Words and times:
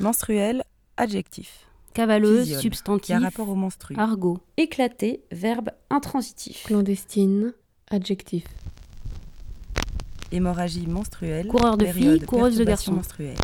Menstruel, 0.00 0.62
adjectif. 0.96 1.66
Cavaleuse, 1.94 2.60
substantif. 2.60 3.06
Qui 3.06 3.12
a 3.12 3.18
rapport 3.18 3.48
au 3.48 3.54
menstru. 3.54 3.94
Argot. 3.96 4.38
Éclaté, 4.56 5.22
verbe 5.32 5.70
intransitif. 5.90 6.64
Clandestine, 6.64 7.54
adjectif. 7.90 8.44
Hémorragie 10.30 10.86
menstruelle. 10.86 11.48
Coureur 11.48 11.76
de 11.76 11.86
filles, 11.86 12.20
coureuse 12.20 12.56
de 12.56 12.64
garçons. 12.64 12.92
menstruelle. 12.92 13.36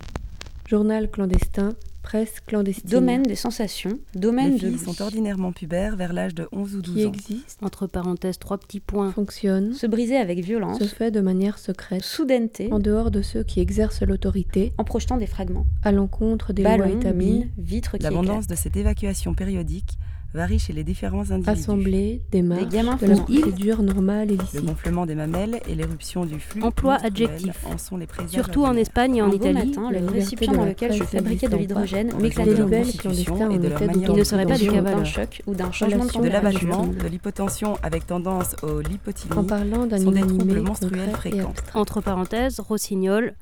Journal 0.68 1.10
clandestin, 1.10 1.74
presse 2.04 2.38
clandestine. 2.46 2.88
Domaine 2.88 3.22
des 3.24 3.34
sensations, 3.34 3.98
domaine 4.14 4.52
Les 4.52 4.54
de 4.54 4.58
filles 4.68 4.70
l'ouïe. 4.84 4.94
sont 4.94 5.02
ordinairement 5.02 5.50
pubères 5.52 5.96
vers 5.96 6.12
l'âge 6.12 6.34
de 6.34 6.46
11 6.52 6.76
ou 6.76 6.82
12 6.82 6.94
qui 6.94 7.06
ans. 7.06 7.08
existe, 7.12 7.58
Entre 7.62 7.86
parenthèses, 7.88 8.38
trois 8.38 8.58
petits 8.58 8.78
points. 8.80 9.10
fonctionne, 9.10 9.72
Se 9.72 9.86
briser 9.86 10.16
avec 10.16 10.38
violence, 10.44 10.78
se 10.78 10.84
fait 10.84 11.10
de 11.10 11.20
manière 11.20 11.58
secrète, 11.58 12.04
soudaineté, 12.04 12.68
en 12.72 12.78
dehors 12.78 13.10
de 13.10 13.22
ceux 13.22 13.42
qui 13.42 13.58
exercent 13.60 14.02
l'autorité, 14.02 14.72
en 14.78 14.84
projetant 14.84 15.16
des 15.16 15.26
fragments. 15.26 15.66
à 15.82 15.90
l'encontre 15.90 16.52
des 16.52 16.62
lois 16.62 16.76
Ballons, 16.76 17.00
établies, 17.00 17.26
mines, 17.26 17.48
vitres 17.58 17.96
qui 17.96 18.02
L'abondance 18.04 18.44
éclatent. 18.44 18.50
de 18.50 18.54
cette 18.54 18.76
évacuation 18.76 19.34
périodique 19.34 19.98
varie 20.34 20.58
chez 20.58 20.72
les 20.72 20.84
différents 20.84 21.30
individus. 21.30 21.50
assemblée, 21.50 22.20
démarche, 22.32 22.68
gamins 22.68 22.96
de 23.00 23.06
la 23.06 23.16
procédure 23.16 23.82
normale 23.82 24.30
et 24.32 24.36
Le 24.36 24.42
licite. 24.42 24.64
gonflement 24.64 25.06
des 25.06 25.14
mamelles 25.14 25.60
et 25.68 25.74
l'éruption 25.74 26.24
du 26.26 26.40
flux 26.40 26.62
Emploi 26.62 26.96
adjectif. 27.02 27.64
en 27.66 27.78
sont 27.78 27.96
les 27.96 28.06
Surtout 28.28 28.64
en. 28.64 28.74
Espagne 28.74 29.16
et 29.16 29.22
en 29.22 29.28
beau 29.28 29.36
Italie. 29.36 29.68
matin, 29.68 29.90
le 29.92 30.04
récipient 30.06 30.52
dans 30.52 30.64
lequel 30.64 30.92
je 30.92 31.04
fabriquais 31.04 31.48
de 31.48 31.56
l'hydrogène 31.56 32.12
en 32.12 32.18
m'éclatait 32.18 32.54
de 32.54 32.64
constitution 32.64 33.34
en 33.40 33.50
et 33.50 33.58
de 33.58 33.68
leur 33.68 33.80
manière 33.80 34.10
Il 34.10 34.16
ne 34.16 34.24
serait 34.24 34.46
pas 34.46 34.58
des 34.58 34.66
d'un 34.68 35.04
choc 35.04 35.42
ou 35.46 35.54
d'un 35.54 35.70
changement 35.70 36.04
de 36.20 36.28
l'abattement, 36.28 36.86
de 36.88 37.06
l'hypotension 37.06 37.78
avec 37.82 38.06
tendance 38.06 38.56
au 38.64 38.80
lipotylie, 38.80 39.32
En 39.38 39.44
parlant 39.44 39.86
d'un 39.86 39.98
sont 39.98 40.10
des 40.10 40.18
inanimé 40.18 40.38
troubles 40.38 40.60
menstruels 40.62 41.06
concret 41.12 41.28
et 41.28 41.32
fréquents. 41.32 41.50
abstrait. 41.50 41.78
Entre 41.78 42.00
parenthèses, 42.00 42.60
rossignol, 42.60 43.34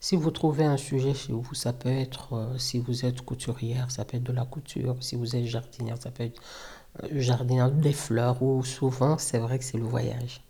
Si 0.00 0.16
vous 0.16 0.30
trouvez 0.30 0.64
un 0.64 0.76
sujet 0.76 1.14
chez 1.14 1.32
vous, 1.32 1.54
ça 1.54 1.72
peut 1.72 1.88
être 1.88 2.34
euh, 2.34 2.58
si 2.58 2.78
vous 2.78 3.04
êtes 3.04 3.22
couturière, 3.22 3.90
ça 3.90 4.04
peut 4.04 4.16
être 4.16 4.22
de 4.24 4.32
la 4.32 4.44
couture. 4.44 4.96
Si 5.00 5.16
vous 5.16 5.34
êtes 5.36 5.44
jardinière, 5.44 5.96
ça 6.00 6.10
peut 6.10 6.24
être 6.24 6.40
euh, 7.04 7.08
jardinière 7.20 7.70
des 7.70 7.92
fleurs. 7.92 8.42
Ou 8.42 8.64
souvent, 8.64 9.18
c'est 9.18 9.38
vrai 9.38 9.58
que 9.58 9.64
c'est 9.64 9.78
le 9.78 9.84
voyage. 9.84 10.42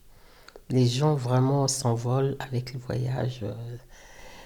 Les 0.70 0.86
gens 0.86 1.14
vraiment 1.14 1.66
s'envolent 1.68 2.36
avec 2.40 2.74
le 2.74 2.80
voyage. 2.80 3.40
euh, 3.42 3.54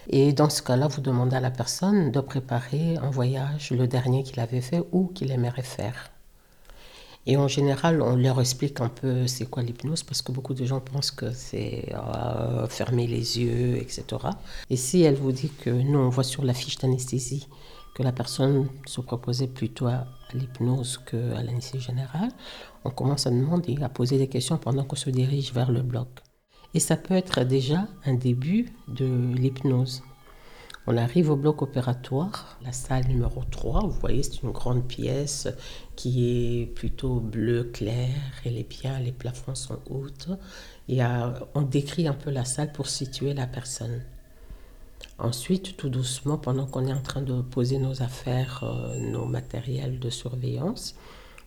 et 0.08 0.32
dans 0.32 0.50
ce 0.50 0.62
cas-là, 0.62 0.88
vous 0.88 1.00
demandez 1.00 1.36
à 1.36 1.40
la 1.40 1.50
personne 1.50 2.10
de 2.12 2.20
préparer 2.20 2.96
un 2.98 3.10
voyage, 3.10 3.70
le 3.70 3.86
dernier 3.88 4.22
qu'il 4.24 4.40
avait 4.40 4.60
fait 4.60 4.82
ou 4.92 5.06
qu'il 5.08 5.30
aimerait 5.32 5.62
faire. 5.62 6.10
Et 7.26 7.36
en 7.36 7.46
général, 7.46 8.02
on 8.02 8.16
leur 8.16 8.40
explique 8.40 8.80
un 8.80 8.88
peu 8.88 9.28
c'est 9.28 9.46
quoi 9.48 9.62
l'hypnose 9.62 10.02
parce 10.02 10.22
que 10.22 10.32
beaucoup 10.32 10.54
de 10.54 10.64
gens 10.64 10.80
pensent 10.80 11.12
que 11.12 11.30
c'est 11.32 11.94
euh, 11.94 12.66
fermer 12.66 13.06
les 13.06 13.38
yeux, 13.38 13.76
etc. 13.76 14.04
Et 14.70 14.76
si 14.76 15.02
elle 15.02 15.14
vous 15.14 15.30
dit 15.30 15.50
que 15.50 15.70
nous, 15.70 15.98
on 15.98 16.08
voit 16.08 16.24
sur 16.24 16.44
la 16.44 16.52
fiche 16.52 16.78
d'anesthésie 16.78 17.48
que 17.94 18.02
la 18.02 18.10
personne 18.10 18.68
se 18.86 19.00
proposait 19.00 19.46
plutôt 19.46 19.86
à 19.86 20.06
l'hypnose 20.34 20.98
qu'à 20.98 21.42
l'anesthésie 21.42 21.84
générale, 21.84 22.30
on 22.84 22.90
commence 22.90 23.26
à 23.26 23.30
demander, 23.30 23.76
à 23.82 23.88
poser 23.88 24.18
des 24.18 24.28
questions 24.28 24.56
pendant 24.58 24.84
qu'on 24.84 24.96
se 24.96 25.10
dirige 25.10 25.52
vers 25.52 25.70
le 25.70 25.82
bloc. 25.82 26.08
Et 26.74 26.80
ça 26.80 26.96
peut 26.96 27.14
être 27.14 27.44
déjà 27.44 27.86
un 28.04 28.14
début 28.14 28.72
de 28.88 29.34
l'hypnose. 29.34 30.02
On 30.88 30.96
arrive 30.96 31.30
au 31.30 31.36
bloc 31.36 31.62
opératoire, 31.62 32.58
la 32.64 32.72
salle 32.72 33.06
numéro 33.06 33.44
3, 33.48 33.82
vous 33.82 34.00
voyez, 34.00 34.24
c'est 34.24 34.42
une 34.42 34.50
grande 34.50 34.84
pièce 34.84 35.46
qui 35.94 36.60
est 36.60 36.66
plutôt 36.66 37.20
bleu 37.20 37.70
clair, 37.72 38.10
elle 38.44 38.58
est 38.58 38.68
bien, 38.68 38.98
les 38.98 39.12
plafonds 39.12 39.54
sont 39.54 39.78
hautes. 39.88 40.28
Et 40.88 41.04
euh, 41.04 41.30
on 41.54 41.62
décrit 41.62 42.08
un 42.08 42.14
peu 42.14 42.30
la 42.30 42.44
salle 42.44 42.72
pour 42.72 42.88
situer 42.88 43.32
la 43.32 43.46
personne. 43.46 44.02
Ensuite, 45.18 45.76
tout 45.76 45.88
doucement, 45.88 46.36
pendant 46.36 46.66
qu'on 46.66 46.84
est 46.88 46.92
en 46.92 47.00
train 47.00 47.22
de 47.22 47.42
poser 47.42 47.78
nos 47.78 48.02
affaires, 48.02 48.64
euh, 48.64 48.98
nos 48.98 49.24
matériels 49.26 50.00
de 50.00 50.10
surveillance, 50.10 50.96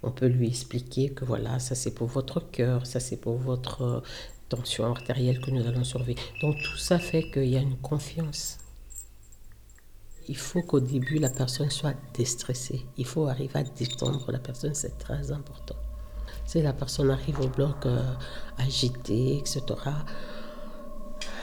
on 0.02 0.12
peut 0.12 0.28
lui 0.28 0.48
expliquer 0.48 1.10
que 1.10 1.26
voilà, 1.26 1.60
ça 1.60 1.76
c'est 1.76 1.94
pour 1.94 2.08
votre 2.08 2.40
cœur, 2.40 2.86
ça 2.86 3.02
c'est 3.02 3.18
pour 3.18 3.36
votre 3.36 3.82
euh, 3.82 4.00
tension 4.48 4.86
artérielle 4.86 5.42
que 5.42 5.52
nous 5.52 5.68
allons 5.68 5.84
surveiller. 5.84 6.20
Donc 6.42 6.56
tout 6.64 6.78
ça 6.78 7.00
fait 7.00 7.30
qu'il 7.32 7.50
y 7.50 7.58
a 7.58 7.62
une 7.62 7.76
confiance. 7.76 8.60
Il 10.28 10.38
faut 10.38 10.62
qu'au 10.64 10.80
début, 10.80 11.20
la 11.20 11.30
personne 11.30 11.70
soit 11.70 11.94
déstressée. 12.14 12.86
Il 12.98 13.06
faut 13.06 13.28
arriver 13.28 13.60
à 13.60 13.64
détendre 13.64 14.32
la 14.32 14.40
personne, 14.40 14.74
c'est 14.74 14.98
très 14.98 15.32
important. 15.32 15.76
Si 16.46 16.62
la 16.62 16.74
personne 16.74 17.10
arrive 17.12 17.40
au 17.42 17.48
bloc 17.48 17.86
euh, 17.86 18.02
agitée, 18.58 19.38
etc., 19.38 19.62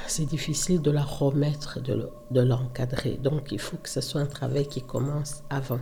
c'est 0.06 0.26
difficile 0.26 0.82
de 0.82 0.90
la 0.90 1.02
remettre, 1.02 1.80
de 1.80 1.94
le- 1.94 2.10
de 2.30 2.40
l'encadrer. 2.40 3.16
Donc 3.22 3.50
il 3.52 3.58
faut 3.58 3.76
que 3.78 3.88
ce 3.88 4.00
soit 4.00 4.20
un 4.20 4.26
travail 4.26 4.66
qui 4.66 4.82
commence 4.82 5.42
avant. 5.48 5.80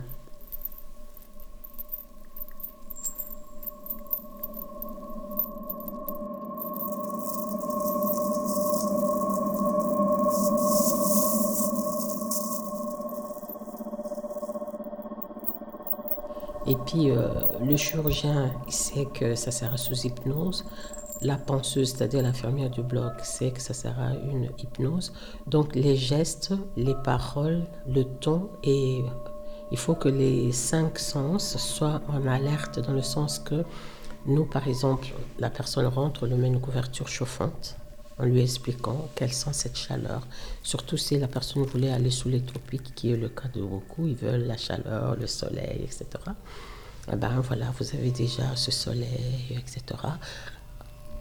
Et 16.67 16.75
puis, 16.75 17.09
euh, 17.09 17.27
le 17.63 17.75
chirurgien, 17.75 18.51
sait 18.69 19.05
que 19.05 19.35
ça 19.35 19.51
sert 19.51 19.73
à 19.73 19.77
sous 19.77 20.05
hypnose. 20.05 20.65
La 21.21 21.37
penseuse, 21.37 21.91
c'est-à-dire 21.91 22.21
l'infirmière 22.23 22.69
du 22.69 22.83
bloc, 22.83 23.13
sait 23.23 23.51
que 23.51 23.61
ça 23.61 23.73
sert 23.73 23.99
à 23.99 24.13
une 24.13 24.49
hypnose. 24.57 25.13
Donc, 25.47 25.75
les 25.75 25.95
gestes, 25.95 26.53
les 26.75 26.95
paroles, 27.03 27.63
le 27.87 28.03
ton, 28.03 28.49
et 28.63 29.03
il 29.71 29.77
faut 29.77 29.95
que 29.95 30.09
les 30.09 30.51
cinq 30.51 30.99
sens 30.99 31.57
soient 31.57 32.01
en 32.07 32.27
alerte 32.27 32.79
dans 32.79 32.93
le 32.93 33.01
sens 33.01 33.39
que 33.39 33.63
nous, 34.25 34.45
par 34.45 34.67
exemple, 34.67 35.07
la 35.39 35.49
personne 35.49 35.87
rentre, 35.87 36.27
lui 36.27 36.35
met 36.35 36.47
une 36.47 36.61
couverture 36.61 37.07
chauffante 37.07 37.77
en 38.17 38.25
lui 38.25 38.41
expliquant 38.41 39.09
qu'elle 39.15 39.33
sent 39.33 39.53
cette 39.53 39.77
chaleur. 39.77 40.27
Surtout 40.63 40.97
si 40.97 41.17
la 41.17 41.27
personne 41.27 41.63
voulait 41.63 41.91
aller 41.91 42.11
sous 42.11 42.29
les 42.29 42.41
tropiques, 42.41 42.93
qui 42.95 43.11
est 43.11 43.17
le 43.17 43.29
cas 43.29 43.47
de 43.53 43.61
beaucoup, 43.61 44.07
ils 44.07 44.15
veulent 44.15 44.45
la 44.45 44.57
chaleur, 44.57 45.15
le 45.15 45.27
soleil, 45.27 45.81
etc. 45.83 46.05
Eh 47.11 47.15
ben 47.15 47.39
voilà, 47.41 47.73
vous 47.79 47.95
avez 47.95 48.11
déjà 48.11 48.55
ce 48.55 48.71
soleil, 48.71 49.57
etc. 49.57 49.99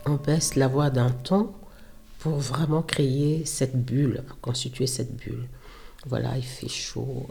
On 0.06 0.14
baisse 0.14 0.56
la 0.56 0.68
voix 0.68 0.90
d'un 0.90 1.10
ton 1.10 1.52
pour 2.18 2.36
vraiment 2.36 2.82
créer 2.82 3.44
cette 3.46 3.82
bulle, 3.82 4.22
constituer 4.42 4.86
cette 4.86 5.16
bulle. 5.16 5.48
Voilà, 6.06 6.36
il 6.36 6.44
fait 6.44 6.68
chaud 6.68 7.26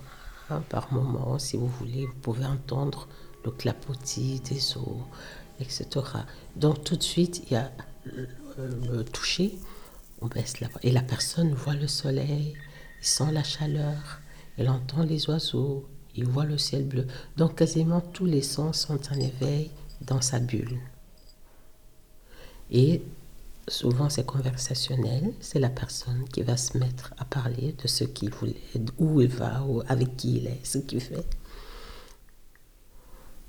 hein, 0.50 0.64
par 0.70 0.92
moment, 0.92 1.38
si 1.38 1.58
vous 1.58 1.68
voulez, 1.68 2.06
vous 2.06 2.20
pouvez 2.22 2.46
entendre 2.46 3.08
le 3.46 3.52
clapotis 3.52 4.42
des 4.42 4.78
eaux, 4.78 5.04
etc. 5.60 5.88
Donc 6.56 6.84
tout 6.84 6.96
de 6.96 7.04
suite, 7.04 7.44
il 7.48 7.54
y 7.54 7.56
a 7.56 7.72
le, 8.68 8.98
le 8.98 9.04
toucher, 9.04 9.58
on 10.22 10.28
baisse 10.28 10.60
la 10.60 10.68
voix. 10.68 10.80
Et 10.84 10.92
la 10.92 11.02
personne 11.02 11.54
voit 11.54 11.76
le 11.76 11.88
soleil, 11.88 12.56
il 13.02 13.06
sent 13.06 13.32
la 13.32 13.44
chaleur, 13.44 14.22
elle 14.58 14.70
entend 14.70 15.04
les 15.04 15.30
oiseaux, 15.30 15.88
il 16.16 16.26
voit 16.26 16.46
le 16.46 16.58
ciel 16.58 16.86
bleu. 16.86 17.08
Donc 17.38 17.56
quasiment 17.56 18.02
tous 18.02 18.26
les 18.26 18.42
sens 18.42 18.82
sont 18.82 19.00
en 19.12 19.20
éveil 19.20 19.72
dans 20.02 20.22
sa 20.22 20.40
bulle. 20.40 20.80
Et 22.72 23.02
souvent 23.68 24.10
c'est 24.10 24.26
conversationnel, 24.26 25.34
c'est 25.40 25.60
la 25.60 25.70
personne 25.70 26.26
qui 26.30 26.42
va 26.42 26.58
se 26.58 26.78
mettre 26.78 27.14
à 27.18 27.26
parler 27.26 27.74
de 27.82 27.88
ce 27.88 28.04
qu'il 28.04 28.32
voulait, 28.32 28.56
où 28.98 29.22
il 29.22 29.30
va, 29.30 29.64
avec 29.88 30.18
qui 30.18 30.38
il 30.38 30.48
est, 30.48 30.66
ce 30.66 30.78
qu'il 30.80 31.02
fait. 31.02 31.26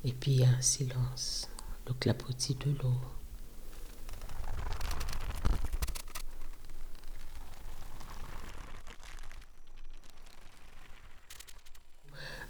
Et 0.05 0.13
puis 0.13 0.33
il 0.33 0.41
y 0.41 0.45
a 0.45 0.49
un 0.49 0.63
silence, 0.63 1.49
le 1.87 1.95
clapotis 1.95 2.55
de 2.55 2.71
l'eau. 2.83 2.95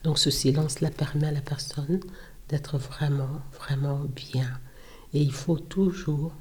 Donc 0.05 0.19
ce 0.19 0.31
silence-là 0.31 0.91
permet 0.91 1.29
à 1.29 1.33
la 1.33 1.41
personne 1.41 2.01
d'être 2.49 2.79
vraiment, 2.79 3.41
vraiment 3.59 4.01
bien. 4.15 4.51
Et 5.13 5.21
il 5.21 5.33
faut 5.33 5.59
toujours 5.59 6.33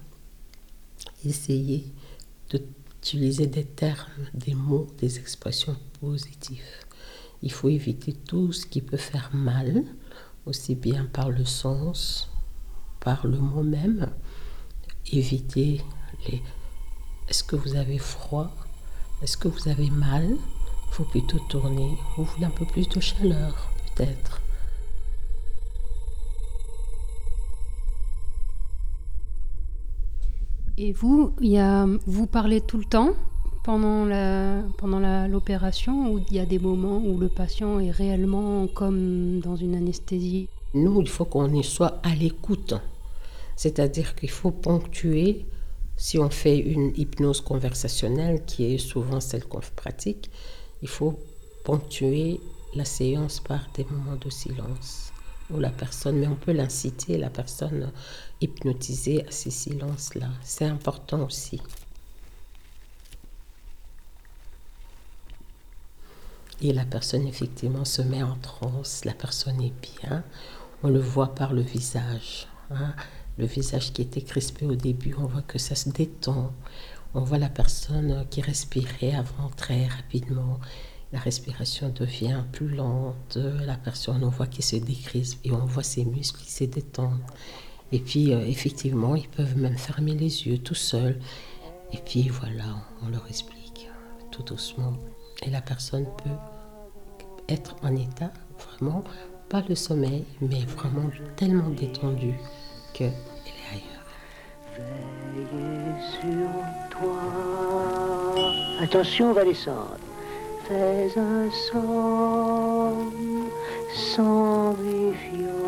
essayer 1.26 1.92
d'utiliser 2.50 3.48
des 3.48 3.66
termes, 3.66 4.28
des 4.34 4.54
mots, 4.54 4.88
des 5.00 5.20
expressions 5.20 5.76
positives. 6.00 6.64
Il 7.42 7.52
faut 7.52 7.70
éviter 7.70 8.14
tout 8.14 8.52
ce 8.52 8.66
qui 8.66 8.82
peut 8.82 8.98
faire 8.98 9.30
mal, 9.34 9.84
aussi 10.46 10.76
bien 10.76 11.06
par 11.06 11.30
le 11.30 11.46
sens, 11.46 12.30
par 13.00 13.26
le 13.28 13.38
mot 13.38 13.64
même. 13.64 14.10
Éviter 15.12 15.82
les 16.28 16.42
est-ce 17.30 17.44
que 17.44 17.56
vous 17.56 17.76
avez 17.76 18.00
froid? 18.00 18.52
Est-ce 19.22 19.38
que 19.38 19.48
vous 19.48 19.68
avez 19.68 19.92
mal? 19.92 20.36
Faut 20.92 21.04
plutôt 21.04 21.40
tourner. 21.50 21.98
Vous 22.18 22.24
voulez 22.24 22.46
un 22.46 22.52
peu 22.52 22.66
plus 22.66 22.88
de 22.88 23.00
chaleur, 23.00 23.72
peut-être. 23.96 24.42
Et 30.78 30.94
vous, 30.94 31.34
y 31.42 31.58
a, 31.58 31.86
vous 32.08 32.26
parlez 32.26 32.62
tout 32.62 32.78
le 32.78 32.86
temps 32.86 33.14
pendant 33.64 34.06
la 34.06 34.64
pendant 34.78 35.28
l'opération 35.28 36.14
ou 36.14 36.20
il 36.30 36.38
y 36.38 36.40
a 36.40 36.46
des 36.46 36.60
moments 36.60 37.00
où 37.00 37.18
le 37.18 37.28
patient 37.28 37.80
est 37.80 37.92
réellement 37.92 38.68
comme 38.68 39.42
dans 39.42 39.58
une 39.58 39.76
anesthésie? 39.76 40.48
Nous, 40.74 41.02
il 41.02 41.10
faut 41.10 41.26
qu'on 41.26 41.62
soit 41.64 42.00
à 42.04 42.16
l'écoute. 42.16 42.76
C'est-à-dire 43.58 44.16
qu'il 44.16 44.30
faut 44.30 44.52
ponctuer 44.52 45.46
si 45.98 46.18
on 46.18 46.30
fait 46.30 46.58
une 46.58 46.94
hypnose 46.96 47.42
conversationnelle, 47.42 48.46
qui 48.46 48.74
est 48.74 48.78
souvent 48.78 49.20
celle 49.20 49.44
qu'on 49.44 49.60
pratique, 49.76 50.32
il 50.82 50.88
faut 50.90 51.20
ponctuer 51.64 52.40
la 52.76 52.86
séance 52.86 53.40
par 53.40 53.68
des 53.74 53.86
moments 53.86 54.16
de 54.16 54.30
silence 54.30 55.12
où 55.52 55.60
la 55.60 55.70
personne, 55.70 56.18
mais 56.18 56.28
on 56.28 56.36
peut 56.36 56.52
l'inciter, 56.52 57.18
la 57.18 57.30
personne 57.30 57.92
hypnotisée 58.42 59.26
à 59.28 59.32
ces 59.32 59.52
silences-là. 59.52 60.30
C'est 60.44 60.66
important 60.66 61.26
aussi. 61.26 61.62
Et 66.62 66.74
la 66.74 66.86
personne 66.86 67.26
effectivement 67.26 67.86
se 67.86 68.02
met 68.02 68.22
en 68.22 68.36
transe, 68.36 69.06
la 69.06 69.14
personne 69.14 69.62
est 69.62 69.74
bien, 69.98 70.24
on 70.84 70.90
le 70.90 71.00
voit 71.00 71.34
par 71.34 71.54
le 71.54 71.62
visage. 71.62 72.48
Hein. 72.70 72.94
Le 73.38 73.46
visage 73.46 73.94
qui 73.94 74.02
était 74.02 74.22
crispé 74.22 74.66
au 74.66 74.76
début, 74.76 75.16
on 75.18 75.26
voit 75.26 75.42
que 75.42 75.58
ça 75.58 75.74
se 75.74 75.90
détend. 75.90 76.52
On 77.14 77.22
voit 77.22 77.38
la 77.38 77.50
personne 77.50 78.26
qui 78.30 78.42
respirait 78.42 79.16
avant 79.16 79.50
très 79.56 79.88
rapidement 79.88 80.60
la 81.12 81.20
respiration 81.20 81.90
devient 81.90 82.44
plus 82.52 82.68
lente, 82.68 83.38
la 83.66 83.76
personne, 83.76 84.24
on 84.24 84.30
voit 84.30 84.46
qu'il 84.46 84.64
se 84.64 84.76
décrispe 84.76 85.40
et 85.44 85.52
on 85.52 85.66
voit 85.66 85.84
ses 85.84 86.06
muscles 86.06 86.42
qui 86.42 86.52
se 86.52 86.66
détendent. 86.66 87.24
Et 87.92 88.00
puis, 88.00 88.34
euh, 88.34 88.46
effectivement, 88.46 89.16
ils 89.16 89.28
peuvent 89.28 89.58
même 89.58 89.78
fermer 89.78 90.14
les 90.14 90.48
yeux 90.48 90.60
tout 90.60 90.76
seuls. 90.76 91.20
Et 91.92 91.98
puis, 91.98 92.30
voilà, 92.30 92.86
on 93.02 93.10
leur 93.10 93.28
explique 93.28 93.90
tout 94.30 94.44
doucement. 94.44 94.94
Et 95.44 95.50
la 95.50 95.62
personne 95.62 96.06
peut 96.24 96.38
être 97.48 97.76
en 97.82 97.96
état, 97.96 98.32
vraiment, 98.60 99.04
pas 99.50 99.64
le 99.68 99.74
sommeil, 99.74 100.26
mais 100.42 100.64
vraiment 100.66 101.10
tellement 101.36 101.70
détendue 101.72 102.38
qu'elle 102.94 103.08
ailleurs. 103.08 103.29
Veillez 104.76 105.96
sur 106.22 106.52
toi. 106.90 107.20
Attention, 108.82 109.32
on 109.32 109.34
va 109.34 109.44
descendre 109.44 109.98
fais 110.70 111.10
un 111.18 111.50
son 111.72 112.94
sans 113.94 114.76
méfiance. 114.78 115.64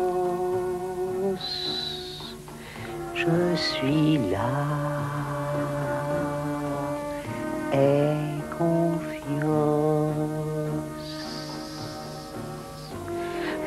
Je 3.14 3.56
suis 3.56 4.18
là, 4.30 4.52
aie 7.72 8.14
confiance. 8.56 9.02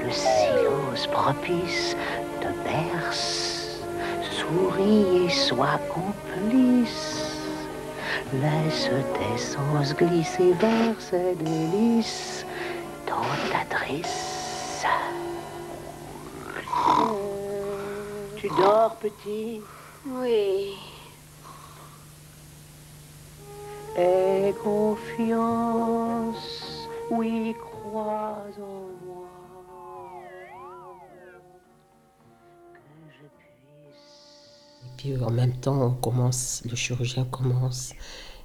Le 0.03 0.11
silence 0.11 1.07
propice 1.07 1.97
te 2.39 2.47
berce, 2.63 3.44
souris 4.45 5.25
et 5.25 5.30
sois 5.30 5.80
complice. 5.94 7.31
Laisse 8.33 8.89
tes 9.13 9.38
sens 9.38 9.95
glisser 9.95 10.53
vers 10.53 11.00
ces 11.00 11.36
délices 11.36 12.45
tentatrices. 13.06 14.86
Tu 18.36 18.50
dors, 18.50 18.95
petit? 18.97 19.62
Oui. 20.06 20.94
En 35.21 35.31
même 35.31 35.57
temps, 35.57 35.81
on 35.81 35.93
commence, 35.93 36.61
le 36.69 36.75
chirurgien 36.75 37.25
commence 37.25 37.93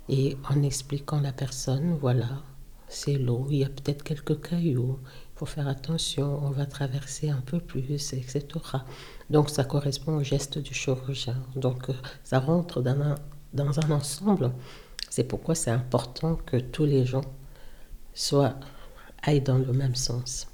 et 0.09 0.37
en 0.49 0.63
expliquant 0.63 1.21
la 1.21 1.33
personne, 1.33 1.97
voilà, 2.01 2.43
c'est 2.89 3.19
l'eau, 3.19 3.47
il 3.51 3.59
y 3.59 3.65
a 3.65 3.69
peut-être 3.69 4.03
quelques 4.03 4.41
cailloux, 4.41 4.99
il 5.05 5.39
faut 5.39 5.47
faire 5.47 5.69
attention, 5.69 6.41
on 6.43 6.51
va 6.51 6.67
traverser 6.67 7.31
un 7.31 7.41
peu 7.41 7.61
plus, 7.61 8.13
etc. 8.13 8.43
Donc 9.31 9.49
ça 9.49 9.65
correspond 9.65 10.17
au 10.17 10.25
geste 10.25 10.59
du 10.59 10.75
chirurgien. 10.75 11.37
Donc 11.55 11.89
euh, 11.89 11.95
ça 12.25 12.41
rentre 12.41 12.83
dans 12.83 13.01
un, 13.01 13.15
dans 13.55 13.79
un 13.79 13.91
ensemble. 13.93 14.53
C'est 15.09 15.25
pourquoi 15.25 15.55
c'est 15.55 15.71
important 15.71 16.35
que 16.35 16.57
tous 16.57 16.85
les 16.85 17.07
gens 17.07 17.25
soient 18.13 18.57
aillent 19.23 19.41
dans 19.41 19.59
le 19.59 19.73
même 19.73 19.95
sens. 19.95 20.49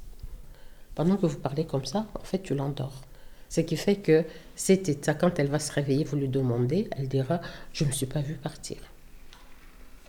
Pendant 0.95 1.17
que 1.17 1.27
vous 1.27 1.39
parlez 1.39 1.67
comme 1.67 1.85
ça, 1.85 2.07
en 2.15 2.25
fait, 2.25 2.43
tu 2.43 2.55
l'endors. 2.55 3.03
Ce 3.49 3.61
qui 3.61 3.77
fait 3.77 3.97
que 3.97 4.25
cet 4.57 4.89
état, 4.89 5.13
quand 5.13 5.39
elle 5.39 5.49
va 5.49 5.59
se 5.59 5.71
réveiller, 5.71 6.05
vous 6.05 6.17
lui 6.17 6.29
demandez, 6.29 6.89
elle 6.97 7.09
dira 7.09 7.43
Je 7.75 7.85
ne 7.85 7.91
me 7.91 7.95
suis 7.95 8.07
pas 8.07 8.23
vue 8.23 8.37
partir. 8.37 8.79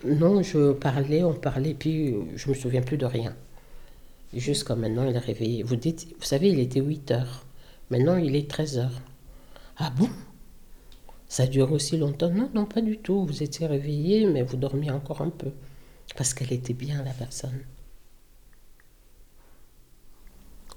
Non, 0.06 0.42
je 0.42 0.72
parlais, 0.72 1.24
on 1.24 1.34
parlait, 1.34 1.74
puis 1.74 2.16
je 2.36 2.48
ne 2.48 2.54
me 2.54 2.60
souviens 2.60 2.82
plus 2.82 2.98
de 2.98 3.06
rien. 3.06 3.36
Jusqu'à 4.34 4.76
maintenant, 4.76 5.06
il 5.08 5.16
est 5.16 5.20
réveillé. 5.20 5.64
Vous 5.64 5.76
dites 5.76 6.08
Vous 6.18 6.26
savez, 6.26 6.50
il 6.50 6.60
était 6.60 6.80
8 6.80 7.12
heures. 7.12 7.46
Maintenant, 7.90 8.16
il 8.16 8.36
est 8.38 8.50
13 8.50 8.78
heures. 8.78 9.02
Ah 9.78 9.92
bon? 9.98 10.10
Ça 11.28 11.46
dure 11.46 11.74
aussi 11.74 11.98
longtemps? 11.98 12.30
Non, 12.30 12.50
non, 12.54 12.66
pas 12.66 12.82
du 12.82 12.98
tout. 12.98 13.26
Vous 13.26 13.44
étiez 13.44 13.68
réveillé, 13.68 14.28
mais 14.28 14.44
vous 14.44 14.56
dormiez 14.56 14.92
encore 14.92 15.22
un 15.22 15.30
peu. 15.30 15.52
Parce 16.16 16.34
qu'elle 16.34 16.54
était 16.54 16.74
bien, 16.74 17.04
la 17.04 17.12
personne. 17.12 17.60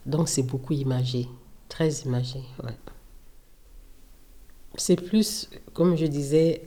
Donc, 0.06 0.28
c'est 0.28 0.42
beaucoup 0.42 0.72
imagé. 0.72 1.28
Très 1.68 1.90
imagé. 2.00 2.40
C'est 4.76 4.96
plus, 4.96 5.50
comme 5.74 5.96
je 5.96 6.06
disais, 6.06 6.62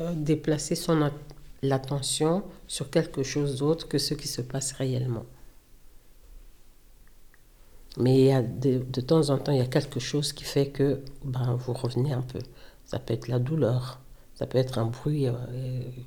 euh, 0.00 0.12
déplacer 0.14 0.74
son 0.74 1.10
l'attention 1.62 2.44
sur 2.66 2.90
quelque 2.90 3.22
chose 3.22 3.58
d'autre 3.58 3.88
que 3.88 3.98
ce 3.98 4.14
qui 4.14 4.28
se 4.28 4.42
passe 4.42 4.72
réellement. 4.72 5.24
Mais 7.96 8.18
il 8.18 8.24
y 8.26 8.32
a 8.32 8.42
de, 8.42 8.78
de, 8.78 9.00
temps 9.00 9.30
en 9.30 9.38
temps, 9.38 9.52
il 9.52 9.58
y 9.58 9.62
a 9.62 9.66
quelque 9.66 10.00
chose 10.00 10.32
qui 10.32 10.44
fait 10.44 10.68
que 10.68 11.00
ben, 11.24 11.54
vous 11.54 11.72
revenez 11.72 12.12
un 12.12 12.22
peu. 12.22 12.40
Ça 12.84 12.98
peut 12.98 13.14
être 13.14 13.28
la 13.28 13.38
douleur, 13.38 14.00
ça 14.34 14.46
peut 14.46 14.58
être 14.58 14.78
un 14.78 14.86
bruit 14.86 15.28
euh, 15.28 15.32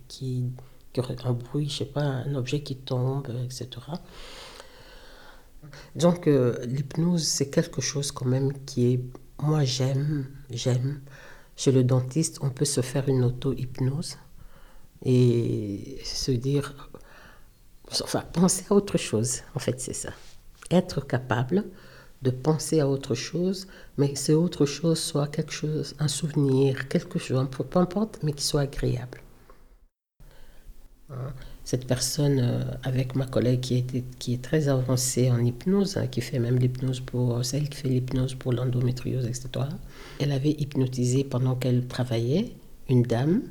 qui, 0.08 0.46
un 1.24 1.34
bruit, 1.34 1.70
je 1.70 1.78
sais 1.78 1.86
pas, 1.86 2.02
un 2.02 2.36
objet 2.36 2.62
qui 2.62 2.76
tombe, 2.76 3.28
etc. 3.46 3.70
Donc 5.96 6.28
euh, 6.28 6.58
l'hypnose, 6.66 7.24
c'est 7.24 7.50
quelque 7.50 7.82
chose 7.82 8.12
quand 8.12 8.26
même 8.26 8.54
qui 8.66 8.94
est, 8.94 9.00
moi 9.40 9.64
j'aime, 9.64 10.28
j'aime. 10.50 11.02
Chez 11.56 11.72
le 11.72 11.84
dentiste, 11.84 12.38
on 12.42 12.50
peut 12.52 12.66
se 12.66 12.82
faire 12.82 13.10
une 13.10 13.24
auto-hypnose 13.24 14.18
et 15.04 16.00
se 16.04 16.32
dire, 16.32 16.92
enfin, 18.04 18.22
penser 18.34 18.66
à 18.70 18.74
autre 18.74 18.98
chose, 18.98 19.42
en 19.56 19.60
fait 19.60 19.80
c'est 19.80 19.94
ça. 19.94 20.12
Être 20.70 21.02
capable 21.02 21.66
de 22.22 22.32
penser 22.32 22.80
à 22.80 22.88
autre 22.88 23.16
chose, 23.16 23.68
mais 23.98 24.14
que 24.14 24.20
c'est 24.20 24.34
autre 24.34 24.66
chose 24.66 25.00
soit 25.00 25.28
quelque 25.28 25.52
chose, 25.52 25.96
un 26.00 26.08
souvenir, 26.08 26.88
quelque 26.88 27.20
chose, 27.20 27.48
peu 27.52 27.80
importe, 27.80 28.20
mais 28.24 28.34
qui 28.34 28.44
soit 28.44 28.62
agréable. 28.62 29.22
Hein? 31.10 31.34
Cette 31.68 31.86
personne, 31.86 32.40
euh, 32.40 32.62
avec 32.84 33.14
ma 33.14 33.26
collègue 33.26 33.60
qui, 33.60 34.34
est 34.34 34.42
très 34.42 34.70
avancée 34.70 35.30
en 35.30 35.44
hypnose, 35.44 35.98
hein, 35.98 36.08
qui 36.08 36.22
fait 36.22 36.40
même 36.40 36.58
l'hypnose 36.58 37.02
pour 37.02 37.44
celle 37.44 37.68
qui 37.68 37.80
fait 37.80 37.90
l'hypnose 37.90 38.36
pour 38.36 38.54
l'endométriose, 38.54 39.26
etc. 39.26 39.66
Elle 40.22 40.32
avait 40.32 40.56
hypnotisé 40.58 41.26
pendant 41.26 41.56
qu'elle 41.56 41.86
travaillait 41.86 42.54
une 42.88 43.04
dame, 43.04 43.42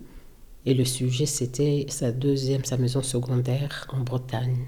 et 0.65 0.73
le 0.73 0.87
sujet 0.87 1.27
c'était 1.27 1.85
sa 1.91 2.11
deuxième, 2.11 2.65
sa 2.65 2.79
maison 2.79 3.03
secondaire 3.03 3.87
en 3.93 4.01
Bretagne. 4.01 4.65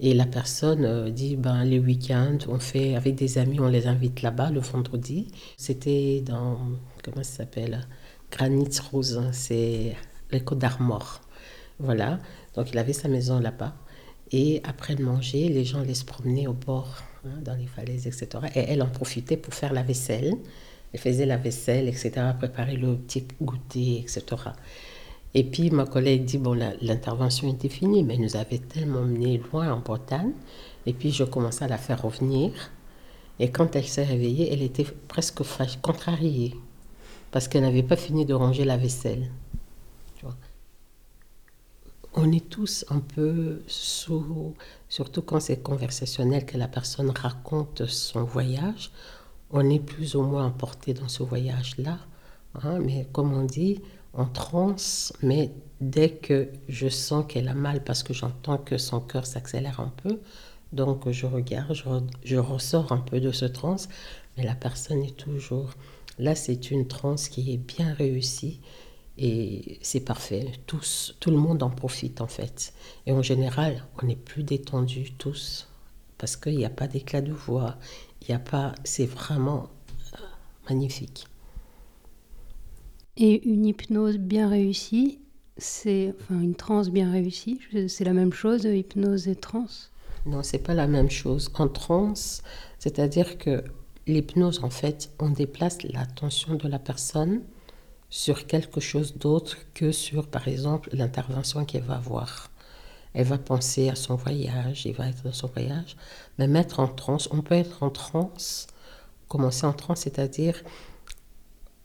Et 0.00 0.12
la 0.12 0.26
personne 0.26 0.84
euh, 0.84 1.08
dit 1.08 1.36
ben, 1.36 1.62
les 1.62 1.78
week-ends, 1.78 2.38
on 2.48 2.58
fait 2.58 2.96
avec 2.96 3.14
des 3.14 3.38
amis, 3.38 3.60
on 3.60 3.68
les 3.68 3.86
invite 3.86 4.22
là-bas 4.22 4.50
le 4.50 4.58
vendredi. 4.58 5.28
C'était 5.56 6.20
dans, 6.26 6.58
comment 7.04 7.22
ça 7.22 7.44
s'appelle 7.44 7.86
Granit 8.32 8.70
Rose, 8.90 9.22
c'est 9.30 9.94
les 10.32 10.40
Côtes 10.40 10.58
d'Armor. 10.58 11.20
Voilà. 11.80 12.18
Donc 12.54 12.70
il 12.72 12.78
avait 12.78 12.92
sa 12.92 13.08
maison 13.08 13.38
là-bas. 13.38 13.74
Et 14.32 14.60
après 14.64 14.94
le 14.94 15.04
manger, 15.04 15.48
les 15.48 15.64
gens 15.64 15.80
allaient 15.80 15.94
se 15.94 16.04
promener 16.04 16.46
au 16.46 16.52
bord, 16.52 16.98
hein, 17.24 17.40
dans 17.42 17.54
les 17.54 17.66
falaises, 17.66 18.06
etc. 18.06 18.28
Et 18.54 18.60
elle 18.60 18.82
en 18.82 18.88
profitait 18.88 19.36
pour 19.36 19.54
faire 19.54 19.72
la 19.72 19.82
vaisselle. 19.82 20.34
Elle 20.92 21.00
faisait 21.00 21.26
la 21.26 21.36
vaisselle, 21.36 21.88
etc., 21.88 22.12
préparer 22.38 22.76
le 22.76 22.96
petit 22.96 23.26
goûter, 23.40 23.98
etc. 23.98 24.24
Et 25.34 25.44
puis 25.44 25.70
ma 25.70 25.86
collègue 25.86 26.24
dit, 26.24 26.38
bon, 26.38 26.58
l'intervention 26.80 27.48
était 27.52 27.68
finie, 27.68 28.02
mais 28.02 28.14
elle 28.14 28.20
nous 28.20 28.36
avait 28.36 28.58
tellement 28.58 29.02
mené 29.02 29.38
loin 29.52 29.72
en 29.72 29.80
Bretagne. 29.80 30.32
Et 30.86 30.92
puis 30.92 31.12
je 31.12 31.24
commençais 31.24 31.64
à 31.64 31.68
la 31.68 31.78
faire 31.78 32.02
revenir. 32.02 32.52
Et 33.38 33.50
quand 33.50 33.74
elle 33.76 33.86
s'est 33.86 34.04
réveillée, 34.04 34.52
elle 34.52 34.62
était 34.62 34.86
presque 35.08 35.42
contrariée, 35.80 36.54
parce 37.30 37.48
qu'elle 37.48 37.62
n'avait 37.62 37.82
pas 37.82 37.96
fini 37.96 38.26
de 38.26 38.34
ranger 38.34 38.64
la 38.64 38.76
vaisselle 38.76 39.30
on 42.14 42.32
est 42.32 42.48
tous 42.48 42.84
un 42.88 43.00
peu 43.00 43.62
sous, 43.66 44.54
surtout 44.88 45.22
quand 45.22 45.40
c'est 45.40 45.62
conversationnel, 45.62 46.44
que 46.44 46.58
la 46.58 46.68
personne 46.68 47.10
raconte 47.10 47.86
son 47.86 48.24
voyage, 48.24 48.90
on 49.50 49.68
est 49.70 49.80
plus 49.80 50.16
ou 50.16 50.22
moins 50.22 50.46
emporté 50.46 50.94
dans 50.94 51.08
ce 51.08 51.22
voyage-là. 51.22 51.98
Hein, 52.62 52.78
mais 52.80 53.06
comme 53.12 53.32
on 53.32 53.44
dit, 53.44 53.80
en 54.12 54.26
transe, 54.26 55.12
mais 55.22 55.52
dès 55.80 56.10
que 56.10 56.48
je 56.68 56.88
sens 56.88 57.24
qu'elle 57.28 57.48
a 57.48 57.54
mal 57.54 57.84
parce 57.84 58.02
que 58.02 58.12
j'entends 58.12 58.58
que 58.58 58.76
son 58.76 59.00
cœur 59.00 59.26
s'accélère 59.26 59.80
un 59.80 59.92
peu, 60.02 60.20
donc 60.72 61.08
je 61.10 61.26
regarde, 61.26 61.74
je, 61.74 61.84
je, 62.24 62.36
ressors 62.36 62.92
un 62.92 62.98
peu 62.98 63.20
de 63.20 63.32
ce 63.32 63.44
transe, 63.44 63.88
mais 64.36 64.44
la 64.44 64.54
personne 64.54 65.02
est 65.02 65.16
toujours... 65.16 65.70
Là, 66.18 66.34
c'est 66.34 66.70
une 66.70 66.86
transe 66.86 67.28
qui 67.28 67.52
est 67.54 67.56
bien 67.56 67.94
réussie 67.94 68.60
et 69.18 69.78
c'est 69.82 70.00
parfait. 70.00 70.52
Tous, 70.66 71.16
tout 71.20 71.30
le 71.30 71.36
monde 71.36 71.62
en 71.62 71.70
profite 71.70 72.20
en 72.20 72.26
fait. 72.26 72.72
Et 73.06 73.12
en 73.12 73.22
général, 73.22 73.84
on 74.02 74.08
est 74.08 74.16
plus 74.16 74.42
détendu 74.42 75.12
tous 75.12 75.68
parce 76.18 76.36
qu'il 76.36 76.56
n'y 76.56 76.64
a 76.64 76.70
pas 76.70 76.86
d'éclat 76.86 77.20
de 77.20 77.32
voix. 77.32 77.76
Il 78.22 78.28
n'y 78.28 78.34
a 78.34 78.38
pas. 78.38 78.74
C'est 78.84 79.06
vraiment 79.06 79.68
euh, 80.14 80.18
magnifique. 80.68 81.26
Et 83.16 83.46
une 83.46 83.66
hypnose 83.66 84.16
bien 84.16 84.48
réussie, 84.48 85.18
c'est 85.58 86.14
enfin 86.20 86.40
une 86.40 86.54
transe 86.54 86.90
bien 86.90 87.10
réussie. 87.10 87.60
C'est 87.88 88.04
la 88.04 88.14
même 88.14 88.32
chose, 88.32 88.64
hypnose 88.64 89.28
et 89.28 89.36
transe? 89.36 89.90
Non, 90.26 90.42
c'est 90.42 90.58
pas 90.58 90.74
la 90.74 90.86
même 90.86 91.10
chose. 91.10 91.50
En 91.54 91.68
transe, 91.68 92.42
c'est-à-dire 92.78 93.38
que 93.38 93.64
l'hypnose, 94.06 94.62
en 94.62 94.70
fait, 94.70 95.10
on 95.18 95.30
déplace 95.30 95.82
l'attention 95.82 96.54
de 96.54 96.68
la 96.68 96.78
personne 96.78 97.42
sur 98.10 98.46
quelque 98.46 98.80
chose 98.80 99.16
d'autre 99.16 99.56
que 99.72 99.92
sur, 99.92 100.26
par 100.26 100.48
exemple, 100.48 100.90
l'intervention 100.92 101.64
qu'elle 101.64 101.84
va 101.84 101.96
avoir. 101.96 102.50
Elle 103.14 103.26
va 103.26 103.38
penser 103.38 103.88
à 103.88 103.94
son 103.94 104.16
voyage, 104.16 104.86
elle 104.86 104.94
va 104.94 105.08
être 105.08 105.22
dans 105.24 105.32
son 105.32 105.48
voyage, 105.48 105.96
mais 106.38 106.46
mettre 106.46 106.80
en 106.80 106.88
transe, 106.88 107.28
on 107.32 107.42
peut 107.42 107.54
être 107.54 107.82
en 107.82 107.90
transe, 107.90 108.66
commencer 109.28 109.66
en 109.66 109.72
transe, 109.72 110.00
c'est-à-dire 110.00 110.62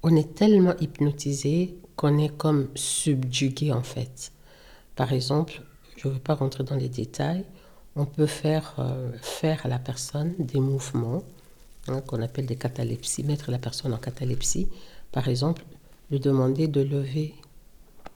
on 0.03 0.15
est 0.15 0.35
tellement 0.35 0.75
hypnotisé 0.79 1.77
qu'on 1.95 2.17
est 2.19 2.35
comme 2.35 2.69
subjugué 2.75 3.71
en 3.71 3.81
fait. 3.81 4.31
Par 4.95 5.13
exemple, 5.13 5.61
je 5.97 6.07
ne 6.07 6.13
veux 6.13 6.19
pas 6.19 6.35
rentrer 6.35 6.63
dans 6.63 6.75
les 6.75 6.89
détails, 6.89 7.45
on 7.95 8.05
peut 8.05 8.27
faire, 8.27 8.75
euh, 8.79 9.11
faire 9.21 9.65
à 9.65 9.69
la 9.69 9.79
personne 9.79 10.33
des 10.37 10.59
mouvements 10.59 11.23
hein, 11.87 12.01
qu'on 12.01 12.21
appelle 12.21 12.45
des 12.45 12.55
catalepsies, 12.55 13.23
mettre 13.23 13.51
la 13.51 13.57
personne 13.57 13.93
en 13.93 13.97
catalepsie. 13.97 14.67
Par 15.11 15.27
exemple, 15.27 15.63
lui 16.09 16.19
demander 16.19 16.67
de 16.67 16.81
lever, 16.81 17.35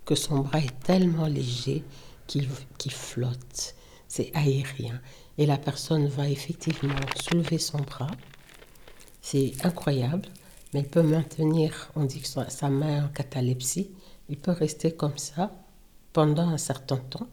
que 0.05 0.15
son 0.15 0.39
bras 0.39 0.59
est 0.59 0.79
tellement 0.81 1.27
léger 1.27 1.83
qu'il 2.27 2.91
flotte. 2.91 3.75
C'est 4.07 4.31
aérien. 4.35 4.99
Et 5.37 5.45
la 5.45 5.57
personne 5.57 6.07
va 6.07 6.29
effectivement 6.29 6.99
soulever 7.21 7.57
son 7.57 7.79
bras. 7.79 8.11
C'est 9.21 9.53
incroyable, 9.63 10.27
mais 10.73 10.81
il 10.81 10.87
peut 10.87 11.03
maintenir, 11.03 11.91
on 11.95 12.05
dit 12.05 12.21
que 12.21 12.27
sa 12.27 12.69
main 12.69 13.05
en 13.05 13.07
catalepsie, 13.09 13.91
il 14.29 14.37
peut 14.37 14.51
rester 14.51 14.91
comme 14.91 15.17
ça 15.17 15.51
pendant 16.13 16.47
un 16.49 16.57
certain 16.57 16.97
temps. 16.97 17.27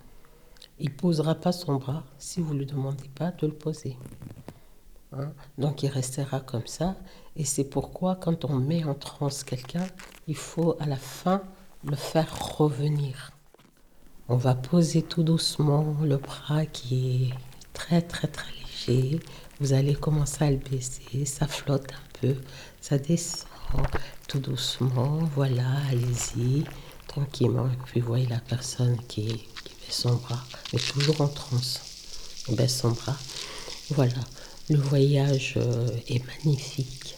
Il 0.79 0.95
posera 0.95 1.35
pas 1.35 1.53
son 1.53 1.77
bras 1.77 2.05
si 2.19 2.41
vous 2.41 2.55
ne 2.55 2.61
lui 2.61 2.67
demandez 2.67 3.09
pas 3.15 3.31
de 3.31 3.47
le 3.47 3.55
poser. 3.55 3.97
Hein? 5.13 5.33
Donc 5.59 5.83
il 5.83 5.89
restera 5.89 6.41
comme 6.41 6.67
ça. 6.67 6.97
Et 7.37 7.45
c'est 7.45 7.65
pourquoi 7.65 8.17
quand 8.17 8.45
on 8.45 8.57
met 8.57 8.85
en 8.85 8.95
transe 8.95 9.45
quelqu'un, 9.45 9.87
il 10.27 10.37
faut 10.37 10.77
à 10.81 10.87
la 10.87 10.97
fin 10.97 11.43
le 11.85 11.97
faire 11.97 12.57
revenir. 12.57 13.33
On 14.29 14.37
va 14.37 14.55
poser 14.55 15.03
tout 15.03 15.23
doucement 15.23 15.97
le 16.03 16.17
bras 16.17 16.67
qui 16.67 17.31
est 17.31 17.35
très 17.73 18.03
très 18.03 18.27
très 18.29 18.51
léger. 18.53 19.21
Vous 19.61 19.73
allez 19.73 19.95
commencer 19.95 20.45
à 20.45 20.51
le 20.51 20.57
baisser, 20.57 21.25
ça 21.25 21.47
flotte 21.47 21.93
un 21.93 22.21
peu, 22.21 22.35
ça 22.81 22.99
descend 22.99 23.47
tout 24.29 24.39
doucement. 24.39 25.19
Voilà, 25.35 25.65
allez-y, 25.91 26.65
tranquillement. 27.07 27.67
Et 27.67 27.77
puis 27.85 28.01
voyez 28.01 28.27
la 28.27 28.41
personne 28.41 28.99
qui, 29.09 29.27
baisse 29.27 30.01
son 30.01 30.15
bras, 30.17 30.43
mais 30.73 30.79
toujours 30.79 31.21
en 31.21 31.29
transe. 31.29 31.81
Baisse 32.51 32.81
son 32.81 32.91
bras. 32.91 33.17
Voilà. 33.91 34.21
Le 34.69 34.79
voyage 34.79 35.55
euh, 35.59 35.89
est 36.09 36.25
magnifique, 36.27 37.17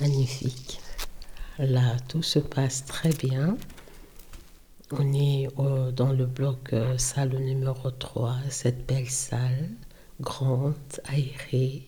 magnifique. 0.00 0.80
Là, 1.58 1.96
tout 2.08 2.22
se 2.22 2.38
passe 2.38 2.84
très 2.84 3.10
bien. 3.10 3.56
On 4.92 5.12
est 5.12 5.48
dans 5.94 6.12
le 6.12 6.26
bloc 6.26 6.72
euh, 6.72 6.98
salle 6.98 7.36
numéro 7.36 7.90
3, 7.90 8.36
cette 8.48 8.86
belle 8.86 9.08
salle, 9.08 9.70
grande, 10.20 10.74
aérée. 11.04 11.86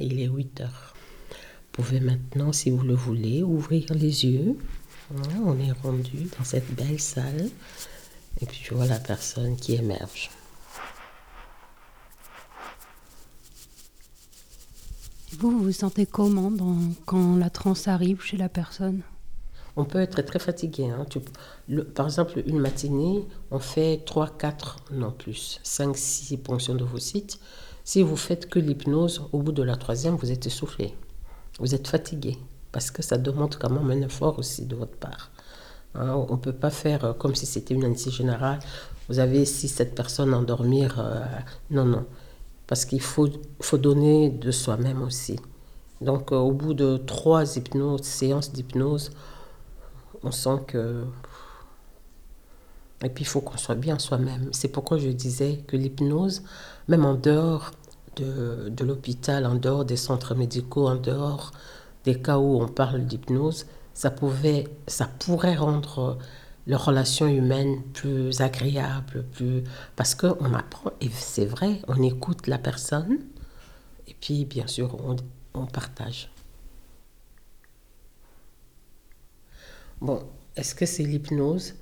Il 0.00 0.20
est 0.20 0.26
8 0.26 0.60
heures. 0.62 0.94
Vous 1.30 1.82
pouvez 1.82 2.00
maintenant, 2.00 2.52
si 2.52 2.70
vous 2.70 2.82
le 2.82 2.94
voulez, 2.94 3.42
ouvrir 3.42 3.86
les 3.94 4.26
yeux. 4.26 4.58
On 5.44 5.58
est 5.58 5.72
rendu 5.72 6.28
dans 6.36 6.44
cette 6.44 6.74
belle 6.74 7.00
salle. 7.00 7.48
Et 8.40 8.46
puis 8.46 8.60
je 8.62 8.74
vois 8.74 8.86
la 8.86 8.98
personne 8.98 9.56
qui 9.56 9.74
émerge. 9.74 10.30
Vous, 15.32 15.50
vous 15.50 15.64
vous 15.64 15.72
sentez 15.72 16.06
comment 16.06 16.52
quand 17.04 17.36
la 17.36 17.50
transe 17.50 17.88
arrive 17.88 18.22
chez 18.22 18.36
la 18.36 18.48
personne? 18.48 19.02
On 19.76 19.84
peut 19.84 20.00
être 20.00 20.22
très 20.22 20.38
fatigué. 20.38 20.88
Hein. 20.88 21.04
par 21.94 22.06
exemple, 22.06 22.42
une 22.46 22.58
matinée, 22.58 23.26
on 23.50 23.58
fait 23.58 24.02
3, 24.06 24.38
4, 24.38 24.76
non 24.92 25.10
plus, 25.10 25.60
5, 25.62 25.96
6 25.96 26.38
ponctions 26.38 26.74
de 26.74 26.84
vos 26.84 26.98
sites. 26.98 27.38
Si 27.84 28.02
vous 28.02 28.16
faites 28.16 28.48
que 28.48 28.58
l'hypnose, 28.58 29.28
au 29.32 29.42
bout 29.42 29.52
de 29.52 29.62
la 29.62 29.76
troisième, 29.76 30.16
vous 30.16 30.32
êtes 30.32 30.46
essoufflé. 30.46 30.94
Vous 31.58 31.74
êtes 31.74 31.88
fatigué. 31.88 32.38
Parce 32.72 32.90
que 32.90 33.02
ça 33.02 33.18
demande 33.18 33.56
quand 33.56 33.70
même 33.70 33.90
un 33.90 34.06
effort 34.06 34.38
aussi 34.38 34.64
de 34.64 34.74
votre 34.76 34.96
part. 34.96 35.30
Hein. 35.94 36.14
on 36.28 36.34
ne 36.34 36.40
peut 36.40 36.52
pas 36.52 36.70
faire 36.70 37.04
euh, 37.04 37.12
comme 37.14 37.34
si 37.34 37.46
c'était 37.46 37.74
une 37.74 37.84
anesthésie 37.84 38.16
générale. 38.16 38.58
Vous 39.08 39.18
avez 39.18 39.44
6, 39.44 39.68
7 39.68 39.94
personnes 39.94 40.32
à 40.34 40.38
endormir. 40.38 40.98
Euh, 40.98 41.24
non, 41.70 41.84
non 41.84 42.06
parce 42.66 42.84
qu'il 42.84 43.00
faut, 43.00 43.28
faut 43.60 43.78
donner 43.78 44.30
de 44.30 44.50
soi-même 44.50 45.02
aussi. 45.02 45.38
Donc 46.00 46.32
euh, 46.32 46.36
au 46.36 46.52
bout 46.52 46.74
de 46.74 46.96
trois 46.96 47.44
séances 47.46 48.52
d'hypnose, 48.52 49.10
on 50.22 50.30
sent 50.30 50.60
que... 50.66 51.04
Et 53.04 53.10
puis 53.10 53.24
il 53.24 53.26
faut 53.26 53.40
qu'on 53.40 53.58
soit 53.58 53.74
bien 53.74 53.98
soi-même. 53.98 54.48
C'est 54.52 54.68
pourquoi 54.68 54.98
je 54.98 55.08
disais 55.08 55.62
que 55.66 55.76
l'hypnose, 55.76 56.42
même 56.88 57.04
en 57.04 57.14
dehors 57.14 57.72
de, 58.16 58.70
de 58.70 58.84
l'hôpital, 58.84 59.46
en 59.46 59.54
dehors 59.54 59.84
des 59.84 59.96
centres 59.96 60.34
médicaux, 60.34 60.88
en 60.88 60.96
dehors 60.96 61.52
des 62.04 62.20
cas 62.20 62.38
où 62.38 62.60
on 62.62 62.68
parle 62.68 63.04
d'hypnose, 63.04 63.66
ça, 63.92 64.10
pouvait, 64.10 64.64
ça 64.86 65.08
pourrait 65.18 65.56
rendre 65.56 66.18
les 66.66 66.76
relations 66.76 67.28
humaines 67.28 67.82
plus 67.92 68.40
agréables, 68.40 69.24
plus 69.32 69.62
parce 69.94 70.14
qu'on 70.14 70.54
apprend, 70.54 70.92
et 71.00 71.08
c'est 71.10 71.46
vrai, 71.46 71.80
on 71.88 72.02
écoute 72.02 72.46
la 72.46 72.58
personne, 72.58 73.18
et 74.08 74.14
puis 74.20 74.44
bien 74.44 74.66
sûr, 74.66 74.96
on, 75.04 75.16
on 75.54 75.66
partage. 75.66 76.30
Bon, 80.00 80.22
est-ce 80.56 80.74
que 80.74 80.86
c'est 80.86 81.04
l'hypnose? 81.04 81.74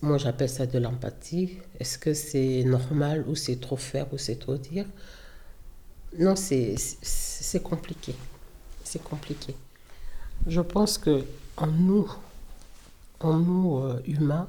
Moi 0.00 0.16
j'appelle 0.16 0.48
ça 0.48 0.64
de 0.66 0.78
l'empathie. 0.78 1.58
Est-ce 1.78 1.98
que 1.98 2.14
c'est 2.14 2.64
normal 2.64 3.24
ou 3.28 3.34
c'est 3.34 3.60
trop 3.60 3.76
faire 3.76 4.10
ou 4.12 4.18
c'est 4.18 4.36
trop 4.36 4.56
dire? 4.56 4.86
Non, 6.18 6.34
c'est 6.36 6.76
compliqué. 7.62 8.14
C'est 8.84 9.02
compliqué. 9.02 9.54
Je 10.46 10.60
pense 10.62 10.96
que 10.96 11.24
en 11.58 11.66
nous, 11.66 12.10
en 13.20 13.34
nous 13.34 13.78
euh, 13.78 14.00
humains, 14.06 14.48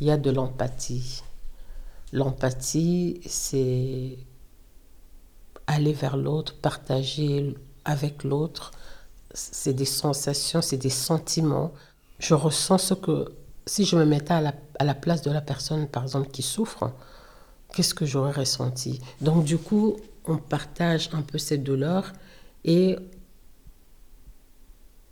il 0.00 0.06
y 0.06 0.10
a 0.10 0.16
de 0.16 0.30
l'empathie. 0.30 1.22
L'empathie, 2.12 3.20
c'est 3.26 4.18
aller 5.66 5.92
vers 5.92 6.16
l'autre, 6.16 6.54
partager 6.54 7.54
avec 7.84 8.24
l'autre. 8.24 8.70
C'est 9.34 9.74
des 9.74 9.84
sensations, 9.84 10.62
c'est 10.62 10.76
des 10.76 10.90
sentiments. 10.90 11.72
Je 12.18 12.34
ressens 12.34 12.78
ce 12.78 12.94
que, 12.94 13.32
si 13.66 13.84
je 13.84 13.96
me 13.96 14.04
mettais 14.04 14.34
à 14.34 14.40
la, 14.40 14.54
à 14.78 14.84
la 14.84 14.94
place 14.94 15.22
de 15.22 15.30
la 15.30 15.40
personne, 15.40 15.88
par 15.88 16.04
exemple, 16.04 16.30
qui 16.30 16.42
souffre, 16.42 16.92
qu'est-ce 17.74 17.94
que 17.94 18.06
j'aurais 18.06 18.32
ressenti? 18.32 19.00
Donc, 19.20 19.44
du 19.44 19.58
coup, 19.58 19.96
on 20.26 20.36
partage 20.36 21.10
un 21.12 21.22
peu 21.22 21.38
cette 21.38 21.62
douleur 21.64 22.12
et 22.64 22.96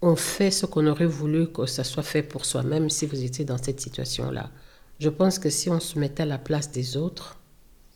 on 0.06 0.16
fait 0.16 0.50
ce 0.50 0.66
qu'on 0.66 0.86
aurait 0.86 1.06
voulu 1.06 1.50
que 1.50 1.64
ça 1.64 1.82
soit 1.82 2.02
fait 2.02 2.22
pour 2.22 2.44
soi-même 2.44 2.90
si 2.90 3.06
vous 3.06 3.24
étiez 3.24 3.46
dans 3.46 3.56
cette 3.56 3.80
situation-là. 3.80 4.50
Je 5.00 5.08
pense 5.08 5.38
que 5.38 5.48
si 5.48 5.70
on 5.70 5.80
se 5.80 5.98
mettait 5.98 6.24
à 6.24 6.26
la 6.26 6.36
place 6.36 6.70
des 6.70 6.98
autres, 6.98 7.38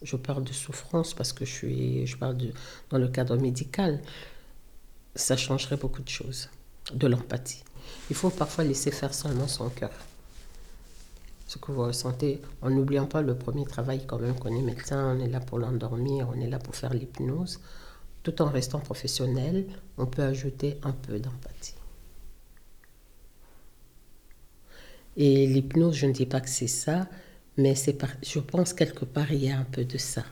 je 0.00 0.16
parle 0.16 0.42
de 0.42 0.54
souffrance 0.54 1.12
parce 1.12 1.34
que 1.34 1.44
je, 1.44 1.52
suis, 1.52 2.06
je 2.06 2.16
parle 2.16 2.38
de, 2.38 2.50
dans 2.88 2.96
le 2.96 3.08
cadre 3.08 3.36
médical, 3.36 4.00
ça 5.14 5.36
changerait 5.36 5.76
beaucoup 5.76 6.00
de 6.00 6.08
choses, 6.08 6.48
de 6.94 7.06
l'empathie. 7.06 7.62
Il 8.08 8.16
faut 8.16 8.30
parfois 8.30 8.64
laisser 8.64 8.90
faire 8.90 9.12
seulement 9.12 9.46
son 9.46 9.68
cœur. 9.68 9.92
Ce 11.46 11.58
que 11.58 11.72
vous 11.72 11.84
ressentez, 11.84 12.40
en 12.62 12.70
n'oubliant 12.70 13.06
pas 13.06 13.20
le 13.20 13.34
premier 13.34 13.66
travail 13.66 14.06
quand 14.06 14.18
même 14.18 14.38
qu'on 14.38 14.56
est 14.56 14.62
médecin, 14.62 15.14
on 15.14 15.20
est 15.20 15.28
là 15.28 15.40
pour 15.40 15.58
l'endormir, 15.58 16.26
on 16.34 16.40
est 16.40 16.48
là 16.48 16.58
pour 16.58 16.74
faire 16.74 16.94
l'hypnose. 16.94 17.60
Tout 18.22 18.40
en 18.40 18.46
restant 18.46 18.80
professionnel, 18.80 19.66
on 19.98 20.06
peut 20.06 20.22
ajouter 20.22 20.78
un 20.82 20.92
peu 20.92 21.18
d'empathie. 21.18 21.77
Et 25.18 25.46
l'hypnose, 25.46 25.96
je 25.96 26.06
ne 26.06 26.12
dis 26.12 26.24
pas 26.24 26.40
que 26.40 26.48
c'est 26.48 26.66
ça, 26.66 27.08
mais 27.58 27.74
c'est 27.74 27.92
par- 27.92 28.16
je 28.22 28.38
pense 28.38 28.72
quelque 28.72 29.04
part 29.04 29.30
il 29.32 29.44
y 29.44 29.50
a 29.50 29.58
un 29.58 29.64
peu 29.64 29.84
de 29.84 29.98
ça. 29.98 30.24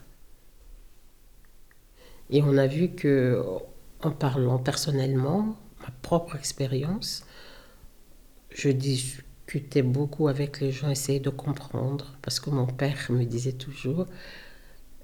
Et 2.31 2.43
on 2.43 2.57
a 2.59 2.67
vu 2.67 2.91
que, 2.91 3.43
en 4.03 4.11
parlant 4.11 4.59
personnellement, 4.59 5.57
ma 5.81 5.91
propre 6.03 6.37
expérience, 6.37 7.25
je 8.51 8.71
discutais 8.71 9.83
beaucoup 9.83 10.27
avec 10.29 10.61
les 10.61 10.73
gens, 10.73 10.91
essayais 10.91 11.21
de 11.21 11.31
comprendre, 11.31 12.17
parce 12.23 12.41
que 12.41 12.51
mon 12.51 12.67
père 12.67 12.99
me 13.11 13.25
disait 13.25 13.53
toujours, 13.53 14.07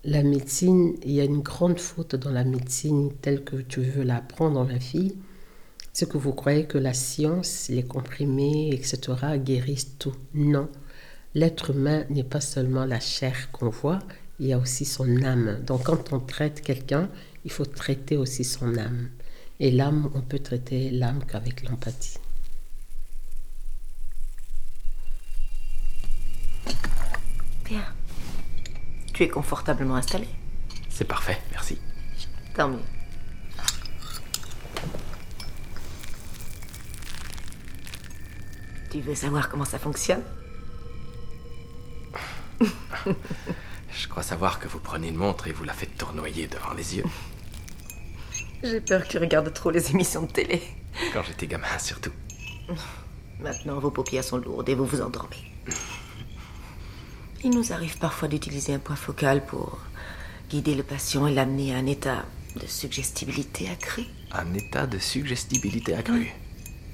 la 0.04 0.22
médecine, 0.22 0.94
il 1.04 1.10
y 1.12 1.20
a 1.20 1.24
une 1.24 1.40
grande 1.40 1.78
faute 1.80 2.14
dans 2.16 2.30
la 2.30 2.44
médecine 2.44 3.12
telle 3.20 3.44
que 3.44 3.56
tu 3.56 3.80
veux 3.80 4.02
l'apprendre, 4.04 4.64
ma 4.64 4.78
fille, 4.80 5.16
c'est 5.92 6.08
que 6.08 6.18
vous 6.18 6.32
croyez 6.32 6.66
que 6.66 6.78
la 6.78 6.94
science, 6.94 7.68
les 7.68 7.84
comprimés, 7.84 8.70
etc., 8.72 9.00
guérissent 9.36 9.98
tout. 9.98 10.14
Non. 10.34 10.68
L'être 11.34 11.70
humain 11.70 12.04
n'est 12.10 12.24
pas 12.24 12.40
seulement 12.40 12.84
la 12.84 13.00
chair 13.00 13.50
qu'on 13.52 13.70
voit, 13.70 14.00
il 14.38 14.46
y 14.46 14.52
a 14.52 14.58
aussi 14.58 14.84
son 14.84 15.22
âme. 15.22 15.62
Donc 15.64 15.84
quand 15.84 16.12
on 16.12 16.20
traite 16.20 16.62
quelqu'un, 16.62 17.08
il 17.44 17.50
faut 17.50 17.64
traiter 17.64 18.16
aussi 18.16 18.44
son 18.44 18.76
âme. 18.76 19.10
Et 19.60 19.70
l'âme, 19.70 20.10
on 20.14 20.22
peut 20.22 20.38
traiter 20.38 20.90
l'âme 20.90 21.24
qu'avec 21.24 21.68
l'empathie. 21.68 22.18
Bien. 27.64 27.84
Tu 29.12 29.24
es 29.24 29.28
confortablement 29.28 29.96
installé. 29.96 30.28
C'est 30.88 31.06
parfait, 31.06 31.38
merci. 31.52 31.78
Tant 32.54 32.68
mieux. 32.68 33.01
Tu 38.92 39.00
veux 39.00 39.14
savoir 39.14 39.48
comment 39.48 39.64
ça 39.64 39.78
fonctionne 39.78 40.22
Je 43.90 44.06
crois 44.06 44.22
savoir 44.22 44.58
que 44.60 44.68
vous 44.68 44.80
prenez 44.80 45.08
une 45.08 45.16
montre 45.16 45.48
et 45.48 45.52
vous 45.52 45.64
la 45.64 45.72
faites 45.72 45.96
tournoyer 45.96 46.46
devant 46.46 46.74
les 46.74 46.96
yeux. 46.96 47.04
J'ai 48.62 48.82
peur 48.82 49.02
que 49.02 49.08
tu 49.08 49.16
regardes 49.16 49.50
trop 49.54 49.70
les 49.70 49.92
émissions 49.92 50.20
de 50.22 50.30
télé. 50.30 50.62
Quand 51.14 51.22
j'étais 51.22 51.46
gamin, 51.46 51.78
surtout. 51.78 52.12
Maintenant, 53.40 53.78
vos 53.78 53.90
paupières 53.90 54.24
sont 54.24 54.36
lourdes 54.36 54.68
et 54.68 54.74
vous 54.74 54.84
vous 54.84 55.00
endormez. 55.00 55.50
Il 57.42 57.50
nous 57.50 57.72
arrive 57.72 57.96
parfois 57.96 58.28
d'utiliser 58.28 58.74
un 58.74 58.78
point 58.78 58.94
focal 58.94 59.42
pour 59.46 59.78
guider 60.50 60.74
le 60.74 60.82
patient 60.82 61.26
et 61.26 61.32
l'amener 61.32 61.74
à 61.74 61.78
un 61.78 61.86
état 61.86 62.26
de 62.56 62.66
suggestibilité 62.66 63.70
accrue. 63.70 64.04
Un 64.32 64.52
état 64.52 64.86
de 64.86 64.98
suggestibilité 64.98 65.94
accrue. 65.94 66.30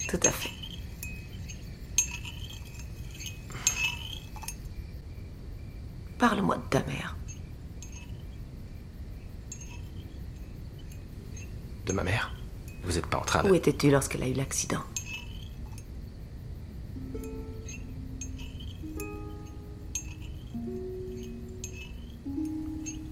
Tout 0.09 0.21
à 0.23 0.31
fait. 0.31 0.68
Parle-moi 6.19 6.57
de 6.57 6.63
ta 6.69 6.83
mère. 6.85 7.17
De 11.87 11.93
ma 11.93 12.03
mère 12.03 12.35
Vous 12.83 12.93
n'êtes 12.93 13.07
pas 13.07 13.19
en 13.19 13.25
train 13.25 13.43
de... 13.45 13.51
Où 13.51 13.55
étais-tu 13.55 13.91
lorsqu'elle 13.91 14.25
a 14.25 14.29
eu 14.29 14.35
l'accident? 14.35 14.83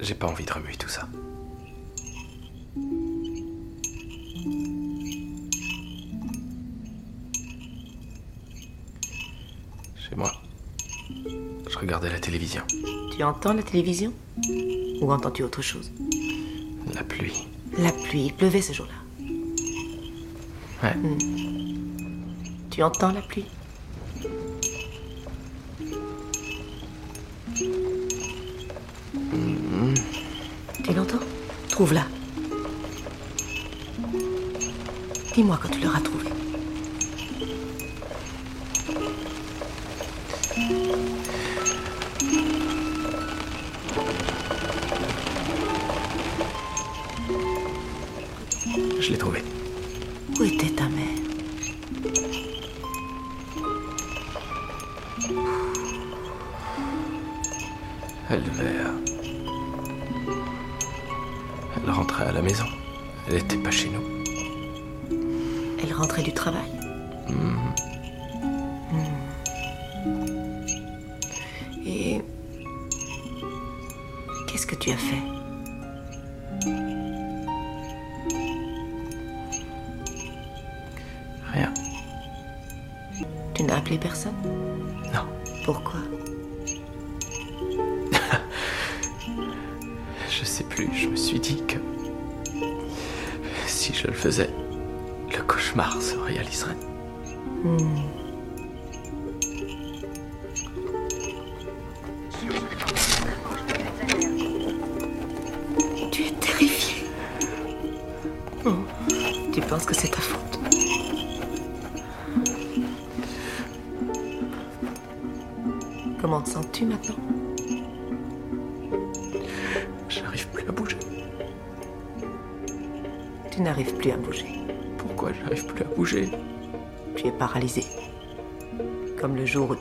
J'ai 0.01 0.15
pas 0.15 0.27
envie 0.27 0.45
de 0.45 0.53
remuer 0.53 0.77
tout 0.77 0.89
ça. 0.89 1.09
Chez 9.97 10.15
moi, 10.15 10.33
je 11.69 11.79
regardais 11.79 12.11
la 12.11 12.21
télévision. 12.21 12.63
Tu 13.17 13.23
entends 13.23 13.55
la 13.55 13.63
télévision 13.63 14.13
Ou 15.01 15.11
entends-tu 15.11 15.43
autre 15.43 15.63
chose? 15.63 15.91
La 16.95 17.03
pluie. 17.03 17.49
La 17.79 17.91
pluie, 17.91 18.27
il 18.27 18.35
pleuvait 18.35 18.61
ce 18.61 18.75
jour-là. 18.75 18.93
Ouais. 20.83 20.95
Tu 22.71 22.83
entends 22.83 23.13
la 23.13 23.23
pluie? 23.23 23.47
Tu 30.85 30.93
l'entends? 30.93 31.17
Trouve-la. 31.71 32.05
Dis-moi 35.35 35.59
quand 35.63 35.71
tu 35.71 35.81
l'auras 35.81 36.01
trouvée. 36.01 36.36
Je 49.07 49.13
l'ai 49.13 49.19
trouvé. 49.19 49.41
Où 50.37 50.43
était 50.43 50.71
ta 50.71 50.89
mère 50.89 51.06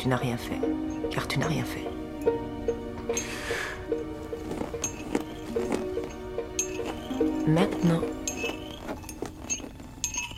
tu 0.05 0.09
n'as 0.09 0.17
rien 0.17 0.37
fait. 0.37 0.59
Car 1.09 1.27
tu 1.27 1.39
n'as 1.39 1.47
rien 1.47 1.63
fait. 1.63 1.87
Maintenant, 7.47 8.01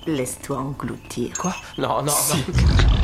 laisse-toi 0.05 0.57
engloutir. 0.59 1.37
Quoi? 1.37 1.53
Non, 1.77 2.01
non, 2.01 2.13
non. 2.13 2.96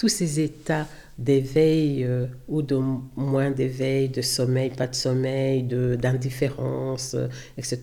Tous 0.00 0.08
ces 0.08 0.40
états 0.40 0.86
d'éveil 1.18 2.04
euh, 2.04 2.26
ou 2.48 2.62
de 2.62 2.80
moins 3.16 3.50
d'éveil, 3.50 4.08
de 4.08 4.22
sommeil, 4.22 4.70
pas 4.70 4.86
de 4.86 4.94
sommeil, 4.94 5.62
d'indifférence, 5.62 7.12
euh, 7.14 7.28
etc., 7.58 7.78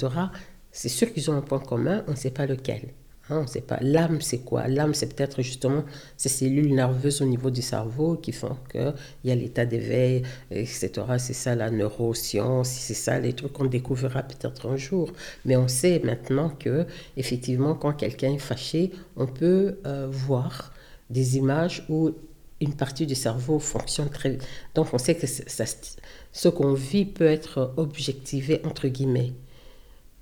c'est 0.72 0.90
sûr 0.90 1.14
qu'ils 1.14 1.30
ont 1.30 1.36
un 1.36 1.42
point 1.42 1.60
commun, 1.60 2.04
on 2.08 2.12
ne 2.12 2.16
sait 2.16 2.32
pas 2.32 2.48
lequel. 2.48 2.90
Hein, 3.30 3.38
on 3.38 3.42
ne 3.42 3.48
sait 3.48 3.62
pas. 3.62 3.78
L'âme, 3.82 4.20
c'est 4.22 4.40
quoi? 4.40 4.68
L'âme, 4.68 4.96
c'est 4.96 5.14
peut-être 5.14 5.44
justement 5.44 5.84
ces 6.16 6.30
cellules 6.30 6.74
nerveuses 6.74 7.22
au 7.22 7.26
niveau 7.26 7.52
du 7.52 7.62
cerveau 7.62 8.16
qui 8.16 8.32
font 8.32 8.58
qu'il 8.72 8.94
y 9.24 9.32
a 9.32 9.36
l'état 9.36 9.66
d'éveil, 9.66 10.24
etc. 10.50 10.90
C'est 11.20 11.34
ça 11.34 11.54
la 11.54 11.70
neuroscience, 11.70 12.70
c'est 12.70 12.96
ça 12.96 13.20
les 13.20 13.34
trucs 13.34 13.54
qu'on 13.54 13.66
découvrira 13.66 14.24
peut-être 14.24 14.68
un 14.68 14.78
jour. 14.78 15.12
Mais 15.46 15.56
on 15.56 15.68
sait 15.68 16.02
maintenant 16.04 16.50
que, 16.50 16.88
effectivement, 17.16 17.76
quand 17.76 17.94
quelqu'un 17.94 18.34
est 18.34 18.40
fâché, 18.40 18.92
on 19.18 19.28
peut 19.28 19.78
euh, 19.86 20.08
voir 20.10 20.74
des 21.10 21.38
images 21.38 21.86
où 21.90 22.12
une 22.60 22.74
partie 22.74 23.06
du 23.06 23.16
cerveau 23.16 23.60
fonctionne 23.60 24.10
très 24.10 24.38
Donc 24.74 24.94
on 24.94 24.98
sait 24.98 25.16
que 25.16 25.28
ce 25.28 26.50
qu'on 26.50 26.74
vit 26.74 27.06
peut 27.06 27.26
être 27.26 27.74
objectivé 27.78 28.62
entre 28.66 28.88
guillemets. 28.88 29.34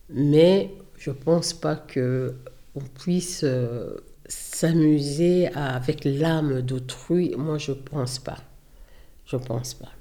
Mais 0.09 0.71
je 0.97 1.11
pense 1.11 1.53
pas 1.53 1.75
que 1.75 2.35
on 2.75 2.81
puisse 2.81 3.41
euh, 3.43 3.95
s'amuser 4.27 5.47
avec 5.53 6.03
l'âme 6.03 6.61
d'autrui. 6.61 7.33
Moi, 7.37 7.57
je 7.57 7.71
pense 7.71 8.19
pas. 8.19 8.37
Je 9.25 9.37
pense 9.37 9.73
pas. 9.73 9.91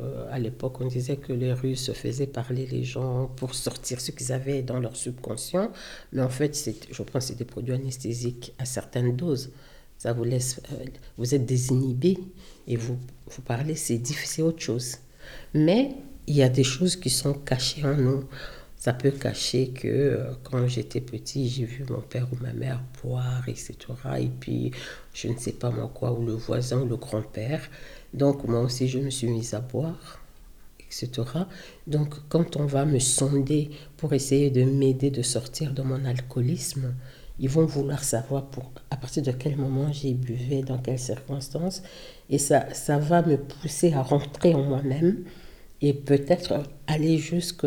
Euh, 0.00 0.26
à 0.30 0.38
l'époque, 0.38 0.80
on 0.80 0.86
disait 0.86 1.16
que 1.16 1.32
les 1.32 1.52
Russes 1.52 1.92
faisaient 1.92 2.26
parler 2.26 2.66
les 2.66 2.84
gens 2.84 3.26
pour 3.36 3.54
sortir 3.54 4.00
ce 4.00 4.10
qu'ils 4.12 4.32
avaient 4.32 4.62
dans 4.62 4.78
leur 4.80 4.96
subconscient. 4.96 5.72
Mais 6.12 6.22
en 6.22 6.28
fait, 6.28 6.54
je 6.90 7.02
pense 7.02 7.24
que 7.24 7.28
c'est 7.28 7.38
des 7.38 7.44
produits 7.44 7.74
anesthésiques 7.74 8.52
à 8.58 8.64
certaines 8.64 9.16
doses. 9.16 9.50
Ça 9.98 10.12
vous 10.12 10.24
laisse. 10.24 10.60
euh, 10.72 10.84
vous 11.16 11.34
êtes 11.34 11.44
désinhibé 11.46 12.18
et 12.68 12.76
vous, 12.76 12.98
vous 13.28 13.42
parlez, 13.42 13.74
c'est 13.74 14.00
autre 14.42 14.60
chose. 14.60 14.96
Mais 15.54 15.94
il 16.26 16.36
y 16.36 16.42
a 16.42 16.48
des 16.48 16.64
choses 16.64 16.96
qui 16.96 17.10
sont 17.10 17.34
cachées 17.34 17.84
en 17.84 17.96
nous. 17.96 18.24
Ça 18.76 18.92
peut 18.92 19.10
cacher 19.10 19.70
que 19.70 19.88
euh, 19.88 20.32
quand 20.44 20.68
j'étais 20.68 21.00
petit, 21.00 21.48
j'ai 21.48 21.64
vu 21.64 21.84
mon 21.90 22.00
père 22.00 22.28
ou 22.32 22.36
ma 22.40 22.52
mère 22.52 22.80
boire, 23.02 23.48
etc. 23.48 23.74
Et 24.20 24.28
puis, 24.28 24.70
je 25.12 25.28
ne 25.28 25.36
sais 25.36 25.52
pas 25.52 25.70
moi 25.70 25.90
quoi, 25.92 26.12
ou 26.12 26.24
le 26.24 26.34
voisin 26.34 26.82
ou 26.82 26.86
le 26.86 26.96
grand-père. 26.96 27.68
Donc, 28.14 28.44
moi 28.44 28.60
aussi, 28.60 28.88
je 28.88 28.98
me 28.98 29.10
suis 29.10 29.28
mise 29.28 29.54
à 29.54 29.60
boire, 29.60 30.20
etc. 30.80 31.48
Donc, 31.86 32.14
quand 32.28 32.56
on 32.56 32.66
va 32.66 32.84
me 32.84 32.98
sonder 32.98 33.70
pour 33.96 34.12
essayer 34.14 34.50
de 34.50 34.64
m'aider 34.64 35.10
de 35.10 35.22
sortir 35.22 35.72
de 35.72 35.82
mon 35.82 36.04
alcoolisme, 36.04 36.94
ils 37.38 37.48
vont 37.48 37.66
vouloir 37.66 38.02
savoir 38.02 38.46
à 38.90 38.96
partir 38.96 39.22
de 39.22 39.30
quel 39.32 39.56
moment 39.56 39.92
j'ai 39.92 40.14
buvé, 40.14 40.62
dans 40.62 40.78
quelles 40.78 40.98
circonstances. 40.98 41.82
Et 42.30 42.38
ça, 42.38 42.72
ça 42.74 42.98
va 42.98 43.22
me 43.22 43.36
pousser 43.36 43.92
à 43.92 44.02
rentrer 44.02 44.54
en 44.54 44.64
moi-même 44.64 45.24
et 45.82 45.94
peut-être 45.94 46.64
aller 46.88 47.18
jusque 47.18 47.66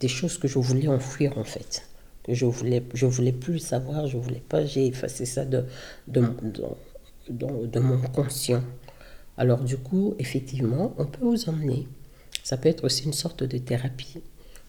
des 0.00 0.08
choses 0.08 0.38
que 0.38 0.48
je 0.48 0.58
voulais 0.58 0.88
enfouir 0.88 1.38
en 1.38 1.44
fait. 1.44 1.88
Que 2.24 2.34
je 2.34 2.46
voulais, 2.46 2.82
je 2.94 3.06
voulais 3.06 3.32
plus 3.32 3.58
savoir, 3.58 4.06
je 4.06 4.16
voulais 4.16 4.42
pas, 4.48 4.64
j'ai 4.64 4.86
effacé 4.86 5.26
ça 5.26 5.44
de, 5.44 5.64
de- 6.08 6.26
de 7.66 7.80
mon 7.80 7.98
conscient. 7.98 8.62
Alors 9.38 9.60
du 9.60 9.76
coup, 9.76 10.14
effectivement, 10.18 10.94
on 10.98 11.06
peut 11.06 11.24
vous 11.24 11.48
emmener. 11.48 11.86
Ça 12.42 12.56
peut 12.56 12.68
être 12.68 12.84
aussi 12.84 13.04
une 13.04 13.12
sorte 13.12 13.42
de 13.42 13.58
thérapie. 13.58 14.22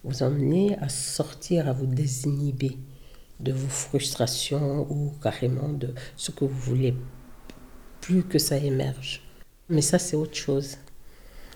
Vous 0.04 0.24
emmener 0.24 0.78
à 0.80 0.90
sortir, 0.90 1.68
à 1.68 1.74
vous 1.74 1.86
désinhiber 1.86 2.78
de 3.40 3.52
vos 3.52 3.68
frustrations 3.68 4.88
ou 4.90 5.12
carrément 5.22 5.70
de 5.70 5.94
ce 6.16 6.32
que 6.32 6.46
vous 6.46 6.60
voulez 6.60 6.96
plus 8.02 8.24
que 8.24 8.40
ça 8.40 8.58
émerge. 8.58 9.22
Mais 9.70 9.82
ça, 9.82 10.00
c'est 10.00 10.16
autre 10.16 10.36
chose. 10.36 10.78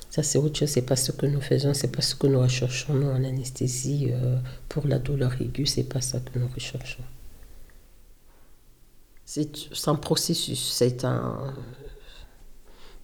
Ça, 0.09 0.21
c'est 0.21 0.37
autre 0.37 0.59
chose. 0.59 0.69
C'est 0.69 0.81
pas 0.81 0.95
ce 0.95 1.11
que 1.11 1.25
nous 1.25 1.41
faisons, 1.41 1.73
c'est 1.73 1.91
pas 1.91 2.01
ce 2.01 2.15
que 2.15 2.27
nous 2.27 2.39
recherchons, 2.39 2.93
nous, 2.93 3.07
en 3.07 3.23
anesthésie 3.23 4.09
euh, 4.11 4.37
pour 4.67 4.87
la 4.87 4.99
douleur 4.99 5.41
aiguë, 5.41 5.65
c'est 5.65 5.83
pas 5.83 6.01
ça 6.01 6.19
que 6.19 6.37
nous 6.37 6.49
recherchons. 6.53 7.03
C'est 9.25 9.55
c'est 9.73 9.89
un 9.89 9.95
processus, 9.95 10.73
c'est 10.73 11.05
un. 11.05 11.53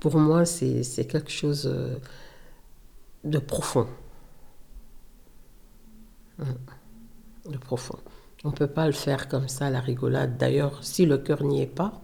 Pour 0.10 0.22
moi, 0.22 0.46
c'est 0.46 1.06
quelque 1.06 1.30
chose 1.30 1.67
euh, 1.67 1.98
de 3.26 3.39
profond. 3.39 3.88
Mm. 6.38 6.43
De 7.52 7.58
profond. 7.58 8.00
On 8.46 8.52
ne 8.52 8.54
peut 8.54 8.67
pas 8.67 8.86
le 8.86 8.93
faire 8.93 9.28
comme 9.28 9.50
ça, 9.50 9.70
la 9.70 9.82
rigolade. 9.82 10.38
D'ailleurs, 10.38 10.82
si 10.82 11.06
le 11.06 11.17
cœur 11.17 11.43
n'y 11.43 11.62
est 11.62 11.65
pas, 11.65 12.02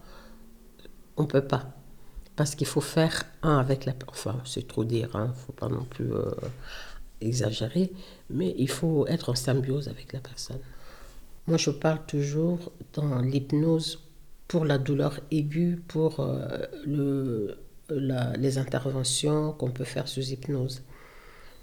on 1.15 1.21
ne 1.21 1.27
peut 1.29 1.47
pas. 1.47 1.77
Parce 2.35 2.55
qu'il 2.55 2.67
faut 2.67 2.81
faire 2.81 3.23
un 3.41 3.57
avec 3.57 3.85
la 3.85 3.93
Enfin, 4.09 4.35
c'est 4.43 4.67
trop 4.67 4.83
dire, 4.83 5.11
il 5.13 5.21
ne 5.21 5.33
faut 5.33 5.53
pas 5.53 5.69
non 5.69 5.85
plus 5.85 6.13
euh, 6.13 6.29
exagérer, 7.21 7.93
mais 8.29 8.53
il 8.57 8.69
faut 8.69 9.07
être 9.07 9.29
en 9.29 9.35
symbiose 9.35 9.87
avec 9.87 10.11
la 10.11 10.19
personne. 10.19 10.59
Moi, 11.47 11.55
je 11.55 11.69
parle 11.69 12.05
toujours 12.05 12.73
dans 12.91 13.19
l'hypnose 13.21 14.03
pour 14.49 14.65
la 14.65 14.77
douleur 14.77 15.21
aiguë, 15.31 15.81
pour 15.87 16.19
euh, 16.19 16.65
le, 16.85 17.62
les 17.89 18.57
interventions 18.57 19.51
qu'on 19.53 19.71
peut 19.71 19.83
faire 19.83 20.07
sous 20.07 20.21
hypnose. 20.21 20.81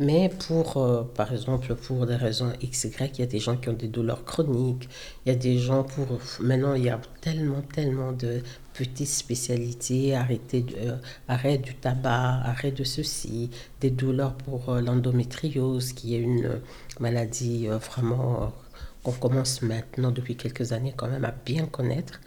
Mais 0.02 0.30
pour, 0.30 0.78
euh, 0.78 1.02
par 1.02 1.30
exemple, 1.30 1.74
pour 1.74 2.06
des 2.06 2.16
raisons 2.16 2.52
X, 2.62 2.84
Y, 2.84 3.18
il 3.18 3.20
y 3.20 3.22
a 3.22 3.26
des 3.26 3.38
gens 3.38 3.58
qui 3.58 3.68
ont 3.68 3.74
des 3.74 3.86
douleurs 3.88 4.24
chroniques. 4.24 4.88
Il 5.26 5.28
y 5.28 5.34
a 5.34 5.38
des 5.38 5.58
gens 5.58 5.82
pour... 5.84 6.18
Maintenant, 6.40 6.72
il 6.72 6.84
y 6.84 6.88
a 6.88 6.98
tellement, 7.20 7.60
tellement 7.60 8.12
de 8.12 8.40
petites 8.72 9.08
spécialités. 9.08 10.14
Arrêter, 10.14 10.62
de- 10.62 10.74
euh, 10.76 10.96
arrêt 11.28 11.58
du 11.58 11.74
tabac, 11.74 12.40
arrêt 12.44 12.70
de 12.70 12.82
ceci. 12.82 13.50
Des 13.82 13.90
douleurs 13.90 14.32
pour 14.34 14.70
euh, 14.70 14.80
l'endométriose, 14.80 15.92
qui 15.92 16.14
est 16.14 16.20
une 16.20 16.62
maladie 16.98 17.66
vraiment 17.66 18.54
qu'on 19.02 19.12
commence 19.12 19.60
maintenant, 19.60 20.12
depuis 20.12 20.34
quelques 20.36 20.72
années, 20.72 20.94
quand 20.96 21.08
même 21.08 21.26
à 21.26 21.34
bien 21.44 21.66
connaître. 21.66 22.20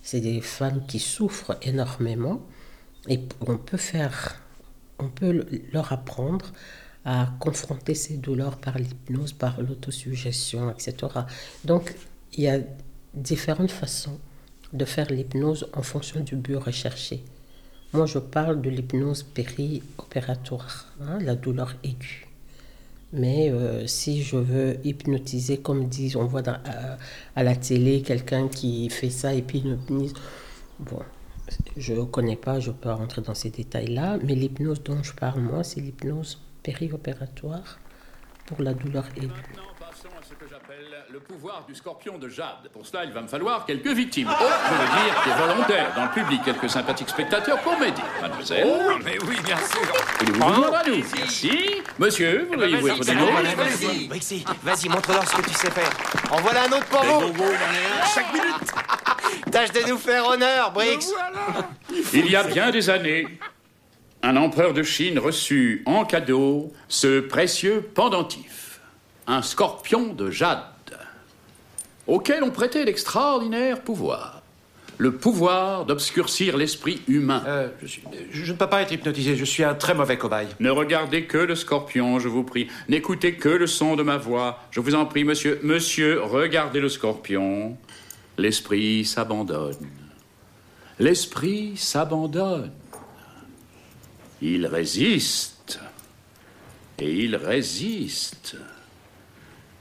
C'est 0.00 0.20
des 0.20 0.40
femmes 0.40 0.86
qui 0.86 1.00
souffrent 1.00 1.56
énormément. 1.62 2.40
Et 3.08 3.20
on 3.46 3.56
peut 3.56 3.76
faire, 3.76 4.36
on 4.98 5.08
peut 5.08 5.46
leur 5.72 5.92
apprendre 5.92 6.52
à 7.04 7.28
confronter 7.38 7.94
ces 7.94 8.16
douleurs 8.16 8.56
par 8.56 8.78
l'hypnose, 8.78 9.32
par 9.32 9.60
l'autosuggestion, 9.60 10.70
etc. 10.70 10.94
Donc, 11.64 11.94
il 12.32 12.44
y 12.44 12.48
a 12.48 12.58
différentes 13.14 13.70
façons 13.70 14.18
de 14.72 14.84
faire 14.84 15.10
l'hypnose 15.10 15.68
en 15.72 15.82
fonction 15.82 16.20
du 16.20 16.34
but 16.34 16.56
recherché. 16.56 17.22
Moi, 17.92 18.06
je 18.06 18.18
parle 18.18 18.60
de 18.60 18.68
l'hypnose 18.68 19.22
péri-opératoire, 19.22 20.92
hein, 21.00 21.18
la 21.20 21.36
douleur 21.36 21.76
aiguë. 21.84 22.26
Mais 23.12 23.50
euh, 23.50 23.86
si 23.86 24.22
je 24.24 24.36
veux 24.36 24.78
hypnotiser, 24.84 25.58
comme 25.58 25.88
disent, 25.88 26.16
on 26.16 26.24
voit 26.24 26.46
à, 26.48 26.98
à 27.36 27.42
la 27.44 27.54
télé 27.54 28.02
quelqu'un 28.02 28.48
qui 28.48 28.90
fait 28.90 29.10
ça 29.10 29.32
et 29.32 29.42
puis 29.42 29.58
hypnotise, 29.58 30.12
bon, 30.80 30.98
je 31.76 31.92
ne 31.94 32.04
connais 32.04 32.36
pas, 32.36 32.60
je 32.60 32.70
peux 32.70 32.88
pas 32.88 32.94
rentrer 32.94 33.22
dans 33.22 33.34
ces 33.34 33.50
détails-là, 33.50 34.18
mais 34.22 34.34
l'hypnose 34.34 34.82
dont 34.82 35.02
je 35.02 35.12
parle, 35.12 35.40
moi, 35.40 35.62
c'est 35.64 35.80
l'hypnose 35.80 36.40
périopératoire 36.62 37.78
pour 38.46 38.62
la 38.62 38.74
douleur 38.74 39.04
aiguë. 39.16 39.26
Maintenant, 39.26 39.62
passons 39.78 40.08
à 40.08 40.22
ce 40.22 40.34
que 40.34 40.48
j'appelle 40.48 40.86
le 41.12 41.20
pouvoir 41.20 41.64
du 41.66 41.74
scorpion 41.74 42.18
de 42.18 42.28
Jade. 42.28 42.68
Pour 42.72 42.86
cela, 42.86 43.04
il 43.04 43.12
va 43.12 43.22
me 43.22 43.28
falloir 43.28 43.66
quelques 43.66 43.88
victimes. 43.88 44.28
Oh, 44.30 44.44
je 44.44 44.74
veux 44.74 45.04
dire 45.04 45.22
des 45.24 45.42
volontaires 45.42 45.94
dans 45.94 46.04
le 46.04 46.10
public, 46.10 46.42
quelques 46.44 46.70
sympathiques 46.70 47.08
spectateurs 47.08 47.60
pour 47.60 47.78
m'aider. 47.78 48.02
Mademoiselle. 48.20 48.66
Oh, 48.66 48.98
mais 49.04 49.18
oui, 49.28 49.36
bien 49.44 49.56
sûr. 49.56 49.92
Voulez-vous 50.20 50.38
vous 50.38 50.54
joindre 50.54 50.76
à 50.76 50.88
nous? 50.88 51.04
Merci. 51.16 51.82
Monsieur, 51.98 52.46
voudriez-vous 52.50 52.88
être 52.88 53.04
de 53.04 53.12
nous 53.12 54.08
Vas-y, 54.08 54.44
vas-y, 54.62 54.88
montre-leur 54.88 55.28
ce 55.28 55.36
que 55.36 55.42
tu 55.42 55.54
sais 55.54 55.70
faire. 55.70 55.90
En 56.30 56.40
voilà 56.40 56.64
un 56.64 56.72
autre 56.72 56.86
pour 56.86 57.02
vous. 57.04 57.52
Chaque 58.14 58.32
minute. 58.32 59.05
Tâche 59.50 59.72
de 59.72 59.88
nous 59.88 59.98
faire 59.98 60.26
honneur, 60.26 60.72
Brix. 60.72 61.12
Il 62.12 62.30
y 62.30 62.36
a 62.36 62.42
bien 62.44 62.70
des 62.70 62.90
années, 62.90 63.26
un 64.22 64.36
empereur 64.36 64.72
de 64.74 64.82
Chine 64.82 65.18
reçut 65.18 65.82
en 65.86 66.04
cadeau 66.04 66.72
ce 66.88 67.20
précieux 67.20 67.80
pendentif, 67.94 68.80
un 69.26 69.42
scorpion 69.42 70.12
de 70.12 70.30
jade, 70.30 70.60
auquel 72.06 72.42
on 72.42 72.50
prêtait 72.50 72.84
l'extraordinaire 72.84 73.80
pouvoir, 73.80 74.42
le 74.98 75.12
pouvoir 75.12 75.84
d'obscurcir 75.84 76.56
l'esprit 76.56 77.02
humain. 77.08 77.42
Euh, 77.46 77.68
je, 77.82 77.86
suis- 77.86 78.02
je 78.30 78.52
ne 78.52 78.56
peux 78.56 78.66
pas 78.68 78.80
être 78.82 78.92
hypnotisé, 78.92 79.36
je 79.36 79.44
suis 79.44 79.62
un 79.64 79.74
très 79.74 79.94
mauvais 79.94 80.16
cobaye. 80.16 80.48
Ne 80.60 80.70
regardez 80.70 81.24
que 81.24 81.36
le 81.38 81.54
scorpion, 81.54 82.18
je 82.18 82.28
vous 82.28 82.44
prie. 82.44 82.68
N'écoutez 82.88 83.34
que 83.34 83.48
le 83.48 83.66
son 83.66 83.94
de 83.96 84.02
ma 84.02 84.16
voix. 84.16 84.60
Je 84.70 84.80
vous 84.80 84.94
en 84.94 85.04
prie, 85.04 85.24
monsieur. 85.24 85.60
Monsieur, 85.62 86.22
regardez 86.22 86.80
le 86.80 86.88
scorpion. 86.88 87.76
L'esprit 88.38 89.04
s'abandonne. 89.04 89.76
L'esprit 90.98 91.76
s'abandonne. 91.76 92.70
Il 94.42 94.66
résiste. 94.66 95.80
Et 96.98 97.24
il 97.24 97.36
résiste. 97.36 98.56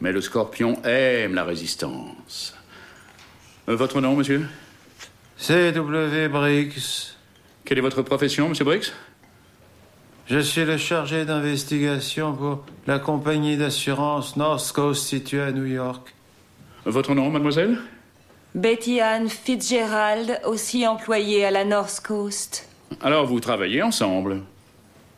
Mais 0.02 0.12
le 0.12 0.22
scorpion 0.22 0.82
aime 0.84 1.36
la 1.36 1.44
résistance. 1.44 2.56
Euh, 3.70 3.76
Votre 3.76 4.02
nom, 4.02 4.16
monsieur? 4.16 4.46
CW 5.38 6.28
Briggs. 6.30 7.14
Quelle 7.66 7.78
est 7.80 7.82
votre 7.82 8.04
profession, 8.04 8.48
monsieur 8.50 8.64
Briggs? 8.64 8.92
Je 10.28 10.40
suis 10.40 10.66
le 10.66 10.78
chargé 10.78 11.26
d'investigation 11.26 12.34
pour 12.34 12.66
la 12.88 13.00
compagnie 13.00 13.58
d'assurance 13.58 14.38
North 14.38 14.72
Coast 14.72 15.06
située 15.08 15.42
à 15.42 15.52
New 15.52 15.66
York. 15.66 16.14
Votre 16.86 17.14
nom, 17.14 17.30
mademoiselle? 17.30 17.78
Betty 18.56 19.02
Ann 19.02 19.28
Fitzgerald, 19.28 20.40
aussi 20.46 20.88
employée 20.88 21.44
à 21.44 21.52
la 21.52 21.66
North 21.66 22.00
Coast. 22.00 22.70
Alors, 23.02 23.26
vous 23.26 23.42
travaillez 23.42 23.84
ensemble? 23.84 24.44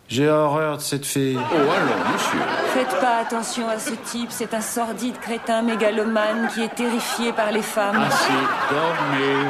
J'ai 0.07 0.27
horreur 0.27 0.77
de 0.77 0.81
cette 0.81 1.05
fille. 1.05 1.37
Oh, 1.37 1.55
alors, 1.55 2.11
monsieur. 2.11 2.39
Faites 2.73 2.99
pas 2.99 3.17
attention 3.17 3.69
à 3.69 3.77
ce 3.77 3.93
type, 3.93 4.31
c'est 4.31 4.55
un 4.55 4.61
sordide 4.61 5.19
crétin 5.19 5.61
mégalomane 5.61 6.49
qui 6.51 6.61
est 6.61 6.73
terrifié 6.73 7.31
par 7.31 7.51
les 7.51 7.61
femmes. 7.61 8.01
Assez, 8.01 8.33
dormez. 8.71 9.45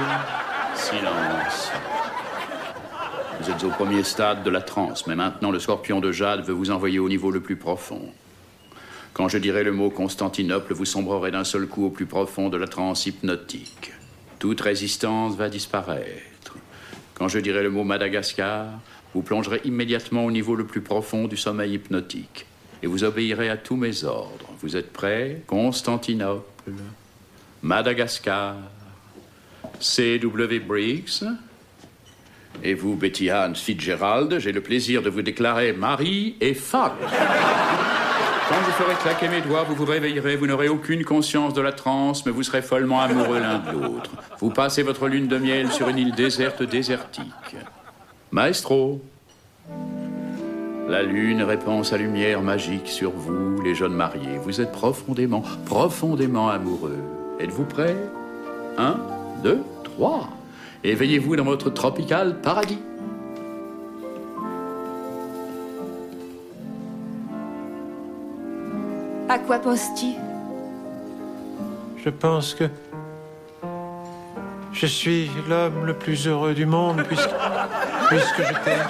Silence. 0.75 1.71
Vous 3.39 3.49
êtes 3.49 3.63
au 3.63 3.69
premier 3.69 4.03
stade 4.03 4.43
de 4.43 4.49
la 4.49 4.61
transe, 4.61 5.07
mais 5.07 5.15
maintenant 5.15 5.49
le 5.49 5.59
scorpion 5.59 6.01
de 6.01 6.11
Jade 6.11 6.41
veut 6.41 6.53
vous 6.53 6.71
envoyer 6.71 6.99
au 6.99 7.07
niveau 7.07 7.31
le 7.31 7.39
plus 7.39 7.55
profond. 7.55 8.01
Quand 9.17 9.29
je 9.29 9.39
dirai 9.39 9.63
le 9.63 9.71
mot 9.71 9.89
Constantinople, 9.89 10.75
vous 10.75 10.85
sombrerez 10.85 11.31
d'un 11.31 11.43
seul 11.43 11.65
coup 11.65 11.87
au 11.87 11.89
plus 11.89 12.05
profond 12.05 12.49
de 12.49 12.57
la 12.57 12.67
transe 12.67 13.07
hypnotique. 13.07 13.91
Toute 14.37 14.61
résistance 14.61 15.35
va 15.35 15.49
disparaître. 15.49 16.55
Quand 17.15 17.27
je 17.27 17.39
dirai 17.39 17.63
le 17.63 17.71
mot 17.71 17.83
Madagascar, 17.83 18.67
vous 19.15 19.23
plongerez 19.23 19.61
immédiatement 19.65 20.23
au 20.23 20.29
niveau 20.29 20.53
le 20.53 20.67
plus 20.67 20.81
profond 20.81 21.27
du 21.27 21.35
sommeil 21.35 21.73
hypnotique. 21.73 22.45
Et 22.83 22.85
vous 22.85 23.03
obéirez 23.03 23.49
à 23.49 23.57
tous 23.57 23.75
mes 23.75 24.03
ordres. 24.03 24.53
Vous 24.61 24.77
êtes 24.77 24.93
prêts? 24.93 25.41
Constantinople, 25.47 26.73
Madagascar, 27.63 28.57
C.W. 29.79 30.59
Briggs. 30.59 31.23
Et 32.63 32.75
vous, 32.75 32.95
Betty 32.95 33.31
Ann 33.31 33.55
Fitzgerald, 33.55 34.37
j'ai 34.37 34.51
le 34.51 34.61
plaisir 34.61 35.01
de 35.01 35.09
vous 35.09 35.23
déclarer 35.23 35.73
mari 35.73 36.35
et 36.39 36.53
femme. 36.53 36.97
Quand 38.49 38.63
je 38.65 38.71
ferai 38.71 38.95
claquer 38.95 39.27
mes 39.27 39.41
doigts, 39.41 39.63
vous 39.63 39.75
vous 39.75 39.85
réveillerez, 39.85 40.37
vous 40.37 40.47
n'aurez 40.47 40.69
aucune 40.69 41.03
conscience 41.03 41.53
de 41.53 41.59
la 41.59 41.73
transe, 41.73 42.25
mais 42.25 42.31
vous 42.31 42.43
serez 42.43 42.61
follement 42.61 43.01
amoureux 43.01 43.39
l'un 43.39 43.59
de 43.59 43.71
l'autre. 43.71 44.11
Vous 44.39 44.51
passez 44.51 44.83
votre 44.83 45.09
lune 45.09 45.27
de 45.27 45.37
miel 45.37 45.69
sur 45.69 45.89
une 45.89 45.97
île 45.97 46.15
déserte 46.15 46.63
désertique. 46.63 47.57
Maestro, 48.31 49.01
la 50.87 51.03
lune 51.03 51.43
répand 51.43 51.83
sa 51.83 51.97
lumière 51.97 52.41
magique 52.41 52.87
sur 52.87 53.11
vous, 53.11 53.61
les 53.61 53.75
jeunes 53.75 53.93
mariés. 53.93 54.37
Vous 54.41 54.61
êtes 54.61 54.71
profondément, 54.71 55.43
profondément 55.65 56.47
amoureux. 56.47 56.99
Êtes-vous 57.41 57.65
prêts 57.65 57.97
Un, 58.77 58.95
deux, 59.43 59.59
trois. 59.83 60.29
Éveillez-vous 60.85 61.35
dans 61.35 61.43
votre 61.43 61.69
tropical 61.69 62.39
paradis. 62.41 62.79
À 69.29 69.39
quoi 69.39 69.59
penses-tu? 69.59 70.13
Je 72.03 72.09
pense 72.09 72.53
que 72.53 72.65
je 74.71 74.85
suis 74.85 75.29
l'homme 75.49 75.85
le 75.85 75.93
plus 75.93 76.27
heureux 76.27 76.53
du 76.53 76.65
monde 76.65 77.03
puisque, 77.07 77.29
puisque 78.07 78.37
je 78.41 78.53
t'aime. 78.63 78.87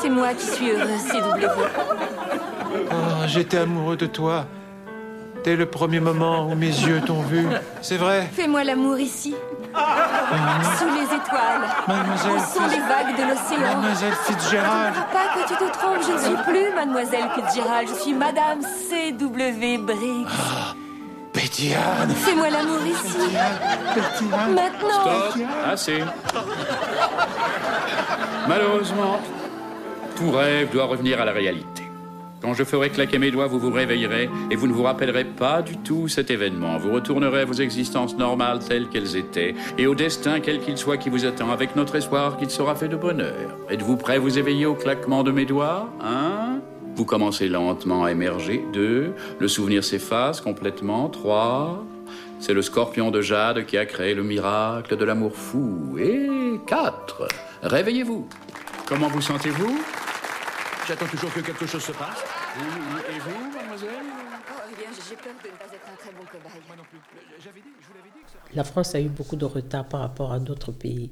C'est 0.00 0.10
moi 0.10 0.34
qui 0.34 0.46
suis 0.46 0.70
heureuse, 0.72 1.04
CW. 1.08 1.46
Oh, 2.90 2.94
J'étais 3.26 3.58
amoureux 3.58 3.96
de 3.96 4.06
toi 4.06 4.46
dès 5.44 5.54
le 5.54 5.66
premier 5.66 6.00
moment 6.00 6.48
où 6.48 6.54
mes 6.56 6.66
yeux 6.66 7.00
t'ont 7.06 7.22
vu. 7.22 7.46
C'est 7.82 7.98
vrai. 7.98 8.28
Fais-moi 8.32 8.64
l'amour 8.64 8.98
ici. 8.98 9.34
Sous 10.78 10.86
les 10.86 11.04
étoiles. 11.04 11.66
Mademoiselle 11.88 12.32
Au 12.32 12.38
son 12.38 12.66
des 12.68 12.80
vagues 12.80 13.16
de 13.16 13.22
l'océan. 13.22 13.76
Mademoiselle 13.76 14.14
Fitzgerald. 14.26 14.94
Pas 15.12 15.28
que 15.34 15.48
tu 15.48 15.54
te 15.54 15.78
trompes, 15.78 16.02
je 16.06 16.12
ne 16.12 16.18
suis 16.18 16.42
plus 16.44 16.74
Mademoiselle 16.74 17.28
Fitzgerald, 17.34 17.88
je 17.88 17.94
suis 17.94 18.14
Madame 18.14 18.60
C.W. 18.62 19.78
Briggs. 19.78 20.26
Betty 21.34 21.72
Ann. 21.74 22.10
Fais-moi 22.10 22.50
l'amour 22.50 22.80
ici. 22.86 23.18
Maintenant. 24.30 25.30
Stop, 25.30 25.46
assez. 25.66 26.04
Malheureusement, 28.46 29.20
tout 30.16 30.30
rêve 30.30 30.70
doit 30.70 30.84
revenir 30.84 31.20
à 31.20 31.24
la 31.24 31.32
réalité. 31.32 31.81
Quand 32.42 32.54
je 32.54 32.64
ferai 32.64 32.90
claquer 32.90 33.18
mes 33.18 33.30
doigts, 33.30 33.46
vous 33.46 33.60
vous 33.60 33.70
réveillerez 33.70 34.28
et 34.50 34.56
vous 34.56 34.66
ne 34.66 34.72
vous 34.72 34.82
rappellerez 34.82 35.24
pas 35.24 35.62
du 35.62 35.76
tout 35.76 36.08
cet 36.08 36.30
événement. 36.30 36.76
Vous 36.76 36.92
retournerez 36.92 37.42
à 37.42 37.44
vos 37.44 37.52
existences 37.52 38.16
normales 38.16 38.58
telles 38.58 38.88
qu'elles 38.88 39.16
étaient 39.16 39.54
et 39.78 39.86
au 39.86 39.94
destin 39.94 40.40
quel 40.40 40.58
qu'il 40.58 40.76
soit 40.76 40.96
qui 40.96 41.08
vous 41.08 41.24
attend 41.24 41.50
avec 41.50 41.76
notre 41.76 41.94
espoir 41.94 42.36
qu'il 42.36 42.50
sera 42.50 42.74
fait 42.74 42.88
de 42.88 42.96
bonheur. 42.96 43.56
Êtes-vous 43.70 43.96
prêt 43.96 44.16
à 44.16 44.18
vous 44.18 44.38
éveiller 44.38 44.66
au 44.66 44.74
claquement 44.74 45.22
de 45.22 45.30
mes 45.30 45.44
doigts 45.44 45.88
Un. 46.00 46.60
Vous 46.96 47.04
commencez 47.04 47.48
lentement 47.48 48.04
à 48.04 48.10
émerger. 48.10 48.64
Deux. 48.72 49.14
Le 49.38 49.48
souvenir 49.48 49.84
s'efface 49.84 50.40
complètement. 50.40 51.08
Trois. 51.08 51.84
C'est 52.40 52.54
le 52.54 52.62
scorpion 52.62 53.12
de 53.12 53.22
jade 53.22 53.66
qui 53.66 53.78
a 53.78 53.86
créé 53.86 54.14
le 54.14 54.24
miracle 54.24 54.96
de 54.96 55.04
l'amour 55.04 55.36
fou. 55.36 55.96
Et 55.96 56.28
quatre. 56.66 57.28
Réveillez-vous. 57.62 58.28
Comment 58.88 59.08
vous 59.08 59.22
sentez-vous? 59.22 59.80
J'attends 60.86 61.06
toujours 61.06 61.32
que 61.32 61.40
quelque 61.40 61.66
chose 61.66 61.82
se 61.82 61.92
passe. 61.92 62.24
Et 63.08 63.18
vous, 63.18 63.56
mademoiselle? 63.56 63.90
Oh, 63.92 64.60
eh 64.70 64.76
bien, 64.76 64.90
j'ai 64.92 65.16
peur 65.16 65.32
de 65.42 65.48
ne 65.48 65.56
pas 65.56 65.64
être 65.66 65.88
un 65.92 65.96
très 65.96 66.12
bon 66.12 66.24
cobaye. 66.24 66.62
Moi 66.66 66.76
non 66.76 66.84
plus. 66.90 66.98
La 68.54 68.64
France 68.64 68.94
a 68.94 69.00
eu 69.00 69.08
beaucoup 69.08 69.36
de 69.36 69.44
retard 69.44 69.88
par 69.88 70.00
rapport 70.00 70.32
à 70.32 70.40
d'autres 70.40 70.72
pays. 70.72 71.10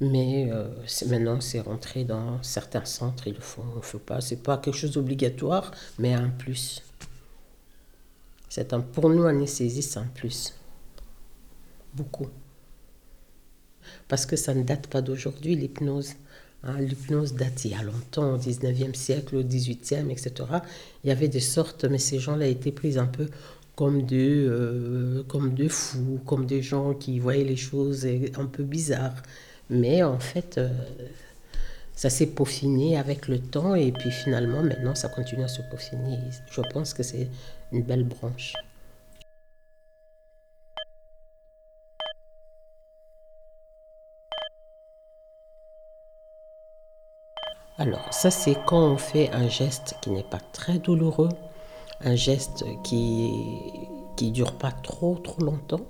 Mais 0.00 0.50
euh, 0.50 0.68
maintenant, 1.06 1.40
c'est 1.40 1.60
rentré 1.60 2.04
dans 2.04 2.42
certains 2.42 2.84
centres, 2.84 3.26
ils 3.26 3.34
le 3.34 3.40
font, 3.40 3.64
on 3.74 3.76
ne 3.76 3.82
fait 3.82 3.98
pas. 3.98 4.20
C'est 4.20 4.42
pas 4.42 4.58
quelque 4.58 4.76
chose 4.76 4.92
d'obligatoire, 4.92 5.70
mais 5.98 6.12
un 6.12 6.28
plus. 6.28 6.82
C'est 8.48 8.72
un, 8.72 8.80
pour 8.80 9.08
nous, 9.08 9.24
anesthésiste, 9.24 9.92
c'est 9.92 9.98
un 9.98 10.06
plus. 10.06 10.54
Beaucoup. 11.94 12.28
Parce 14.08 14.26
que 14.26 14.36
ça 14.36 14.52
ne 14.54 14.62
date 14.62 14.88
pas 14.88 15.00
d'aujourd'hui, 15.00 15.54
l'hypnose. 15.54 16.14
Hein, 16.66 16.80
L'hypnose 16.80 17.34
date 17.34 17.64
il 17.66 17.72
y 17.72 17.74
a 17.74 17.82
longtemps, 17.82 18.34
au 18.34 18.38
19e 18.38 18.94
siècle, 18.94 19.36
au 19.36 19.42
18e, 19.42 20.10
etc. 20.10 20.32
Il 21.02 21.08
y 21.08 21.10
avait 21.10 21.28
des 21.28 21.40
sortes, 21.40 21.84
mais 21.84 21.98
ces 21.98 22.18
gens-là 22.18 22.46
étaient 22.46 22.72
pris 22.72 22.98
un 22.98 23.06
peu 23.06 23.28
comme 23.76 24.02
des, 24.02 24.46
euh, 24.46 25.22
comme 25.28 25.54
des 25.54 25.68
fous, 25.68 26.20
comme 26.24 26.46
des 26.46 26.62
gens 26.62 26.94
qui 26.94 27.18
voyaient 27.18 27.44
les 27.44 27.56
choses 27.56 28.06
un 28.38 28.46
peu 28.46 28.62
bizarres. 28.62 29.22
Mais 29.68 30.02
en 30.02 30.18
fait, 30.18 30.58
euh, 30.58 30.68
ça 31.94 32.08
s'est 32.08 32.26
peaufiné 32.26 32.96
avec 32.96 33.28
le 33.28 33.38
temps 33.38 33.74
et 33.74 33.92
puis 33.92 34.10
finalement, 34.10 34.62
maintenant, 34.62 34.94
ça 34.94 35.08
continue 35.08 35.44
à 35.44 35.48
se 35.48 35.60
peaufiner. 35.62 36.18
Je 36.50 36.60
pense 36.72 36.94
que 36.94 37.02
c'est 37.02 37.28
une 37.72 37.82
belle 37.82 38.04
branche. 38.04 38.54
Alors, 47.76 48.12
ça, 48.12 48.30
c'est 48.30 48.56
quand 48.66 48.80
on 48.92 48.96
fait 48.96 49.30
un 49.32 49.48
geste 49.48 49.96
qui 50.00 50.10
n'est 50.10 50.22
pas 50.22 50.38
très 50.38 50.78
douloureux, 50.78 51.30
un 52.00 52.14
geste 52.14 52.64
qui 52.84 53.30
qui 54.16 54.30
dure 54.30 54.52
pas 54.52 54.70
trop 54.70 55.16
trop 55.18 55.42
longtemps. 55.42 55.84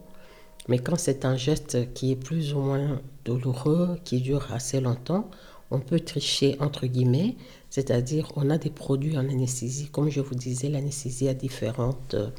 Mais 0.68 0.78
quand 0.78 0.96
c'est 0.96 1.26
un 1.26 1.36
geste 1.36 1.92
qui 1.92 2.12
est 2.12 2.16
plus 2.16 2.54
ou 2.54 2.60
moins 2.60 3.00
douloureux, 3.26 3.98
qui 4.04 4.20
dure 4.22 4.50
assez 4.52 4.80
longtemps, 4.80 5.28
on 5.70 5.78
peut 5.80 6.00
tricher 6.00 6.56
entre 6.60 6.86
guillemets, 6.86 7.36
c'est-à-dire 7.68 8.32
on 8.36 8.48
a 8.48 8.56
des 8.56 8.70
produits 8.70 9.18
en 9.18 9.28
anesthésie. 9.28 9.88
Comme 9.90 10.08
je 10.08 10.20
vous 10.22 10.34
disais, 10.34 10.70
l'anesthésie 10.70 11.28
a 11.28 11.34
différentes. 11.34 12.14
euh, 12.14 12.30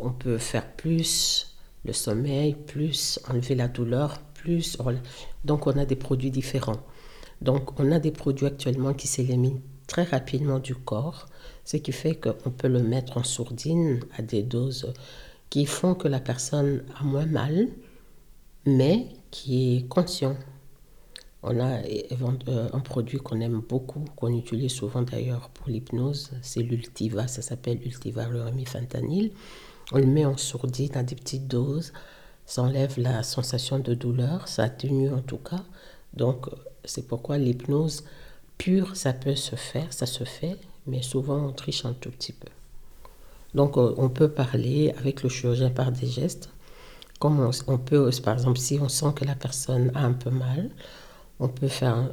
on 0.00 0.10
peut 0.10 0.38
faire 0.38 0.70
plus 0.72 1.56
le 1.84 1.92
sommeil, 1.92 2.54
plus 2.54 3.20
enlever 3.30 3.54
la 3.54 3.68
douleur, 3.68 4.18
plus. 4.34 4.76
Donc 5.44 5.66
on 5.66 5.72
a 5.78 5.86
des 5.86 5.96
produits 5.96 6.30
différents. 6.30 6.80
Donc 7.40 7.78
on 7.80 7.92
a 7.92 7.98
des 7.98 8.10
produits 8.10 8.46
actuellement 8.46 8.94
qui 8.94 9.06
s'éliminent 9.06 9.60
très 9.86 10.04
rapidement 10.04 10.58
du 10.58 10.74
corps, 10.74 11.26
ce 11.64 11.76
qui 11.76 11.92
fait 11.92 12.14
qu'on 12.14 12.50
peut 12.50 12.68
le 12.68 12.82
mettre 12.82 13.18
en 13.18 13.24
sourdine 13.24 14.00
à 14.16 14.22
des 14.22 14.42
doses 14.42 14.92
qui 15.50 15.66
font 15.66 15.94
que 15.94 16.08
la 16.08 16.20
personne 16.20 16.82
a 16.98 17.04
moins 17.04 17.26
mal, 17.26 17.68
mais 18.66 19.06
qui 19.30 19.76
est 19.76 19.88
conscient. 19.88 20.36
On 21.42 21.60
a 21.60 21.82
euh, 21.82 22.68
un 22.72 22.80
produit 22.80 23.18
qu'on 23.18 23.40
aime 23.40 23.60
beaucoup, 23.60 24.04
qu'on 24.16 24.36
utilise 24.36 24.72
souvent 24.72 25.02
d'ailleurs 25.02 25.50
pour 25.50 25.68
l'hypnose, 25.68 26.30
c'est 26.42 26.62
l'Ultiva, 26.62 27.28
ça 27.28 27.42
s'appelle 27.42 27.78
Ultiva 27.84 28.26
fentanyl. 28.66 29.30
On 29.92 29.98
le 29.98 30.06
met 30.06 30.24
en 30.24 30.36
sourdine 30.38 30.96
à 30.96 31.02
des 31.02 31.14
petites 31.14 31.46
doses, 31.46 31.92
ça 32.46 32.62
enlève 32.62 32.98
la 32.98 33.22
sensation 33.22 33.78
de 33.78 33.94
douleur, 33.94 34.48
ça 34.48 34.64
atténue 34.64 35.12
en 35.12 35.20
tout 35.20 35.36
cas. 35.38 35.62
Donc 36.14 36.48
c'est 36.84 37.06
pourquoi 37.06 37.38
l'hypnose 37.38 38.04
pure, 38.58 38.96
ça 38.96 39.12
peut 39.12 39.34
se 39.34 39.56
faire, 39.56 39.92
ça 39.92 40.06
se 40.06 40.24
fait, 40.24 40.56
mais 40.86 41.02
souvent 41.02 41.46
on 41.48 41.52
triche 41.52 41.84
un 41.84 41.92
tout 41.92 42.10
petit 42.10 42.32
peu. 42.32 42.48
Donc 43.54 43.76
euh, 43.76 43.94
on 43.96 44.08
peut 44.08 44.28
parler 44.28 44.92
avec 44.98 45.22
le 45.22 45.28
chirurgien 45.28 45.70
par 45.70 45.92
des 45.92 46.06
gestes. 46.06 46.50
Comme 47.20 47.48
on, 47.68 47.78
peut, 47.78 48.10
par 48.22 48.34
exemple, 48.34 48.58
si 48.58 48.78
on 48.82 48.88
sent 48.88 49.12
que 49.14 49.24
la 49.24 49.36
personne 49.36 49.92
a 49.94 50.04
un 50.04 50.12
peu 50.12 50.30
mal, 50.30 50.70
on 51.40 51.48
peut 51.48 51.68
faire. 51.68 52.12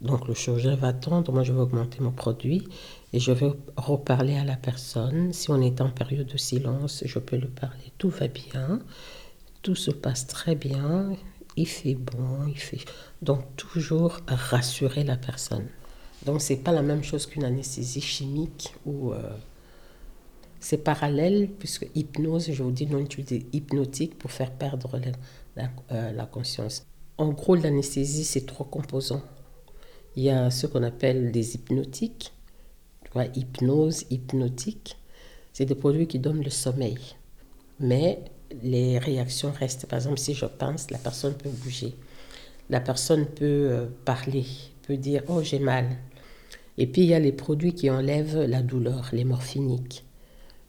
donc 0.00 0.28
le 0.28 0.34
chirurgien 0.34 0.76
va 0.76 0.88
attendre, 0.88 1.32
moi 1.32 1.42
je 1.42 1.52
vais 1.52 1.60
augmenter 1.60 2.00
mon 2.00 2.12
produit 2.12 2.68
et 3.12 3.18
je 3.18 3.32
vais 3.32 3.52
reparler 3.76 4.36
à 4.36 4.44
la 4.44 4.56
personne. 4.56 5.32
Si 5.32 5.50
on 5.50 5.60
est 5.60 5.80
en 5.80 5.88
période 5.88 6.26
de 6.26 6.36
silence, 6.36 7.02
je 7.04 7.18
peux 7.18 7.36
lui 7.36 7.48
parler. 7.48 7.92
Tout 7.98 8.10
va 8.10 8.28
bien, 8.28 8.80
tout 9.62 9.74
se 9.74 9.90
passe 9.90 10.26
très 10.26 10.54
bien, 10.54 11.10
il 11.56 11.66
fait 11.66 11.94
bon, 11.94 12.46
il 12.48 12.58
fait. 12.58 12.84
Donc 13.22 13.40
toujours 13.56 14.20
rassurer 14.26 15.04
la 15.04 15.16
personne. 15.16 15.66
Donc 16.26 16.40
c'est 16.40 16.56
pas 16.56 16.72
la 16.72 16.82
même 16.82 17.02
chose 17.02 17.26
qu'une 17.26 17.44
anesthésie 17.44 18.00
chimique 18.00 18.74
ou 18.86 19.12
euh, 19.12 19.18
c'est 20.60 20.78
parallèle 20.78 21.48
puisque 21.58 21.86
hypnose, 21.94 22.50
je 22.52 22.62
vous 22.62 22.70
dis 22.70 22.86
non 22.86 22.98
utiliser 22.98 23.46
hypnotique 23.52 24.16
pour 24.18 24.30
faire 24.30 24.52
perdre 24.52 25.00
la- 25.56 25.70
euh, 25.90 26.12
la 26.12 26.26
conscience. 26.26 26.86
En 27.18 27.30
gros, 27.30 27.56
l'anesthésie 27.56 28.24
c'est 28.24 28.46
trois 28.46 28.66
composants. 28.66 29.22
Il 30.16 30.22
y 30.24 30.30
a 30.30 30.50
ce 30.50 30.66
qu'on 30.66 30.82
appelle 30.82 31.32
des 31.32 31.54
hypnotiques, 31.54 32.32
tu 33.04 33.10
vois, 33.12 33.26
hypnose, 33.34 34.04
hypnotique. 34.10 34.96
C'est 35.52 35.64
des 35.66 35.74
produits 35.74 36.06
qui 36.06 36.18
donnent 36.18 36.42
le 36.42 36.50
sommeil, 36.50 36.98
mais 37.80 38.22
les 38.62 38.98
réactions 38.98 39.52
restent. 39.52 39.86
Par 39.86 39.98
exemple, 39.98 40.18
si 40.18 40.34
je 40.34 40.46
pince, 40.46 40.90
la 40.90 40.98
personne 40.98 41.34
peut 41.34 41.50
bouger. 41.50 41.94
La 42.70 42.80
personne 42.80 43.26
peut 43.26 43.44
euh, 43.70 43.86
parler, 44.04 44.46
peut 44.86 44.96
dire 44.96 45.22
Oh, 45.28 45.42
j'ai 45.42 45.58
mal. 45.58 45.86
Et 46.78 46.86
puis 46.86 47.02
il 47.02 47.08
y 47.08 47.14
a 47.14 47.18
les 47.18 47.32
produits 47.32 47.74
qui 47.74 47.90
enlèvent 47.90 48.42
la 48.42 48.62
douleur, 48.62 49.10
les 49.12 49.24
morphiniques. 49.24 50.04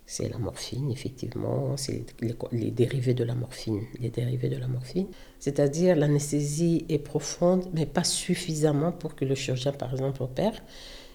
C'est 0.06 0.30
la 0.30 0.38
morphine, 0.38 0.92
effectivement, 0.92 1.78
c'est 1.78 2.06
les, 2.20 2.36
les 2.52 2.72
dérivés 2.72 3.14
de 3.14 3.24
la 3.24 3.36
morphine. 3.36 3.82
Les 4.00 4.10
dérivés 4.10 4.50
de 4.50 4.58
la 4.58 4.68
morphine. 4.68 5.08
C'est-à-dire 5.40 5.96
l'anesthésie 5.96 6.86
est 6.90 7.00
profonde, 7.00 7.66
mais 7.74 7.86
pas 7.86 8.04
suffisamment 8.04 8.92
pour 8.92 9.16
que 9.16 9.24
le 9.24 9.34
chirurgien, 9.34 9.72
par 9.72 9.94
exemple, 9.94 10.22
opère. 10.22 10.62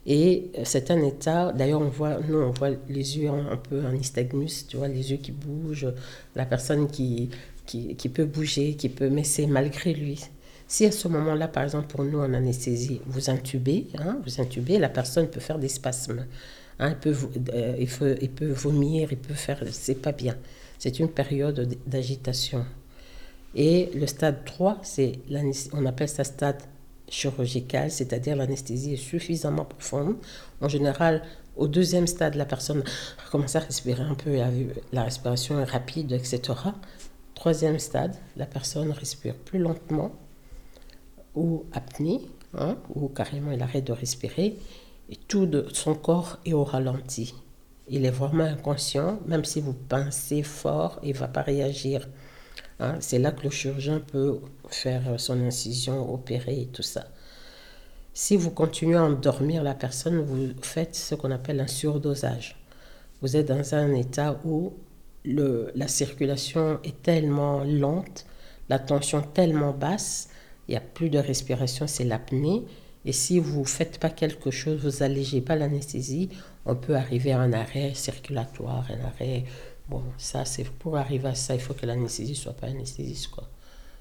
Et 0.07 0.51
euh, 0.59 0.63
c'est 0.65 0.91
un 0.91 1.03
état, 1.03 1.53
d'ailleurs, 1.53 1.81
on 1.81 1.89
voit, 1.89 2.19
nous, 2.29 2.39
on 2.39 2.51
voit 2.51 2.71
les 2.89 3.19
yeux 3.19 3.29
un, 3.29 3.57
peu 3.57 3.85
en 3.85 3.93
nystagmus, 3.93 4.67
tu 4.69 4.77
vois, 4.77 4.89
les 4.89 5.11
yeux 5.11 5.19
qui 5.19 5.33
bougent, 5.33 5.93
la 6.35 6.47
personne 6.47 6.89
qui, 6.89 7.31
qui, 7.67 7.95
qui 7.97 8.09
peut 8.09 8.25
bouger, 8.25 8.75
qui 8.75 8.89
peut, 8.89 9.11
mais 9.11 9.25
c'est 9.25 9.47
malgré 9.47 9.93
lui. 9.95 10.21
Si 10.67 10.85
à 10.85 10.93
ce 10.93 11.09
moment-là, 11.09 11.49
par 11.49 11.63
exemple, 11.65 11.87
pour 11.89 12.05
nous 12.05 12.19
en 12.19 12.33
anesthésie, 12.35 13.01
vous 13.07 13.31
intubez, 13.31 13.87
hein, 13.99 14.19
vous 14.25 14.41
intubez, 14.41 14.79
la 14.79 14.89
personne 14.91 15.29
peut 15.29 15.41
faire 15.41 15.59
des 15.59 15.69
spasmes. 15.69 16.27
Hein, 16.79 16.91
il, 16.91 16.97
peut, 16.97 17.17
euh, 17.55 17.77
il, 17.79 17.89
peut, 17.89 18.17
il 18.21 18.31
peut 18.31 18.51
vomir, 18.51 19.09
il 19.11 19.19
peut 19.19 19.35
faire. 19.35 19.63
C'est 19.73 19.97
pas 20.01 20.13
bien. 20.13 20.37
C'est 20.79 20.99
une 21.01 21.09
période 21.09 21.77
d'agitation. 21.87 22.65
Et 23.55 23.91
le 23.95 24.07
stade 24.07 24.45
3, 24.45 24.79
c'est 24.83 25.13
l'anes- 25.29 25.71
on 25.73 25.87
appelle 25.87 26.09
ça 26.09 26.25
stade 26.25 26.61
chirurgical, 27.09 27.91
c'est-à-dire 27.91 28.37
l'anesthésie 28.37 28.95
est 28.95 28.97
suffisamment 28.97 29.65
profonde. 29.65 30.17
En 30.61 30.69
général, 30.69 31.23
au 31.57 31.67
deuxième 31.67 32.07
stade, 32.07 32.35
la 32.35 32.45
personne 32.45 32.85
commence 33.31 33.57
à 33.57 33.61
respirer 33.61 34.03
un 34.03 34.15
peu, 34.15 34.37
la, 34.37 34.49
la 34.93 35.03
respiration 35.05 35.59
est 35.59 35.65
rapide, 35.65 36.13
etc. 36.13 36.41
Troisième 37.35 37.79
stade, 37.79 38.17
la 38.37 38.47
personne 38.47 38.91
respire 38.91 39.35
plus 39.35 39.59
lentement 39.59 40.13
ou 41.35 41.65
apnée, 41.73 42.21
hein, 42.55 42.77
ou 42.95 43.09
carrément 43.09 43.53
il 43.53 43.63
arrête 43.63 43.85
de 43.85 43.93
respirer, 43.93 44.57
et 45.09 45.17
tout 45.17 45.49
son 45.73 45.95
corps 45.95 46.39
est 46.45 46.53
au 46.53 46.65
ralenti. 46.65 47.35
Il 47.89 48.05
est 48.05 48.11
vraiment 48.11 48.45
inconscient, 48.45 49.19
même 49.27 49.45
si 49.45 49.61
vous 49.61 49.73
pincez 49.73 50.43
fort, 50.43 51.01
il 51.03 51.15
ne 51.15 51.19
va 51.19 51.29
pas 51.29 51.43
réagir. 51.43 52.07
Hein, 52.81 52.97
c'est 53.01 53.19
là 53.19 53.33
que 53.33 53.43
le 53.43 53.51
chirurgien 53.51 54.01
peut 54.01 54.41
faire 54.69 55.19
son 55.19 55.41
incision, 55.41 56.13
opérer 56.13 56.63
et 56.63 56.67
tout 56.67 56.83
ça. 56.83 57.07
Si 58.15 58.37
vous 58.37 58.51
continuez 58.51 58.97
à 58.97 59.05
endormir 59.05 59.63
la 59.63 59.75
personne, 59.75 60.21
vous 60.21 60.49
faites 60.63 60.95
ce 60.95 61.15
qu'on 61.15 61.31
appelle 61.31 61.61
un 61.61 61.67
surdosage. 61.67 62.57
Vous 63.21 63.37
êtes 63.37 63.49
dans 63.49 63.75
un 63.75 63.95
état 63.95 64.41
où 64.45 64.73
la 65.25 65.89
circulation 65.89 66.81
est 66.85 67.03
tellement 67.03 67.65
lente, 67.65 68.27
la 68.69 68.79
tension 68.79 69.23
tellement 69.23 69.73
basse, 69.73 70.29
il 70.69 70.73
n'y 70.73 70.77
a 70.77 70.81
plus 70.81 71.11
de 71.11 71.19
respiration, 71.19 71.87
c'est 71.87 72.05
l'apnée. 72.05 72.65
Et 73.05 73.13
si 73.13 73.39
vous 73.39 73.61
ne 73.61 73.67
faites 73.67 73.99
pas 73.99 74.11
quelque 74.11 74.51
chose, 74.51 74.85
vous 74.85 75.03
allégez 75.03 75.41
pas 75.41 75.57
l'anesthésie, 75.57 76.29
on 76.67 76.75
peut 76.75 76.97
arriver 76.97 77.33
à 77.33 77.41
un 77.41 77.53
arrêt 77.53 77.95
circulatoire, 77.95 78.87
un 78.91 79.07
arrêt. 79.07 79.45
Bon, 79.89 80.03
ça, 80.19 80.45
c'est 80.45 80.65
pour 80.65 80.97
arriver 80.97 81.29
à 81.29 81.35
ça, 81.35 81.55
il 81.55 81.61
faut 81.61 81.75
que 81.75 81.87
l'anesthésie 81.87 82.35
soit 82.35 82.53
pas 82.53 82.67
anesthésiste, 82.67 83.29
quoi. 83.29 83.49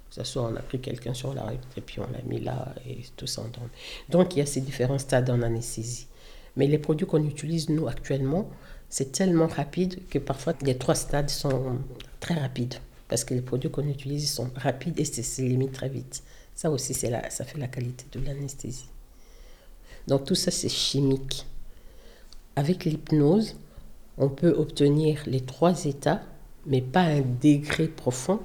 Que 0.10 0.16
ce 0.16 0.24
soit, 0.24 0.44
on 0.44 0.56
a 0.56 0.62
pris 0.62 0.80
quelqu'un 0.80 1.14
sur 1.14 1.34
la 1.34 1.44
rue 1.44 1.58
et 1.76 1.82
puis 1.82 2.00
on 2.00 2.08
l'a 2.12 2.22
mis 2.24 2.40
là 2.40 2.74
et 2.88 3.00
tout 3.16 3.28
ça. 3.28 3.42
endormi. 3.42 3.70
Donc, 4.10 4.36
il 4.36 4.40
y 4.40 4.42
a 4.42 4.46
ces 4.46 4.62
différents 4.62 5.00
stades 5.00 5.30
en 5.30 5.42
anesthésie. 5.42 6.08
Mais 6.56 6.68
les 6.68 6.78
produits 6.78 7.06
qu'on 7.06 7.24
utilise, 7.24 7.70
nous, 7.70 7.88
actuellement, 7.88 8.50
c'est 8.90 9.12
tellement 9.12 9.48
rapide 9.48 10.00
que 10.10 10.20
parfois 10.20 10.54
les 10.62 10.78
trois 10.78 10.96
stades 10.96 11.30
sont 11.30 11.78
très 12.20 12.36
rapides. 12.36 12.76
Parce 13.08 13.24
que 13.24 13.34
les 13.34 13.42
produits 13.42 13.70
qu'on 13.70 13.88
utilise 13.88 14.32
sont 14.32 14.50
rapides 14.56 15.00
et 15.00 15.06
c'est 15.06 15.24
c'est 15.24 15.44
limite 15.44 15.72
très 15.72 15.90
vite. 15.90 16.24
Ça 16.56 16.72
aussi, 16.72 16.94
c'est 16.94 17.10
la, 17.10 17.30
ça 17.30 17.46
fait 17.46 17.58
la 17.58 17.68
qualité 17.68 18.06
de 18.12 18.26
l'anesthésie. 18.26 18.88
Donc 20.08 20.26
tout 20.26 20.36
ça, 20.36 20.52
c'est 20.52 20.70
chimique. 20.70 21.46
Avec 22.56 22.86
l'hypnose, 22.86 23.56
on 24.18 24.30
peut 24.30 24.52
obtenir 24.52 25.22
les 25.26 25.42
trois 25.42 25.86
états, 25.86 26.22
mais 26.66 26.82
pas 26.82 27.02
un 27.02 27.22
degré 27.22 27.88
profond, 27.88 28.40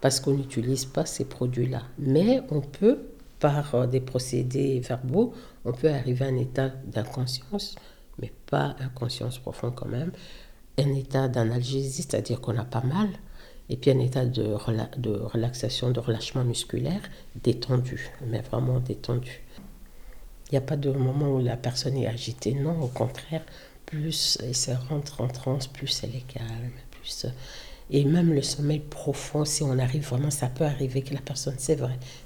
parce 0.00 0.20
qu'on 0.20 0.32
n'utilise 0.32 0.84
pas 0.84 1.06
ces 1.06 1.24
produits-là. 1.24 1.82
Mais 1.98 2.40
on 2.50 2.60
peut, 2.60 2.98
par 3.38 3.74
euh, 3.74 3.86
des 3.86 4.00
procédés 4.00 4.80
verbaux, 4.80 5.34
on 5.64 5.72
peut 5.72 5.90
arriver 5.90 6.24
à 6.24 6.28
un 6.28 6.36
état 6.36 6.68
d'inconscience, 6.68 7.76
mais 8.18 8.32
pas 8.46 8.76
inconscience 8.80 9.38
profonde 9.38 9.74
quand 9.74 9.88
même, 9.88 10.12
un 10.78 10.94
état 10.94 11.28
d'analgésie, 11.28 12.02
c'est-à-dire 12.02 12.40
qu'on 12.40 12.56
a 12.56 12.64
pas 12.64 12.82
mal, 12.82 13.08
et 13.68 13.76
puis 13.76 13.90
un 13.90 13.98
état 13.98 14.24
de, 14.24 14.56
de 14.98 15.10
relaxation, 15.10 15.90
de 15.90 16.00
relâchement 16.00 16.44
musculaire 16.44 17.02
détendu, 17.42 18.10
mais 18.26 18.40
vraiment 18.40 18.80
détendu. 18.80 19.42
Il 20.48 20.54
n'y 20.54 20.58
a 20.58 20.62
pas 20.62 20.76
de 20.76 20.90
moment 20.90 21.36
où 21.36 21.38
la 21.38 21.56
personne 21.56 21.96
est 21.96 22.08
agitée, 22.08 22.54
non, 22.54 22.80
au 22.80 22.88
contraire, 22.88 23.44
plus 23.90 24.38
elle 24.40 24.54
se 24.54 24.70
rentre 24.88 25.20
en 25.20 25.28
transe, 25.28 25.66
plus 25.66 26.02
elle 26.04 26.14
est 26.14 26.26
calme, 26.26 26.70
plus... 26.90 27.26
Et 27.92 28.04
même 28.04 28.32
le 28.32 28.40
sommeil 28.42 28.78
profond, 28.78 29.44
si 29.44 29.64
on 29.64 29.76
arrive 29.76 30.08
vraiment, 30.08 30.30
ça 30.30 30.46
peut 30.46 30.64
arriver 30.64 31.02
que 31.02 31.12
la 31.12 31.20
personne, 31.20 31.56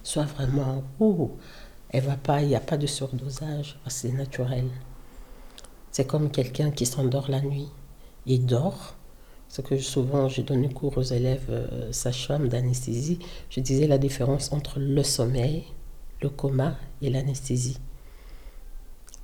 soit 0.02 0.24
vraiment, 0.24 0.84
ouh, 1.00 1.30
elle 1.88 2.02
va 2.02 2.16
pas, 2.16 2.42
il 2.42 2.48
n'y 2.48 2.54
a 2.54 2.60
pas 2.60 2.76
de 2.76 2.86
surdosage, 2.86 3.78
c'est 3.86 4.12
naturel. 4.12 4.66
C'est 5.90 6.06
comme 6.06 6.30
quelqu'un 6.30 6.70
qui 6.70 6.84
s'endort 6.84 7.30
la 7.30 7.40
nuit. 7.40 7.68
Il 8.26 8.44
dort. 8.44 8.96
Ce 9.48 9.62
que 9.62 9.78
souvent, 9.78 10.28
j'ai 10.28 10.42
donné 10.42 10.68
cours 10.68 10.98
aux 10.98 11.02
élèves 11.02 11.46
euh, 11.48 12.48
d'anesthésie. 12.48 13.20
Je 13.48 13.60
disais 13.60 13.86
la 13.86 13.98
différence 13.98 14.52
entre 14.52 14.80
le 14.80 15.02
sommeil, 15.02 15.64
le 16.20 16.28
coma 16.28 16.76
et 17.00 17.08
l'anesthésie. 17.08 17.78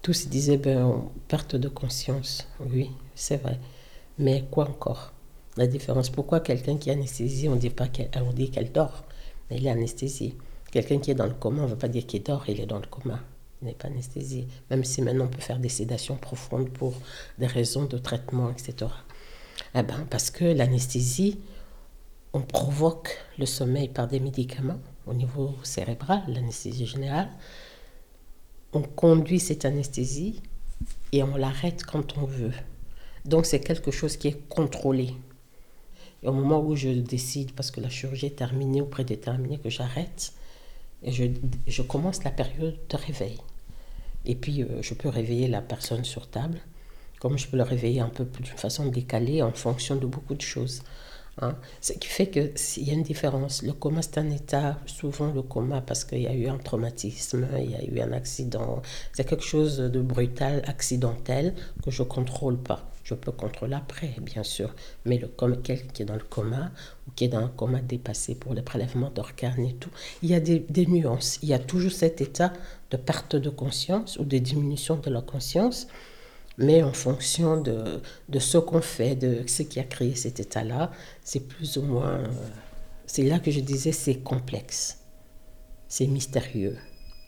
Tous 0.03 0.28
disaient, 0.28 0.57
ben, 0.57 1.05
perte 1.28 1.57
de 1.57 1.68
conscience. 1.68 2.48
Oui, 2.61 2.90
c'est 3.14 3.36
vrai. 3.36 3.59
Mais 4.18 4.44
quoi 4.51 4.68
encore? 4.68 5.12
La 5.57 5.66
différence, 5.66 6.11
pourquoi 6.11 6.40
quelqu'un 6.40 6.78
qui 6.78 6.90
est 6.90 6.92
anesthésié, 6.92 7.48
on 7.48 7.57
dit 7.57 7.70
pas 7.70 7.88
qu'elle, 7.88 8.09
on 8.16 8.32
dit 8.32 8.51
qu'elle 8.51 8.72
dort, 8.72 9.05
mais 9.51 9.57
il 9.59 9.66
est 9.66 9.70
anesthésié. 9.70 10.36
Quelqu'un 10.70 10.98
qui 10.98 11.11
est 11.11 11.14
dans 11.14 11.26
le 11.26 11.34
coma, 11.34 11.62
on 11.62 11.64
ne 11.64 11.70
veut 11.70 11.76
pas 11.76 11.88
dire 11.88 12.07
qu'il 12.07 12.22
dort, 12.22 12.44
il 12.48 12.61
est 12.61 12.66
dans 12.66 12.78
le 12.78 12.86
coma. 12.86 13.20
Il 13.61 13.66
n'est 13.66 13.74
pas 13.74 13.88
anesthésié. 13.88 14.46
Même 14.70 14.84
si 14.84 15.03
maintenant 15.03 15.24
on 15.24 15.28
peut 15.28 15.40
faire 15.40 15.59
des 15.59 15.68
sédations 15.68 16.16
profondes 16.16 16.70
pour 16.70 16.94
des 17.38 17.46
raisons 17.46 17.84
de 17.84 17.98
traitement, 17.98 18.51
etc. 18.51 18.90
Eh 19.74 19.82
ben, 19.82 20.07
parce 20.09 20.30
que 20.30 20.44
l'anesthésie, 20.44 21.38
on 22.32 22.40
provoque 22.40 23.18
le 23.38 23.46
sommeil 23.46 23.88
par 23.88 24.07
des 24.07 24.20
médicaments 24.20 24.80
au 25.07 25.14
niveau 25.14 25.55
cérébral, 25.62 26.22
l'anesthésie 26.28 26.86
générale. 26.86 27.28
On 28.73 28.83
conduit 28.83 29.41
cette 29.41 29.64
anesthésie 29.64 30.41
et 31.12 31.23
on 31.23 31.37
l'arrête 31.37 31.85
quand 31.85 32.16
on 32.18 32.25
veut. 32.25 32.53
Donc 33.25 33.47
c'est 33.47 33.61
quelque 33.61 33.91
chose 33.91 34.16
qui 34.16 34.29
est 34.29 34.49
contrôlé. 34.49 35.14
Et 36.23 36.29
au 36.29 36.33
moment 36.33 36.61
où 36.61 36.77
je 36.77 36.89
décide, 36.89 37.53
parce 37.53 37.71
que 37.71 37.81
la 37.81 37.89
chirurgie 37.89 38.27
est 38.27 38.37
terminée 38.37 38.81
ou 38.81 38.87
prédéterminée, 38.87 39.59
que 39.59 39.71
j'arrête, 39.71 40.33
et 41.03 41.12
je, 41.12 41.25
je, 41.66 41.83
commence 41.83 42.25
la 42.25 42.31
période 42.31 42.77
de 42.89 42.97
réveil. 42.97 43.39
Et 44.27 44.35
puis 44.35 44.62
euh, 44.62 44.83
je 44.83 44.95
peux 44.95 45.09
réveiller 45.09 45.49
la 45.49 45.62
personne 45.62 46.05
sur 46.05 46.29
table, 46.29 46.61
comme 47.21 47.39
je 47.39 47.49
peux 47.49 47.57
le 47.57 47.62
réveiller 47.62 48.01
un 48.01 48.09
peu 48.09 48.25
d'une 48.25 48.45
façon 48.45 48.87
décalée 48.87 49.43
en 49.43 49.53
fonction 49.53 49.97
de 49.97 50.07
beaucoup 50.07 50.35
de 50.35 50.43
choses. 50.43 50.83
Hein. 51.39 51.57
Ce 51.81 51.93
qui 51.93 52.09
fait 52.09 52.28
qu'il 52.28 52.53
y 52.85 52.91
a 52.91 52.93
une 52.93 53.03
différence. 53.03 53.62
Le 53.62 53.72
coma, 53.72 54.03
c'est 54.03 54.18
un 54.18 54.31
état, 54.31 54.78
souvent 54.87 55.33
le 55.33 55.43
coma, 55.43 55.81
parce 55.81 56.05
qu'il 56.05 56.22
y 56.22 56.26
a 56.26 56.35
eu 56.35 56.49
un 56.49 56.59
traumatisme, 56.59 57.47
il 57.59 57.70
y 57.70 57.74
a 57.74 57.85
eu 57.85 58.01
un 58.01 58.12
accident. 58.12 58.83
C'est 59.12 59.26
quelque 59.26 59.45
chose 59.45 59.78
de 59.78 60.01
brutal, 60.01 60.62
accidentel, 60.66 61.55
que 61.83 61.91
je 61.91 62.03
ne 62.03 62.09
contrôle 62.09 62.59
pas. 62.59 62.91
Je 63.11 63.14
peux 63.14 63.33
contrôler 63.33 63.74
après, 63.74 64.14
bien 64.20 64.45
sûr. 64.45 64.74
Mais 65.05 65.18
le 65.18 65.26
quelqu'un 65.26 65.76
qui 65.93 66.03
est 66.03 66.05
dans 66.05 66.14
le 66.14 66.20
coma, 66.20 66.70
ou 67.09 67.11
qui 67.16 67.24
est 67.24 67.28
dans 67.28 67.41
un 67.41 67.49
coma 67.49 67.81
dépassé 67.81 68.35
pour 68.35 68.55
le 68.55 68.62
prélèvement 68.62 69.11
d'organes 69.11 69.64
et 69.64 69.74
tout, 69.74 69.91
il 70.22 70.31
y 70.31 70.35
a 70.35 70.41
des, 70.41 70.87
nuances. 70.87 71.39
Il 71.43 71.49
y 71.49 71.55
a 71.55 71.59
toujours 71.59 71.93
cet 71.93 72.20
état 72.20 72.53
de 72.91 72.97
perte 72.97 73.37
de 73.37 73.51
conscience 73.51 74.18
ou 74.18 74.24
de 74.24 74.39
diminution 74.39 74.97
de 74.97 75.11
la 75.11 75.22
conscience 75.22 75.89
mais 76.61 76.83
en 76.83 76.93
fonction 76.93 77.61
de, 77.61 78.03
de 78.29 78.39
ce 78.39 78.59
qu'on 78.59 78.83
fait, 78.83 79.15
de 79.15 79.43
ce 79.47 79.63
qui 79.63 79.81
a 79.81 79.83
créé 79.83 80.15
cet 80.15 80.41
état-là, 80.41 80.91
c'est 81.25 81.41
plus 81.41 81.79
ou 81.79 81.83
moins... 81.83 82.19
Euh, 82.19 82.29
c'est 83.07 83.23
là 83.23 83.39
que 83.39 83.51
je 83.51 83.61
disais 83.61 83.93
c'est 83.93 84.17
complexe, 84.17 84.99
c'est 85.89 86.07
mystérieux. 86.07 86.77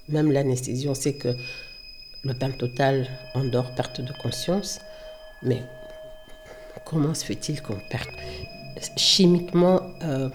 Même 0.08 0.30
l'anesthésie, 0.30 0.86
on 0.86 0.94
sait 0.94 1.14
que 1.14 1.28
le 2.24 2.38
pain 2.38 2.50
total 2.52 3.08
endort 3.34 3.74
perte 3.74 4.02
de 4.02 4.12
conscience, 4.22 4.80
mais 5.42 5.62
comment 6.84 7.14
se 7.14 7.24
fait-il 7.24 7.62
qu'on 7.62 7.78
perde? 7.90 8.10
Chimiquement, 8.96 9.80
euh, 10.02 10.28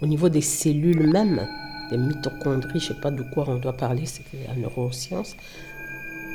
au 0.00 0.06
niveau 0.06 0.30
des 0.30 0.40
cellules 0.40 1.06
même, 1.10 1.46
des 1.90 1.98
mitochondries, 1.98 2.80
je 2.80 2.92
ne 2.92 2.94
sais 2.94 3.00
pas 3.00 3.10
de 3.10 3.22
quoi 3.34 3.44
on 3.46 3.56
doit 3.56 3.76
parler, 3.76 4.06
c'est 4.06 4.22
la 4.46 4.54
neuroscience, 4.54 5.36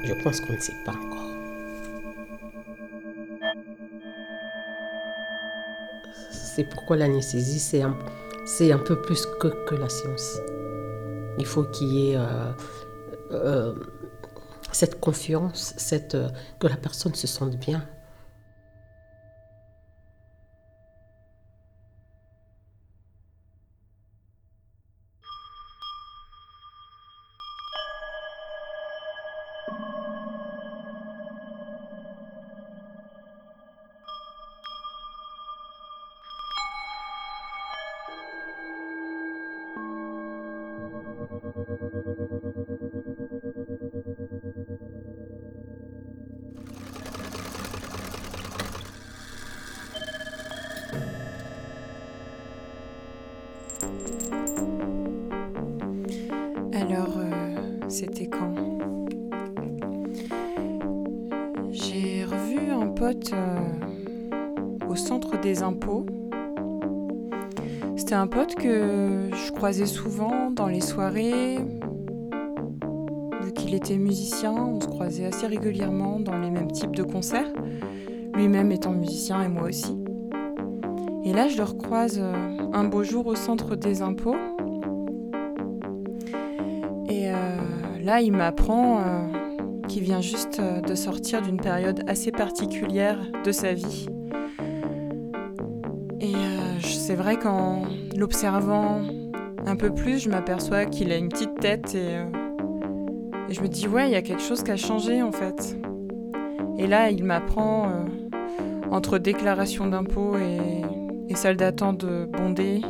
je 0.05 0.13
pense 0.23 0.39
qu'on 0.41 0.53
ne 0.53 0.59
sait 0.59 0.73
pas 0.85 0.93
encore. 0.93 1.32
C'est 6.31 6.63
pourquoi 6.63 6.97
l'anesthésie, 6.97 7.59
c'est 7.59 7.81
un, 7.81 7.97
un, 8.61 8.77
peu 8.77 9.01
plus 9.01 9.25
que, 9.39 9.47
que, 9.65 9.75
la 9.75 9.89
science. 9.89 10.37
Il 11.39 11.45
faut 11.45 11.63
qu'il 11.63 11.87
y 11.87 12.11
ait 12.11 12.15
euh, 12.15 12.51
euh, 13.31 13.73
cette 14.71 14.99
confiance, 14.99 15.73
cette, 15.77 16.15
euh, 16.15 16.29
que 16.59 16.67
la 16.67 16.77
personne 16.77 17.15
se 17.15 17.25
sente 17.25 17.57
bien. 17.57 17.83
C'était 57.93 58.25
quand 58.25 58.55
J'ai 61.69 62.25
revu 62.25 62.71
un 62.71 62.87
pote 62.87 63.31
euh, 63.33 63.59
au 64.89 64.95
centre 64.95 65.39
des 65.39 65.61
impôts. 65.61 66.07
C'était 67.95 68.15
un 68.15 68.25
pote 68.25 68.55
que 68.55 69.29
je 69.31 69.51
croisais 69.51 69.85
souvent 69.85 70.49
dans 70.49 70.65
les 70.65 70.81
soirées. 70.81 71.59
Vu 73.43 73.53
qu'il 73.53 73.75
était 73.75 73.97
musicien, 73.97 74.53
on 74.53 74.81
se 74.81 74.87
croisait 74.87 75.27
assez 75.27 75.45
régulièrement 75.45 76.19
dans 76.19 76.39
les 76.39 76.49
mêmes 76.49 76.71
types 76.71 76.95
de 76.95 77.03
concerts, 77.03 77.53
lui-même 78.33 78.71
étant 78.71 78.93
musicien 78.93 79.43
et 79.43 79.49
moi 79.49 79.67
aussi. 79.69 79.95
Et 81.23 81.31
là, 81.31 81.47
je 81.47 81.57
le 81.57 81.63
recroise 81.63 82.17
euh, 82.19 82.57
un 82.73 82.85
beau 82.85 83.03
jour 83.03 83.27
au 83.27 83.35
centre 83.35 83.75
des 83.75 84.01
impôts. 84.01 84.35
Là, 88.03 88.21
il 88.21 88.33
m'apprend 88.33 88.99
euh, 88.99 89.81
qu'il 89.87 90.03
vient 90.03 90.21
juste 90.21 90.59
euh, 90.59 90.81
de 90.81 90.93
sortir 90.93 91.41
d'une 91.41 91.59
période 91.59 92.03
assez 92.07 92.31
particulière 92.31 93.17
de 93.43 93.51
sa 93.51 93.73
vie. 93.73 94.07
Et 96.19 96.35
euh, 96.35 96.79
c'est 96.81 97.15
vrai 97.15 97.37
qu'en 97.37 97.83
l'observant 98.15 99.01
un 99.65 99.75
peu 99.75 99.93
plus, 99.93 100.19
je 100.19 100.29
m'aperçois 100.29 100.85
qu'il 100.85 101.11
a 101.11 101.17
une 101.17 101.29
petite 101.29 101.55
tête 101.55 101.95
et, 101.95 102.17
je 103.49 103.61
me 103.61 103.67
dis 103.67 103.87
ouais, 103.87 104.07
il 104.07 104.11
y 104.11 104.15
a 104.15 104.21
quelque 104.21 104.41
chose 104.41 104.63
qui 104.63 104.71
a 104.71 104.77
changé 104.77 105.21
en 105.21 105.31
fait. 105.31 105.77
Et 106.77 106.87
là, 106.87 107.09
il 107.09 107.23
m'apprend 107.23 108.05
entre 108.91 109.19
déclaration 109.19 109.87
d'impôt 109.87 110.35
et, 110.37 111.35
salle 111.35 111.57
d'attente 111.57 112.05
bondée 112.05 112.81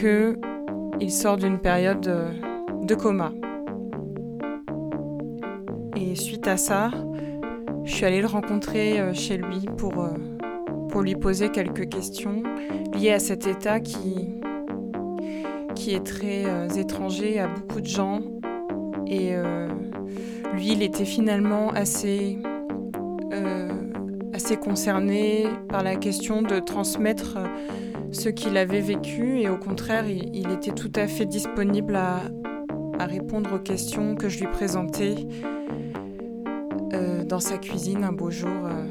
que 0.00 0.38
il 1.00 1.10
sort 1.10 1.36
d'une 1.36 1.58
période 1.58 2.08
de 2.82 2.94
coma. 2.94 3.32
Ça, 6.44 6.90
je 7.84 7.94
suis 7.94 8.04
allée 8.04 8.20
le 8.20 8.26
rencontrer 8.26 9.00
chez 9.14 9.36
lui 9.36 9.60
pour, 9.76 10.08
pour 10.88 11.02
lui 11.02 11.14
poser 11.14 11.48
quelques 11.50 11.88
questions 11.88 12.42
liées 12.94 13.12
à 13.12 13.18
cet 13.18 13.46
état 13.46 13.80
qui, 13.80 14.40
qui 15.74 15.94
est 15.94 16.04
très 16.04 16.44
euh, 16.44 16.68
étranger 16.68 17.40
à 17.40 17.48
beaucoup 17.48 17.80
de 17.80 17.86
gens. 17.86 18.20
Et 19.06 19.34
euh, 19.34 19.68
lui, 20.54 20.72
il 20.72 20.82
était 20.82 21.04
finalement 21.04 21.70
assez, 21.70 22.38
euh, 23.32 23.72
assez 24.32 24.56
concerné 24.56 25.46
par 25.68 25.82
la 25.82 25.96
question 25.96 26.42
de 26.42 26.58
transmettre 26.58 27.38
ce 28.10 28.28
qu'il 28.28 28.56
avait 28.56 28.80
vécu 28.80 29.40
et 29.40 29.48
au 29.48 29.56
contraire, 29.56 30.08
il, 30.08 30.34
il, 30.34 30.50
était 30.50 30.72
tout 30.72 30.92
à 30.94 31.06
fait 31.06 31.24
disponible 31.24 31.96
à, 31.96 32.20
à 32.98 33.06
répondre 33.06 33.54
aux 33.54 33.58
questions 33.58 34.14
que 34.14 34.28
je 34.28 34.40
lui 34.40 34.48
présentais 34.48 35.16
euh, 35.16 35.61
dans 37.32 37.40
sa 37.40 37.56
cuisine 37.56 38.04
un 38.04 38.12
beau 38.12 38.30
jour 38.30 38.50
euh, 38.50 38.84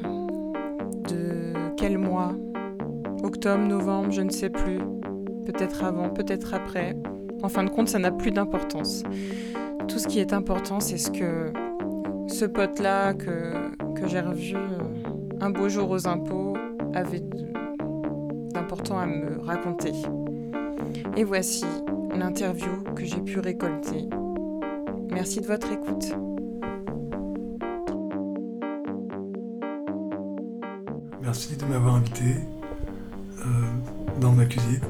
de 1.08 1.76
quel 1.78 2.00
mois? 2.00 2.34
Octobre, 3.22 3.64
novembre, 3.64 4.10
je 4.10 4.24
ne 4.24 4.32
sais 4.32 4.50
plus. 4.50 4.80
Peut-être 5.46 5.84
avant, 5.84 6.10
peut-être 6.10 6.56
après. 6.56 6.98
En 7.44 7.50
fin 7.50 7.64
de 7.64 7.70
compte, 7.70 7.88
ça 7.88 8.00
n'a 8.00 8.10
plus 8.10 8.32
d'importance. 8.32 9.04
Tout 9.88 10.00
ce 10.00 10.08
qui 10.08 10.18
est 10.18 10.34
important, 10.34 10.80
c'est 10.80 10.98
ce 10.98 11.12
que 11.12 11.54
ce 12.26 12.46
pote-là 12.46 13.14
que, 13.14 13.54
que 13.94 14.08
j'ai 14.08 14.22
revu 14.22 14.56
euh, 14.56 14.80
un 15.39 15.52
beau 15.52 15.70
jour 15.70 15.92
aux 15.92 16.08
impôts 16.08 16.58
avait 16.96 17.22
d'important 18.56 18.98
à 18.98 19.06
me 19.06 19.39
raconter. 19.39 19.92
Et 21.16 21.24
voici 21.24 21.66
l'interview 22.16 22.82
que 22.96 23.06
j'ai 23.06 23.22
pu 23.22 23.39
récolter. 23.39 24.10
Merci 25.12 25.42
de 25.42 25.46
votre 25.46 25.72
écoute. 25.72 26.16
Merci 31.32 31.56
de 31.56 31.64
m'avoir 31.64 31.96
invité 31.96 32.36
euh, 33.40 33.44
dans 34.20 34.34
ma 34.34 34.44
cuisine. 34.44 34.82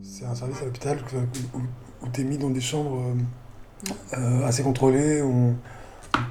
C'est 0.00 0.24
un 0.26 0.34
service 0.36 0.62
à 0.62 0.66
l'hôpital 0.66 0.98
où, 1.52 1.58
où 1.58 2.08
tu 2.12 2.20
es 2.20 2.24
mis 2.24 2.38
dans 2.38 2.50
des 2.50 2.60
chambres 2.60 3.02
euh, 4.16 4.46
assez 4.46 4.62
contrôlé, 4.62 5.22
on- 5.22 5.56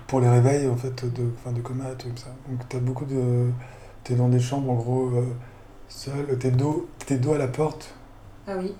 pour 0.07 0.21
les 0.21 0.29
réveils 0.29 0.69
en 0.69 0.77
fait 0.77 1.03
de, 1.03 1.59
coma, 1.61 1.83
tout 1.97 2.07
comme 2.07 2.15
ça. 2.17 2.29
Donc 2.47 2.61
t'as 2.69 2.79
beaucoup 2.79 3.03
de, 3.03 3.49
t'es 4.05 4.15
dans 4.15 4.29
des 4.29 4.39
chambres 4.39 4.71
en 4.71 4.75
gros 4.75 5.07
euh, 5.09 5.25
seul, 5.89 6.39
t'es 6.39 6.49
dos, 6.49 6.87
t'es 7.05 7.17
dos 7.17 7.33
à 7.33 7.37
la 7.39 7.49
porte. 7.49 7.93
Ah 8.47 8.53
oui. 8.57 8.73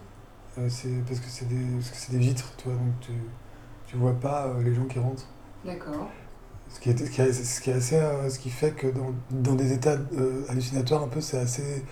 Euh, 0.58 0.70
c'est 0.70 1.04
parce 1.06 1.20
que 1.20 1.28
c'est 1.28 1.50
des, 1.50 1.66
parce 1.76 1.90
que 1.90 1.98
c'est 1.98 2.14
des 2.14 2.20
vitres, 2.20 2.54
tu 2.56 2.70
vois, 2.70 2.76
donc 2.76 2.98
tu, 3.02 3.12
tu 3.88 3.98
vois 3.98 4.14
pas 4.14 4.46
euh, 4.46 4.64
les 4.64 4.74
gens 4.74 4.86
qui 4.86 5.00
rentrent. 5.00 5.28
D'accord. 5.66 6.08
Ce 6.74 6.80
qui 6.80 6.90
est, 6.90 6.98
ce 6.98 7.10
qui 7.12 7.22
est, 7.22 7.32
ce 7.34 7.62
qui 7.62 7.70
est 7.70 7.74
assez, 7.74 7.96
euh, 7.98 8.30
ce 8.30 8.40
qui 8.40 8.50
fait 8.50 8.72
que 8.72 8.88
dans, 8.88 9.14
dans 9.32 9.54
des 9.56 9.72
états 9.74 9.98
euh, 10.18 10.44
hallucinatoires 10.50 11.04
un 11.04 11.08
peu, 11.08 11.22
c'est 11.22 11.38
assez, 11.38 11.84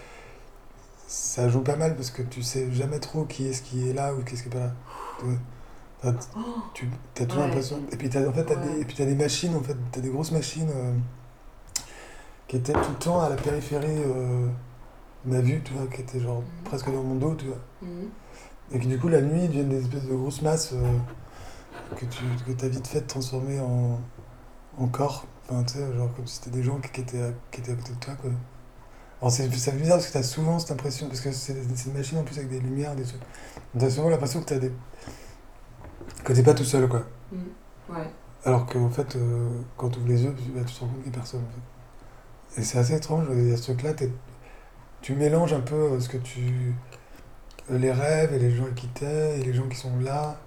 ça 1.08 1.48
joue 1.50 1.62
pas 1.62 1.76
mal 1.76 1.96
parce 1.96 2.10
que 2.12 2.22
tu 2.24 2.42
sais 2.42 2.72
jamais 2.72 3.00
trop 3.00 3.26
qui 3.26 3.48
est 3.48 3.54
ce 3.54 3.62
qui 3.62 3.88
est 3.90 3.94
là 3.94 4.14
ou 4.14 4.24
qu'est-ce 4.24 4.44
qui 4.44 4.50
est 4.50 4.52
pas 4.52 4.60
là. 4.60 4.74
T'as- 6.02 6.14
tu 6.74 6.88
as 7.20 7.26
toujours 7.28 7.44
Ouais. 7.44 7.48
l'impression. 7.50 7.80
Et 7.92 7.96
puis 7.96 8.10
t'as, 8.10 8.28
en 8.28 8.34
fait, 8.34 8.44
t'as 8.44 8.56
Ouais. 8.56 8.74
des, 8.74 8.82
et 8.82 8.86
puis 8.86 8.96
t'as 8.98 9.06
des 9.06 9.14
machines, 9.16 9.56
en 9.56 9.62
fait, 9.62 9.76
t'as 9.92 10.02
des 10.02 10.10
grosses 10.10 10.32
machines 10.32 10.70
euh, 10.76 10.94
qui 12.48 12.58
étaient 12.58 12.74
tout 12.74 12.80
le 12.90 12.98
temps 12.98 13.22
à 13.22 13.30
la 13.30 13.36
périphérie 13.36 13.86
euh, 14.06 14.48
de 15.26 15.32
ma 15.32 15.42
vue, 15.42 15.62
tu 15.64 15.74
vois, 15.74 15.86
qui 15.94 16.02
étaient 16.02 16.20
genre 16.20 16.42
presque 16.66 16.88
dans 16.92 17.04
mon 17.04 17.16
dos, 17.16 17.36
tu 17.36 17.46
vois. 17.46 17.60
Mhm. 17.84 18.10
Et 18.74 18.80
qui 18.80 18.88
du 18.88 18.98
coup 18.98 19.10
la 19.10 19.22
nuit 19.22 19.48
deviennent 19.48 19.70
des 19.70 19.82
espèces 19.82 20.06
de 20.06 20.16
grosses 20.16 20.42
masses 20.42 20.72
euh, 20.74 20.98
que 21.96 22.06
tu 22.06 22.24
que 22.48 22.66
as 22.66 22.70
vite 22.70 22.88
fait 22.88 23.02
transformer 23.02 23.60
en, 23.60 24.00
en 24.78 24.88
corps. 24.88 25.26
Enfin, 25.50 25.64
tu 25.64 25.74
sais, 25.74 25.94
genre 25.94 26.14
comme 26.16 26.28
si 26.28 26.36
c'était 26.36 26.52
des 26.52 26.64
gens 26.64 26.80
qui, 26.80 26.90
qui 26.92 27.02
étaient, 27.02 27.22
à, 27.22 27.32
qui 27.52 27.62
étaient 27.62 27.72
à 27.72 27.76
côté 27.76 27.94
de 27.94 28.00
toi, 28.00 28.14
quoi. 28.16 28.32
Alors 29.22 29.32
c'est 29.32 29.48
bizarre 29.48 29.98
parce 29.98 30.08
que 30.08 30.12
tu 30.14 30.18
as 30.18 30.24
souvent 30.24 30.58
cette 30.58 30.72
impression, 30.72 31.08
parce 31.08 31.22
que 31.22 31.32
c'est 31.32 31.54
une 31.54 31.94
machine 31.94 32.18
en 32.18 32.24
plus 32.24 32.38
avec 32.38 32.50
des 32.50 32.60
lumières, 32.60 32.96
des 32.96 33.04
trucs. 33.04 33.22
Tu 33.78 33.86
as 33.86 33.90
souvent 33.92 34.10
l'impression 34.10 34.42
que 34.42 34.52
tu 34.52 34.60
des. 34.60 34.72
que 36.24 36.34
t'es 36.34 36.42
pas 36.44 36.56
tout 36.56 36.64
seul, 36.64 36.88
quoi. 36.88 37.04
Mhm. 37.32 37.40
Ouais. 37.90 38.10
Alors 38.46 38.66
qu'en 38.66 38.90
fait, 38.90 39.16
euh, 39.16 39.50
quand 39.78 39.90
tu 39.90 40.00
ouvres 40.00 40.08
les 40.08 40.24
yeux, 40.24 40.34
tu, 40.36 40.52
bah, 40.52 40.62
tu 40.66 40.74
te 40.74 40.80
rends 40.80 40.88
compte 40.88 41.04
qu'il 41.04 41.12
n'y 41.12 41.18
a 41.18 41.20
personne. 41.20 41.42
En 41.42 42.56
fait. 42.56 42.62
Et 42.62 42.64
c'est 42.64 42.80
assez 42.80 42.96
étrange, 42.96 43.26
il 43.32 43.50
y 43.50 43.54
a 43.54 43.58
ce 43.58 43.64
truc-là, 43.64 43.94
tu 45.02 45.16
mélanges 45.16 45.54
un 45.54 45.62
peu 45.62 45.76
euh, 45.76 46.00
ce 46.00 46.10
que 46.10 46.18
tu. 46.18 46.74
les 47.70 47.92
rêves 47.92 48.34
et 48.34 48.40
les 48.40 48.52
gens 48.52 48.66
qui 48.76 48.88
t'aiment 48.88 49.40
et 49.40 49.44
les 49.44 49.54
gens 49.54 49.68
qui 49.68 49.78
sont 49.78 50.00
là. 50.00 50.40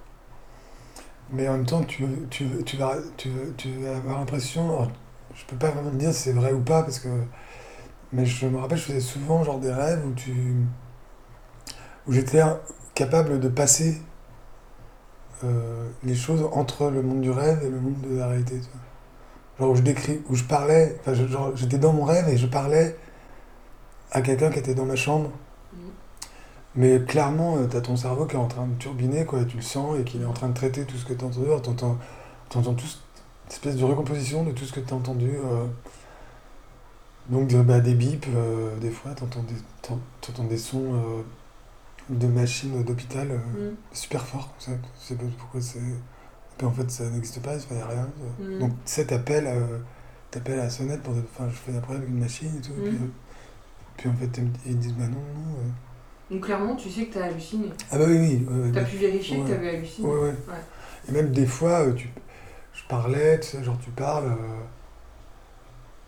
Mais 1.31 1.49
en 1.49 1.55
même 1.55 1.67
temps, 1.67 1.83
tu, 1.83 2.05
tu, 2.31 2.47
tu, 2.65 2.77
vas, 2.77 2.97
tu, 3.17 3.31
tu 3.57 3.87
avoir 3.87 4.19
l'impression. 4.19 4.91
Je 5.35 5.45
peux 5.47 5.57
pas 5.57 5.71
vraiment 5.71 5.91
dire 5.91 6.13
si 6.13 6.23
c'est 6.23 6.33
vrai 6.33 6.53
ou 6.53 6.61
pas, 6.61 6.83
parce 6.83 6.99
que. 6.99 7.09
Mais 8.13 8.27
je 8.27 8.47
me 8.47 8.59
rappelle, 8.59 8.79
je 8.79 8.85
faisais 8.85 9.01
souvent 9.01 9.43
genre 9.43 9.59
des 9.59 9.73
rêves 9.73 10.05
où 10.07 10.13
tu. 10.13 10.33
où 12.07 12.13
j'étais 12.13 12.43
capable 12.95 13.41
de 13.41 13.49
passer 13.49 14.01
euh, 15.43 15.89
les 16.05 16.15
choses 16.15 16.49
entre 16.53 16.91
le 16.91 17.03
monde 17.03 17.21
du 17.21 17.31
rêve 17.31 17.61
et 17.65 17.69
le 17.69 17.81
monde 17.81 18.01
de 18.03 18.17
la 18.17 18.29
réalité. 18.29 18.61
Genre 19.59 19.71
où 19.71 19.75
je 19.75 19.83
décris, 19.83 20.21
où 20.29 20.35
je 20.35 20.45
parlais, 20.45 20.97
enfin, 21.01 21.13
j'étais 21.55 21.79
dans 21.79 21.93
mon 21.93 22.05
rêve 22.05 22.29
et 22.29 22.37
je 22.37 22.47
parlais 22.47 22.97
à 24.13 24.21
quelqu'un 24.23 24.51
qui 24.51 24.61
était 24.61 24.75
dans 24.75 24.85
ma 24.85 24.97
chambre. 24.97 25.31
Mais 26.77 27.01
clairement, 27.01 27.57
tu 27.69 27.77
as 27.77 27.81
ton 27.81 27.97
cerveau 27.97 28.27
qui 28.27 28.35
est 28.35 28.39
en 28.39 28.49
train 28.49 28.67
de 28.67 28.75
turbiner, 28.79 29.25
quoi, 29.25 29.41
et 29.43 29.47
tu 29.47 29.57
le 29.57 29.63
sens, 29.63 29.97
et 29.99 30.05
qu'il 30.05 30.23
est 30.23 30.27
en 30.27 30.33
train 30.33 30.49
de 30.49 30.55
traiter 30.55 30.85
tout 30.85 30.97
ce 30.97 31.05
que 31.05 31.13
tu 31.13 31.25
as 31.25 31.29
entendu. 31.29 31.47
Alors, 31.47 31.63
t'entends, 31.63 31.99
t'entends 32.49 32.75
tout, 32.75 32.87
cette 32.87 33.53
espèce 33.53 33.77
de 33.77 33.85
recomposition 33.85 34.43
de 34.45 34.51
tout 34.53 34.65
ce 34.65 34.73
que 34.73 34.81
tu 34.81 34.93
as 34.93 34.97
entendu. 34.97 35.31
euh. 35.37 35.67
donc, 37.29 37.49
de- 37.49 37.63
bah, 37.63 37.81
des 37.81 37.95
bips, 37.95 38.27
euh, 38.35 38.77
des 38.79 38.91
fois, 38.91 39.13
tu 39.17 39.23
entends 39.25 39.45
t'entends 40.21 40.45
des 40.45 40.59
sons 40.59 40.95
euh, 40.95 41.23
de 42.11 42.27
machines 42.27 42.83
d'hôpital 42.83 43.31
euh, 43.31 43.71
Mm. 43.71 43.75
super 43.93 44.27
forts, 44.27 44.49
comme 44.49 44.75
ça. 44.75 44.83
Je 45.01 45.07
sais 45.09 45.15
pas 45.15 45.25
pourquoi 45.39 45.61
c'est. 45.61 45.81
Puis 46.59 46.67
en 46.67 46.73
fait, 46.73 46.91
ça 46.91 47.05
n'existe 47.11 47.41
pas, 47.41 47.53
il 47.71 47.77
n'y 47.77 47.83
a 47.83 47.87
rien. 47.87 48.09
Mm. 48.41 48.59
Donc, 48.59 48.71
tu 48.71 48.77
sais, 48.93 49.07
t'appelles 49.07 49.47
euh, 49.47 49.79
t'appelles 50.31 50.59
à 50.61 50.65
la 50.65 50.71
sonnette 50.71 51.03
pour. 51.03 51.15
Enfin, 51.15 51.49
je 51.49 51.55
fais 51.55 51.77
après 51.77 51.95
avec 51.97 52.09
une 52.09 52.19
machine 52.19 52.51
et 52.59 52.61
tout. 52.61 52.73
et 52.73 52.89
puis, 52.91 52.99
Mm. 52.99 53.05
euh, 53.05 53.09
puis, 53.97 54.09
en 54.11 54.15
fait, 54.15 54.31
ils 54.39 54.45
me- 54.45 54.51
ils 54.67 54.79
disent, 54.79 54.95
bah 54.95 55.07
non, 55.07 55.17
non. 55.19 55.57
Donc 56.35 56.45
clairement, 56.47 56.75
tu 56.75 56.91
sais 56.91 57.07
que 57.07 57.15
t'as 57.15 57.27
halluciné. 57.27 57.69
Ah 57.93 57.99
bah 57.99 58.05
oui, 58.09 58.19
oui. 58.19 58.47
ouais, 58.51 58.63
ouais, 58.65 58.71
T'as 58.73 58.81
bah, 58.81 58.87
pu 58.87 58.97
vérifier 58.97 59.37
que 59.39 59.43
ouais. 59.43 59.49
t'avais 59.51 59.69
halluciné. 59.77 60.09
Ouais, 60.09 60.15
ouais. 60.21 60.29
Ouais. 60.31 60.55
Et 61.09 61.13
même 61.13 61.31
des 61.31 61.47
fois, 61.47 61.87
euh, 61.87 61.93
tu, 61.93 62.09
je 62.73 62.83
parlais, 62.89 63.39
tu 63.39 63.47
sais, 63.51 63.63
genre 63.63 63.79
tu 63.79 63.91
parles, 63.91 64.27
euh, 64.27 64.61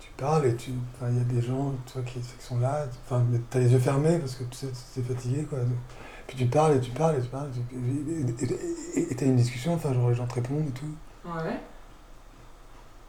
tu 0.01 0.09
parles 0.17 0.47
et 0.47 0.57
tu, 0.57 0.71
il 1.03 1.17
y 1.17 1.21
a 1.21 1.25
des 1.25 1.41
gens, 1.41 1.73
tu 1.87 1.93
vois, 1.95 2.03
qui, 2.03 2.19
qui 2.19 2.27
sont 2.45 2.59
là, 2.59 2.87
enfin, 3.05 3.25
t'as 3.51 3.61
les 3.61 3.73
yeux 3.73 3.79
fermés 3.79 4.19
parce 4.19 4.35
que 4.35 4.43
tu 4.45 4.57
sais, 4.57 4.67
t'es 4.95 5.03
fatigué, 5.03 5.45
quoi. 5.45 5.59
Puis 6.27 6.37
tu 6.37 6.47
parles 6.47 6.77
et 6.77 6.81
tu 6.81 6.91
parles 6.91 7.19
et 7.19 7.23
tu 7.23 7.29
parles, 7.29 7.51
tu- 7.53 9.01
et 9.01 9.15
t'as 9.15 9.27
une 9.27 9.37
discussion, 9.37 9.75
enfin, 9.75 9.95
genre 9.95 10.09
les 10.09 10.17
gens 10.17 10.27
te 10.27 10.35
répondent 10.35 10.67
et 10.67 10.73
tout. 10.73 10.87
Ouais. 11.25 11.61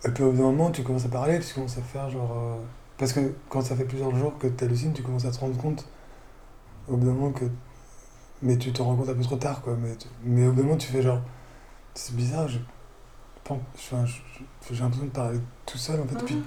Et 0.06 0.12
puis 0.12 0.24
au 0.24 0.32
bout 0.32 0.38
d'un 0.38 0.44
moment, 0.44 0.70
tu 0.70 0.84
commences 0.84 1.06
à 1.06 1.10
parler, 1.10 1.40
tu 1.40 1.52
commences 1.56 1.80
à 1.80 1.82
faire 1.82 2.10
genre. 2.12 2.32
euh, 2.38 2.56
Parce 3.00 3.14
que 3.14 3.34
quand 3.50 3.62
ça 3.62 3.76
fait 3.76 3.86
plusieurs 3.86 4.16
jours 4.16 4.38
que 4.38 4.46
tu 4.46 4.64
hallucines, 4.64 4.94
tu 4.94 5.02
commences 5.02 5.26
à 5.26 5.32
te 5.32 5.40
rendre 5.40 5.58
compte 5.58 5.88
au 6.88 6.98
bout 6.98 7.06
d'un 7.06 7.14
moment 7.14 7.32
que. 7.32 7.46
Mais 8.42 8.58
tu 8.58 8.72
te 8.72 8.82
rends 8.82 8.96
compte 8.96 9.10
un 9.10 9.14
peu 9.16 9.24
trop 9.24 9.36
tard, 9.38 9.62
quoi. 9.62 9.76
Mais, 9.82 9.96
tu- 9.96 10.08
mais 10.24 10.48
au 10.48 10.52
bout 10.52 10.58
d'un 10.62 10.68
moment, 10.68 10.78
tu 10.78 10.88
fais 10.92 11.02
genre. 11.02 11.22
C'est 11.94 12.16
bizarre, 12.16 12.48
je. 12.48 12.60
Enfin, 13.50 14.04
j'ai 14.72 14.84
l'impression 14.84 15.06
de 15.06 15.10
parler 15.12 15.40
tout 15.66 15.78
seul 15.78 16.02
en 16.02 16.06
fait. 16.06 16.24
Puis, 16.26 16.44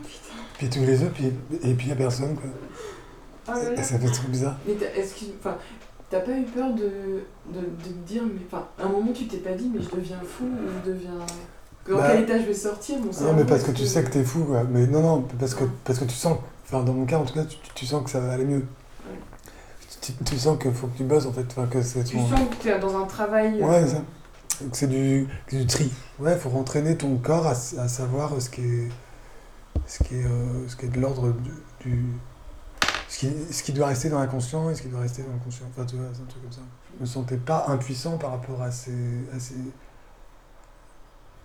puis 0.58 0.68
tu 0.68 0.78
ouvres 0.80 0.88
les 0.90 1.00
yeux, 1.02 1.10
puis, 1.14 1.26
et 1.26 1.74
puis 1.74 1.84
il 1.84 1.86
n'y 1.86 1.92
a 1.92 1.96
personne, 1.96 2.34
quoi. 2.36 2.50
Ah 3.48 3.54
ça 3.82 3.98
fait 3.98 4.10
trop 4.10 4.28
bizarre. 4.28 4.56
Mais 4.66 4.74
t'as- 4.74 4.94
est-ce 4.94 5.14
que, 5.14 5.30
enfin, 5.40 5.56
t'as 6.10 6.20
pas 6.20 6.32
eu 6.32 6.42
peur 6.44 6.74
de, 6.74 6.82
de, 7.52 7.60
de 7.60 7.84
te 7.84 8.06
dire, 8.06 8.22
mais 8.24 8.40
enfin, 8.46 8.66
à 8.78 8.84
un 8.84 8.88
moment 8.90 9.12
tu 9.12 9.26
t'es 9.26 9.38
pas 9.38 9.54
dit, 9.54 9.70
mais 9.74 9.82
je 9.82 9.88
deviens 9.88 10.20
fou 10.20 10.44
ou 10.44 10.68
je 10.84 10.90
deviens. 10.90 11.10
Dans 11.88 11.96
Bah, 11.96 12.08
quel 12.12 12.22
état 12.24 12.38
je 12.38 12.44
vais 12.44 12.54
sortir 12.54 12.98
mon 12.98 13.06
Non, 13.26 13.32
mais 13.34 13.44
parce 13.46 13.62
que 13.64 13.70
tu 13.72 13.86
sais 13.86 14.04
que 14.04 14.10
t'es 14.10 14.22
fou, 14.22 14.44
quoi. 14.44 14.64
Mais 14.64 14.86
non, 14.86 15.00
non, 15.00 15.22
parce 15.38 15.54
que, 15.54 15.64
parce 15.84 15.98
que 15.98 16.04
tu 16.04 16.14
sens. 16.14 16.38
Enfin, 16.64 16.84
dans 16.84 16.92
mon 16.92 17.06
cas, 17.06 17.18
en 17.18 17.24
tout 17.24 17.34
cas, 17.34 17.44
tu, 17.44 17.56
tu 17.74 17.86
sens 17.86 18.04
que 18.04 18.10
ça 18.10 18.20
va 18.20 18.32
aller 18.34 18.44
mieux. 18.44 18.64
Tu, 20.00 20.12
tu 20.24 20.38
sens 20.38 20.58
qu'il 20.58 20.72
faut 20.72 20.86
que 20.86 20.96
tu 20.96 21.04
bosses, 21.04 21.26
en 21.26 21.32
fait. 21.32 21.44
Enfin, 21.50 21.66
que 21.66 21.82
c'est 21.82 22.04
Tu 22.04 22.16
ton- 22.16 22.28
sens 22.28 22.40
que 22.50 22.62
t'es 22.62 22.78
dans 22.78 22.96
un 23.02 23.06
travail. 23.06 23.60
euh, 23.62 23.66
Ouais, 23.66 23.82
c'est 23.86 23.96
ça. 23.96 24.02
Donc 24.62 24.76
c'est 24.76 24.86
du, 24.88 25.26
du 25.50 25.66
tri. 25.66 25.90
Ouais, 26.18 26.36
faut 26.36 26.50
rentraîner 26.50 26.96
ton 26.96 27.16
corps 27.16 27.46
à, 27.46 27.50
à 27.52 27.88
savoir 27.88 28.40
ce 28.40 28.50
qui 28.50 28.62
est, 28.62 28.88
ce 29.86 30.02
qui 30.04 30.16
est, 30.16 30.24
euh, 30.24 30.68
ce 30.68 30.76
qui 30.76 30.86
est 30.86 30.88
de 30.90 31.00
l'ordre 31.00 31.32
du, 31.32 31.50
du- 31.80 32.12
ce, 33.08 33.18
qui, 33.20 33.32
ce 33.52 33.62
qui 33.62 33.72
doit 33.72 33.86
rester 33.88 34.08
dans 34.10 34.18
l'inconscient 34.20 34.68
et 34.70 34.74
ce 34.74 34.82
qui 34.82 34.88
doit 34.88 35.00
rester 35.00 35.22
dans 35.22 35.32
le 35.32 35.38
conscient. 35.38 35.64
Enfin, 35.70 35.84
tu 35.86 35.96
vois, 35.96 36.06
c'est 36.12 36.22
un 36.22 36.26
truc 36.26 36.42
comme 36.42 36.52
ça. 36.52 36.60
Je 36.96 37.00
me 37.00 37.06
sentais 37.06 37.36
pas 37.38 37.64
impuissant 37.68 38.18
par 38.18 38.32
rapport 38.32 38.60
à 38.62 38.70
ces, 38.70 38.92
à 39.34 39.38
ces, 39.40 39.54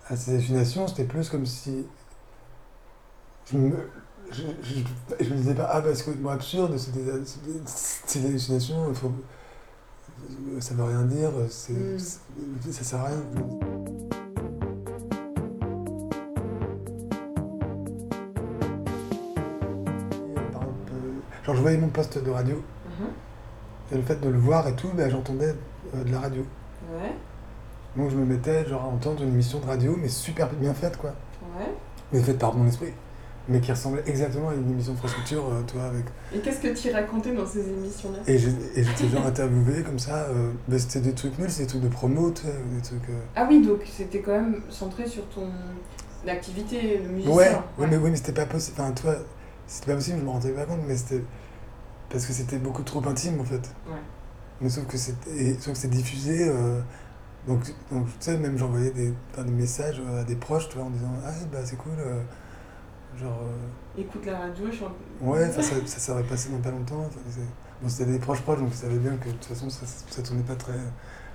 à 0.08 0.16
ces 0.16 0.32
hallucinations. 0.34 0.86
C'était 0.86 1.04
plus 1.04 1.28
comme 1.30 1.46
si 1.46 1.86
je 3.50 3.56
me, 3.56 3.88
je, 4.32 4.42
je, 4.62 5.24
je 5.24 5.30
me 5.30 5.36
disais 5.36 5.54
pas, 5.54 5.68
ah 5.72 5.80
bah 5.80 5.94
c'est 5.94 6.04
complètement 6.04 6.30
absurde, 6.30 6.76
c'est 6.78 6.92
des, 6.92 7.10
c'est 7.66 8.20
des- 8.20 8.26
hallucinations, 8.28 8.92
faut, 8.94 9.12
ça 10.60 10.74
veut 10.74 10.84
rien 10.84 11.02
dire, 11.02 11.30
c'est, 11.50 11.72
Mm. 11.72 11.98
ça 12.72 12.84
sert 12.84 13.00
à 13.00 13.04
rien. 13.06 13.22
Par 20.52 20.62
exemple, 20.62 20.92
euh, 20.92 21.44
genre 21.44 21.54
je 21.56 21.60
voyais 21.60 21.78
mon 21.78 21.88
poste 21.88 22.22
de 22.22 22.30
radio, 22.30 22.56
Mhm. 22.56 23.06
et 23.92 23.96
le 23.96 24.02
fait 24.02 24.20
de 24.20 24.28
le 24.28 24.38
voir 24.38 24.66
et 24.68 24.74
tout, 24.74 24.88
ben, 24.94 25.10
j'entendais 25.10 25.54
euh, 25.94 26.04
de 26.04 26.12
la 26.12 26.20
radio. 26.20 26.42
Ouais. 26.92 27.12
Donc 27.96 28.10
je 28.10 28.16
me 28.16 28.24
mettais 28.24 28.66
genre 28.68 28.82
à 28.82 28.86
entendre 28.86 29.22
une 29.22 29.30
émission 29.30 29.58
de 29.60 29.66
radio, 29.66 29.96
mais 29.98 30.08
super 30.08 30.48
bien 30.50 30.74
faite 30.74 30.96
quoi. 30.98 31.10
Ouais. 31.58 31.72
Mais 32.12 32.20
faite 32.22 32.38
par 32.38 32.54
mon 32.54 32.66
esprit. 32.66 32.92
Mais 33.48 33.60
qui 33.60 33.70
ressemblait 33.70 34.02
exactement 34.06 34.48
à 34.48 34.54
une 34.54 34.68
émission 34.72 34.92
de 34.94 34.98
France 34.98 35.14
Culture, 35.14 35.44
euh, 35.48 35.62
toi, 35.62 35.84
avec 35.84 36.04
Et 36.34 36.40
qu'est-ce 36.40 36.60
que 36.60 36.74
tu 36.74 36.92
racontais 36.92 37.32
dans 37.32 37.46
ces 37.46 37.60
émissions-là? 37.68 38.18
Et 38.26 38.38
j'étais 38.38 39.08
genre 39.08 39.24
interviewé 39.24 39.82
comme 39.84 40.00
ça, 40.00 40.24
euh, 40.24 40.50
mais 40.66 40.80
c'était 40.80 41.00
des 41.00 41.12
trucs 41.12 41.38
nuls, 41.38 41.48
c'était 41.48 41.62
des 41.62 41.68
trucs 41.68 41.82
de 41.82 41.88
promo, 41.88 42.32
tu 42.32 42.42
sais, 42.42 42.48
ou 42.48 42.74
des 42.74 42.82
trucs... 42.82 43.08
euh, 43.08 43.20
Ah 43.36 43.46
oui, 43.48 43.64
donc 43.64 43.82
c'était 43.88 44.18
quand 44.18 44.32
même 44.32 44.62
centré 44.68 45.06
sur 45.06 45.24
ton 45.28 45.48
activité 46.26 46.98
musicien. 47.08 47.32
Ouais, 47.34 47.56
ouais, 47.78 47.86
mais, 47.88 47.96
oui, 47.96 48.10
mais 48.10 48.16
c'était 48.16 48.32
pas 48.32 48.46
possible, 48.46 48.76
enfin, 48.80 48.90
toi, 48.90 49.14
c'était 49.68 49.92
pas 49.92 49.94
possible, 49.94 50.18
je 50.18 50.24
me 50.24 50.30
rendais 50.30 50.50
pas 50.50 50.64
compte, 50.64 50.80
mais 50.88 50.96
c'était... 50.96 51.22
Parce 52.10 52.26
que 52.26 52.32
c'était 52.32 52.58
beaucoup 52.58 52.82
trop 52.82 53.06
intime, 53.06 53.40
en 53.40 53.44
fait. 53.44 53.54
Ouais. 53.86 54.00
Mais 54.60 54.68
sauf 54.68 54.86
que 54.86 54.96
c'est, 54.96 55.14
diffusé, 55.90 56.48
euh, 56.48 56.80
donc, 57.46 57.60
donc 57.92 58.06
tu 58.06 58.12
sais, 58.18 58.38
même 58.38 58.58
j'envoyais 58.58 58.90
des, 58.90 59.12
des 59.38 59.50
messages 59.52 60.02
à 60.18 60.24
des 60.24 60.34
proches, 60.34 60.68
tu 60.68 60.78
vois, 60.78 60.86
en 60.86 60.90
disant 60.90 61.12
«Ah, 61.24 61.30
bah 61.52 61.58
c'est 61.64 61.76
cool, 61.76 61.92
genre... 63.18 63.40
euh, 63.42 64.00
Écoute 64.00 64.26
la 64.26 64.38
radio, 64.38 64.66
je 64.70 64.76
chante. 64.76 64.92
Ouais, 65.20 65.46
enfin, 65.48 65.62
ça, 65.62 65.74
ça 65.86 65.98
serait 65.98 66.22
passé 66.22 66.50
dans 66.50 66.58
pas 66.58 66.70
longtemps. 66.70 67.08
Bon, 67.82 67.88
c'était 67.88 68.10
des 68.12 68.18
proches 68.18 68.42
proches, 68.42 68.58
donc 68.60 68.68
ils 68.72 68.76
savaient 68.76 68.98
bien 68.98 69.16
que 69.16 69.26
de 69.28 69.32
toute 69.32 69.44
façon, 69.44 69.68
ça, 69.70 69.84
ça 69.86 70.22
tournait 70.22 70.42
pas 70.42 70.54
très, 70.54 70.72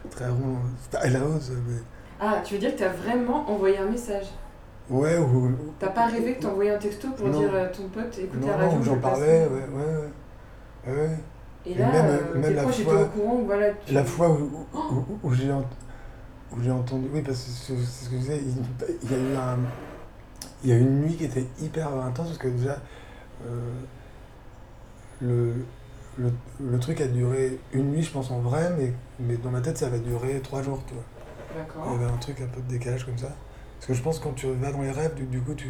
très 0.10 0.28
rond. 0.28 0.58
C'était 0.84 0.98
à 0.98 1.10
la 1.10 1.26
hausse, 1.26 1.52
mais... 1.68 1.78
Ah, 2.20 2.42
tu 2.44 2.54
veux 2.56 2.60
dire 2.60 2.74
que 2.76 2.80
t'as 2.80 2.90
vraiment 2.90 3.50
envoyé 3.50 3.78
un 3.80 3.90
message? 3.90 4.26
Ouais, 4.90 5.18
ou... 5.18 5.24
ou- 5.48 5.56
T'as 5.80 5.90
pas 5.90 6.08
rêvé 6.08 6.36
que 6.36 6.42
t'envoyais 6.42 6.72
un 6.72 6.78
texto 6.78 7.08
pour 7.12 7.28
Non. 7.28 7.40
dire 7.40 7.56
à 7.56 7.66
ton 7.68 7.88
pote 7.90 8.18
écoute 8.20 8.42
non, 8.42 8.48
la 8.48 8.58
radio 8.58 8.78
non, 8.78 8.84
j'en 8.84 8.98
parlais, 8.98 9.48
ouais, 9.48 9.50
ouais, 9.50 10.92
ouais. 10.94 11.00
ouais. 11.00 11.18
Et 11.66 11.76
là, 11.76 11.92
euh, 11.94 12.42
tes 12.42 12.54
proches 12.56 12.80
étaient 12.80 12.92
au 12.92 13.06
courant, 13.06 13.42
voilà, 13.46 13.68
tu- 13.86 13.94
La 13.94 14.04
fois 14.04 14.30
où, 14.30 14.66
où, 14.74 14.78
où- 14.96 15.20
où 15.24 15.34
j'ai 15.34 15.52
ent- 15.52 15.64
où 16.52 16.62
j'ai 16.62 16.72
entendu. 16.72 17.08
Oui, 17.14 17.22
parce 17.22 17.38
que 17.44 17.50
c'est 17.52 17.76
c'est 17.78 18.06
ce 18.06 18.10
que 18.10 18.16
je 18.16 18.22
disais, 18.22 18.40
il, 18.44 18.56
il 19.04 19.12
y 19.12 19.14
a 19.14 19.18
eu 19.18 19.36
un. 19.36 19.60
Il 20.64 20.70
y 20.70 20.74
a 20.74 20.78
une 20.78 21.02
nuit 21.02 21.16
qui 21.16 21.26
était 21.26 21.46
hyper 21.60 21.88
intense 21.96 22.28
parce 22.28 22.38
que 22.38 22.48
déjà. 22.50 22.78
euh, 23.48 23.72
le, 25.22 25.54
le, 26.18 26.32
le 26.60 26.80
truc 26.80 27.00
a 27.02 27.08
duré 27.08 27.60
une 27.74 27.92
nuit, 27.92 28.04
je 28.04 28.12
pense, 28.12 28.32
en 28.32 28.40
vrai, 28.40 28.72
mais, 28.78 28.94
mais 29.20 29.38
dans 29.38 29.52
ma 29.52 29.62
tête, 29.62 29.78
ça 29.78 29.90
va 29.90 29.98
durer 29.98 30.40
trois 30.42 30.62
jours, 30.62 30.82
tu 30.88 30.94
vois. 30.94 31.04
D'accord. 31.56 31.84
Il 31.88 31.92
y 31.94 32.04
avait 32.04 32.12
un 32.14 32.18
truc 32.18 32.42
un 32.42 32.48
peu 32.48 32.62
de 32.62 32.68
décalage 32.68 33.06
comme 33.06 33.18
ça. 33.18 33.30
Parce 33.78 33.88
que 33.88 33.94
je 33.94 34.02
pense 34.02 34.20
que 34.20 34.26
quand 34.26 34.34
tu 34.34 34.48
vas 34.52 34.72
dans 34.72 34.82
les 34.82 34.92
rêves, 34.92 35.16
du, 35.16 35.24
du 35.26 35.42
coup, 35.42 35.54
tu, 35.54 35.70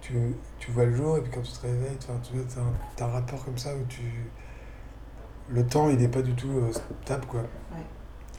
tu, 0.00 0.14
tu 0.58 0.70
vois 0.70 0.84
le 0.86 0.94
jour, 0.94 1.16
et 1.18 1.20
puis 1.22 1.30
quand 1.32 1.42
tu 1.42 1.52
te 1.52 1.62
réveilles, 1.66 1.96
tu 2.00 2.10
as, 2.10 2.14
un, 2.60 2.72
t'as 2.96 3.06
un 3.06 3.08
rapport 3.08 3.44
comme 3.44 3.58
ça 3.58 3.74
où 3.74 3.84
tu. 3.88 4.02
Le 5.48 5.64
temps, 5.64 5.88
il 5.90 5.98
n'est 5.98 6.08
pas 6.08 6.22
du 6.22 6.34
tout 6.34 6.50
euh, 6.50 6.72
stable, 7.04 7.26
quoi. 7.26 7.42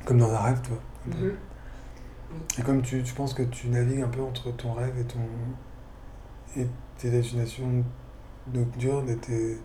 Comme 0.05 0.17
dans 0.19 0.31
un 0.33 0.39
rêve, 0.39 0.59
tu 0.61 0.69
vois. 0.69 0.79
un 1.07 1.11
peu. 1.11 1.35
Et 2.59 2.61
comme 2.61 2.81
tu, 2.81 3.03
tu 3.03 3.13
penses 3.13 3.33
que 3.33 3.43
tu 3.43 3.69
navigues 3.69 4.01
un 4.01 4.07
peu 4.07 4.21
entre 4.21 4.51
ton 4.51 4.73
rêve 4.73 4.97
et 4.99 5.05
ton 5.05 5.19
et 6.55 6.67
tes 6.97 7.09
hallucinations 7.09 7.83
nocturnes 8.53 9.09
et 9.09 9.17
tes... 9.17 9.57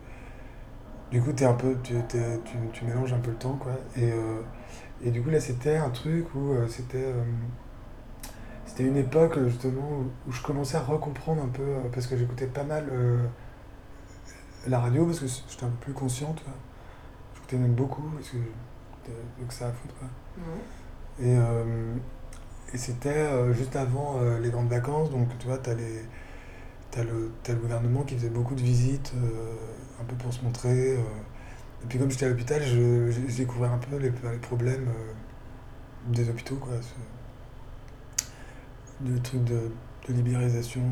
Du 1.10 1.20
coup, 1.22 1.32
t'es 1.32 1.44
un 1.44 1.54
peu, 1.54 1.76
tu, 1.82 1.94
tu, 2.08 2.18
tu 2.72 2.84
mélanges 2.84 3.12
un 3.12 3.18
peu 3.18 3.30
le 3.30 3.36
temps, 3.36 3.56
quoi. 3.56 3.72
Et, 3.96 4.10
euh, 4.12 4.40
et 5.02 5.10
du 5.10 5.22
coup, 5.22 5.30
là, 5.30 5.40
c'était 5.40 5.76
un 5.76 5.90
truc 5.90 6.34
où 6.34 6.52
euh, 6.52 6.66
c'était... 6.68 7.04
euh, 7.04 7.22
c'était 8.64 8.84
une 8.84 8.96
époque, 8.96 9.38
justement, 9.44 9.82
où, 9.82 10.10
où 10.28 10.32
je 10.32 10.42
commençais 10.42 10.76
à 10.78 10.80
recomprendre 10.80 11.42
un 11.42 11.48
peu, 11.48 11.62
parce 11.92 12.06
que 12.06 12.16
j'écoutais 12.16 12.46
pas 12.46 12.64
mal 12.64 12.86
la 14.66 14.80
radio, 14.80 15.04
parce 15.04 15.20
que 15.20 15.26
j'étais 15.26 15.64
un 15.64 15.68
peu 15.68 15.76
plus 15.76 15.92
conscient, 15.92 16.32
tu 16.32 16.44
vois. 16.44 16.54
J'écoutais 17.34 17.56
même 17.56 17.74
beaucoup, 17.74 18.08
parce 18.14 18.30
que 18.30 18.36
que 19.46 19.52
ça 19.52 19.66
à 19.66 19.72
foutre, 19.72 19.94
quoi. 19.96 20.08
Et, 21.20 21.36
et 22.74 22.78
c'était 22.78 23.10
euh, 23.10 23.52
juste 23.52 23.76
avant 23.76 24.18
euh, 24.20 24.38
les 24.40 24.50
grandes 24.50 24.68
vacances, 24.68 25.10
donc 25.10 25.28
tu 25.38 25.46
vois, 25.46 25.58
t'as 25.58 25.74
les. 25.74 26.02
T'as 26.90 27.04
le, 27.04 27.30
le 27.48 27.54
gouvernement 27.54 28.02
qui 28.02 28.14
faisait 28.16 28.28
beaucoup 28.28 28.54
de 28.54 28.60
visites, 28.60 29.12
euh, 29.16 29.54
un 30.00 30.04
peu 30.04 30.14
pour 30.16 30.32
se 30.32 30.42
montrer. 30.44 30.94
Et 30.94 30.98
puis 31.88 31.98
comme 31.98 32.10
j'étais 32.10 32.26
à 32.26 32.28
l'hôpital, 32.28 32.62
je, 32.62 33.10
je- 33.10 33.36
découvrais 33.36 33.68
un 33.70 33.78
peu 33.78 33.96
les, 33.96 34.10
les 34.10 34.38
problèmes 34.38 34.88
des 36.08 36.28
hôpitaux, 36.28 36.56
quoi. 36.56 36.72
Ce, 36.82 36.92
le 39.08 39.18
truc 39.20 39.42
de, 39.44 39.70
de 40.08 40.12
libéralisation 40.12 40.82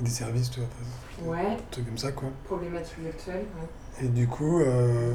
des 0.00 0.10
services, 0.10 0.50
tu 0.50 0.60
vois. 0.60 1.34
Ouais. 1.36 1.52
Un 1.52 1.56
truc 1.70 1.86
comme 1.86 1.98
ça, 1.98 2.12
quoi. 2.12 2.30
Problématique 2.44 3.06
actuelle. 3.08 3.44
ouais. 3.60 4.04
Et 4.06 4.08
du 4.08 4.26
coup, 4.26 4.60
euh, 4.60 5.14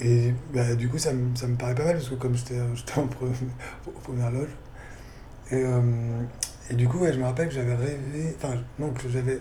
et 0.00 0.34
bah, 0.54 0.74
du 0.76 0.88
coup 0.88 0.98
ça, 0.98 1.12
me, 1.12 1.34
ça 1.36 1.46
me 1.48 1.56
paraît 1.56 1.74
pas 1.74 1.84
mal 1.84 1.96
parce 1.96 2.08
que 2.08 2.14
comme 2.14 2.34
j'étais 2.36 2.58
j'étais 2.74 2.98
en 2.98 3.06
pre- 3.06 3.32
aux 3.86 3.90
premières 4.00 4.30
loges. 4.30 4.56
Et, 5.50 5.62
euh, 5.64 5.80
et 6.70 6.74
du 6.74 6.86
coup, 6.88 6.98
ouais, 6.98 7.12
je 7.12 7.18
me 7.18 7.24
rappelle 7.24 7.48
que 7.48 7.54
j'avais 7.54 7.74
rêvé, 7.74 8.36
enfin 8.36 8.54
non, 8.78 8.90
que 8.90 9.08
j'avais 9.08 9.40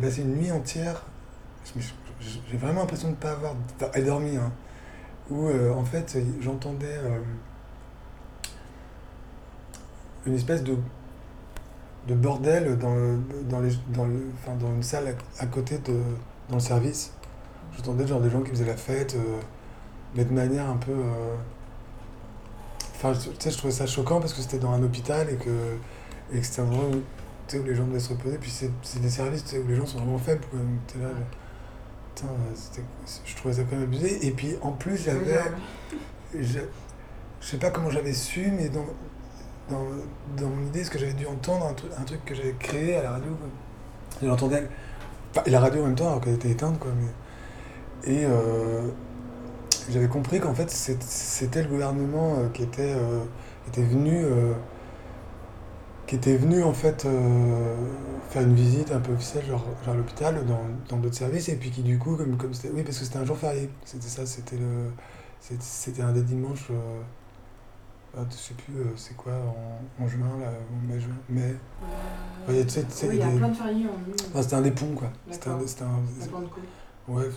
passé 0.00 0.22
une 0.22 0.36
nuit 0.36 0.52
entière, 0.52 1.02
j'ai 2.48 2.56
vraiment 2.56 2.80
l'impression 2.80 3.08
de 3.08 3.14
ne 3.14 3.18
pas 3.18 3.32
avoir 3.32 3.54
dormi, 4.04 4.36
hein, 4.36 4.52
où 5.30 5.48
euh, 5.48 5.72
en 5.72 5.84
fait 5.84 6.18
j'entendais 6.40 6.86
euh, 6.86 7.18
une 10.26 10.34
espèce 10.34 10.62
de, 10.62 10.76
de 12.08 12.14
bordel 12.14 12.78
dans, 12.78 12.94
dans, 13.48 13.60
les, 13.60 13.72
dans, 13.88 14.04
le, 14.04 14.30
dans 14.60 14.72
une 14.74 14.82
salle 14.82 15.16
à, 15.38 15.46
côté 15.46 15.78
de 15.78 15.98
dans 16.48 16.56
le 16.56 16.60
service. 16.60 17.12
J'entendais 17.76 18.06
genre 18.06 18.20
des 18.20 18.30
gens 18.30 18.40
qui 18.42 18.50
faisaient 18.50 18.64
la 18.64 18.76
fête, 18.76 19.14
euh, 19.16 19.40
mais 20.16 20.24
de 20.24 20.32
manière 20.32 20.68
un 20.68 20.76
peu. 20.76 20.92
euh, 20.92 21.34
Enfin, 22.94 23.12
tu 23.12 23.28
sais, 23.38 23.50
je 23.50 23.58
trouvais 23.58 23.72
ça 23.72 23.86
choquant 23.86 24.20
parce 24.20 24.32
que 24.32 24.40
c'était 24.40 24.58
dans 24.58 24.72
un 24.72 24.82
hôpital 24.82 25.28
et 25.30 25.36
que, 25.36 25.76
et 26.32 26.40
que 26.40 26.46
c'était 26.46 26.62
un 26.62 26.64
endroit 26.66 26.86
où, 26.86 26.92
tu 26.92 27.00
sais, 27.48 27.58
où 27.58 27.64
les 27.64 27.74
gens 27.74 27.84
devaient 27.86 28.00
se 28.00 28.08
reposer. 28.08 28.38
Puis 28.38 28.50
c'est 28.50 28.70
c'est 28.82 29.00
des 29.00 29.10
services 29.10 29.44
où 29.62 29.68
les 29.68 29.76
gens 29.76 29.84
sont 29.86 29.98
vraiment 29.98 30.18
faibles. 30.18 30.44
Quoi. 30.50 30.58
Donc 30.60 31.02
là, 31.02 31.10
putain, 32.14 32.28
c'était- 32.54 32.82
je 33.24 33.36
trouvais 33.36 33.54
ça 33.54 33.62
quand 33.64 33.76
même 33.76 33.84
abusé. 33.84 34.26
Et 34.26 34.30
puis 34.30 34.56
en 34.62 34.72
plus, 34.72 34.96
j'avais. 34.96 35.38
Je 36.34 36.58
je 37.40 37.46
sais 37.46 37.58
pas 37.58 37.70
comment 37.70 37.90
j'avais 37.90 38.14
su, 38.14 38.50
mais 38.50 38.70
dans, 38.70 38.86
dans, 39.70 39.84
dans 40.36 40.48
mon 40.48 40.66
idée, 40.66 40.82
ce 40.82 40.90
que 40.90 40.98
j'avais 40.98 41.12
dû 41.12 41.26
entendre, 41.26 41.66
un 41.66 41.74
truc, 41.74 41.90
un 41.98 42.02
truc 42.02 42.24
que 42.24 42.34
j'avais 42.34 42.54
créé 42.58 42.96
à 42.96 43.02
la 43.02 43.10
radio. 43.12 43.30
j'entendais. 44.22 44.66
La 45.46 45.60
radio 45.60 45.82
en 45.82 45.86
même 45.88 45.94
temps, 45.94 46.08
alors 46.08 46.20
qu'elle 46.22 46.34
était 46.34 46.50
éteinte, 46.50 46.78
quoi. 46.78 46.90
Mais, 46.98 48.10
et 48.12 48.24
euh, 48.24 48.88
j'avais 49.90 50.08
compris 50.08 50.40
qu'en 50.40 50.54
fait, 50.54 50.70
c'était 50.70 51.62
le 51.62 51.68
gouvernement 51.68 52.34
euh, 52.38 52.48
qui 52.52 52.62
était, 52.62 52.92
euh, 52.94 53.20
était 53.68 53.82
venu. 53.82 54.24
euh, 54.24 54.52
qui 56.06 56.14
était 56.14 56.36
venu 56.36 56.62
en 56.62 56.72
fait 56.72 57.04
euh, 57.04 57.74
faire 58.30 58.42
une 58.42 58.54
visite 58.54 58.92
un 58.92 59.00
peu 59.00 59.12
officielle 59.12 59.44
genre, 59.44 59.64
genre 59.84 59.94
à 59.94 59.96
l'hôpital 59.96 60.36
dans 60.46 60.60
dans 60.88 60.98
d'autres 61.02 61.16
services 61.16 61.48
et 61.48 61.56
puis 61.56 61.70
qui 61.72 61.82
du 61.82 61.98
coup 61.98 62.14
comme 62.16 62.36
comme 62.36 62.54
c'était 62.54 62.70
oui 62.72 62.84
parce 62.84 62.96
que 63.00 63.04
c'était 63.04 63.18
un 63.18 63.24
jour 63.24 63.36
férié 63.36 63.68
c'était 63.84 64.06
ça 64.06 64.24
c'était 64.24 64.54
le 64.56 64.92
c'était- 65.40 66.02
un 66.02 66.12
des 66.12 66.22
dimanches 66.22 66.70
ah, 68.16 68.20
je 68.30 68.36
sais 68.36 68.54
plus 68.54 68.72
c'est 68.96 69.16
quoi 69.16 69.32
en, 69.32 70.04
en 70.04 70.06
juin 70.06 70.28
là 70.40 70.52
ou 70.70 70.86
mai 70.92 71.00
juin 71.00 71.16
mai 71.28 71.56
Ouais, 72.48 72.62
tu 72.64 72.70
sais- 72.70 72.84
tu 72.84 72.92
sais, 72.92 73.08
oui, 73.08 73.16
il 73.16 73.18
y 73.18 73.22
a 73.24 73.26
des- 73.32 73.38
plein 73.38 73.48
de 73.48 73.54
fériés 73.54 73.86
en 73.88 74.08
mai. 74.08 74.14
Enfin, 74.30 74.42
c'était 74.42 74.54
un 74.54 74.62
des 74.62 74.70
ponts 74.70 74.94
quoi 74.94 75.08
c'était 75.28 75.48
un, 75.50 75.58
c'était 75.66 75.82
un- 75.82 75.86
La. 76.20 76.26
Ouais 77.08 77.30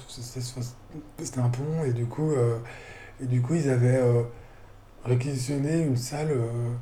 c'était 1.17 1.39
un 1.39 1.49
pont 1.49 1.83
et 1.85 1.93
du 1.93 2.05
coup 2.05 2.31
euh, 2.31 2.57
et 3.21 3.25
du 3.25 3.41
coup 3.41 3.55
ils 3.55 3.69
avaient 3.69 3.97
euh, 3.97 4.23
réquisitionné 5.05 5.81
une 5.81 5.97
salle 5.97 6.31
euh, 6.31 6.73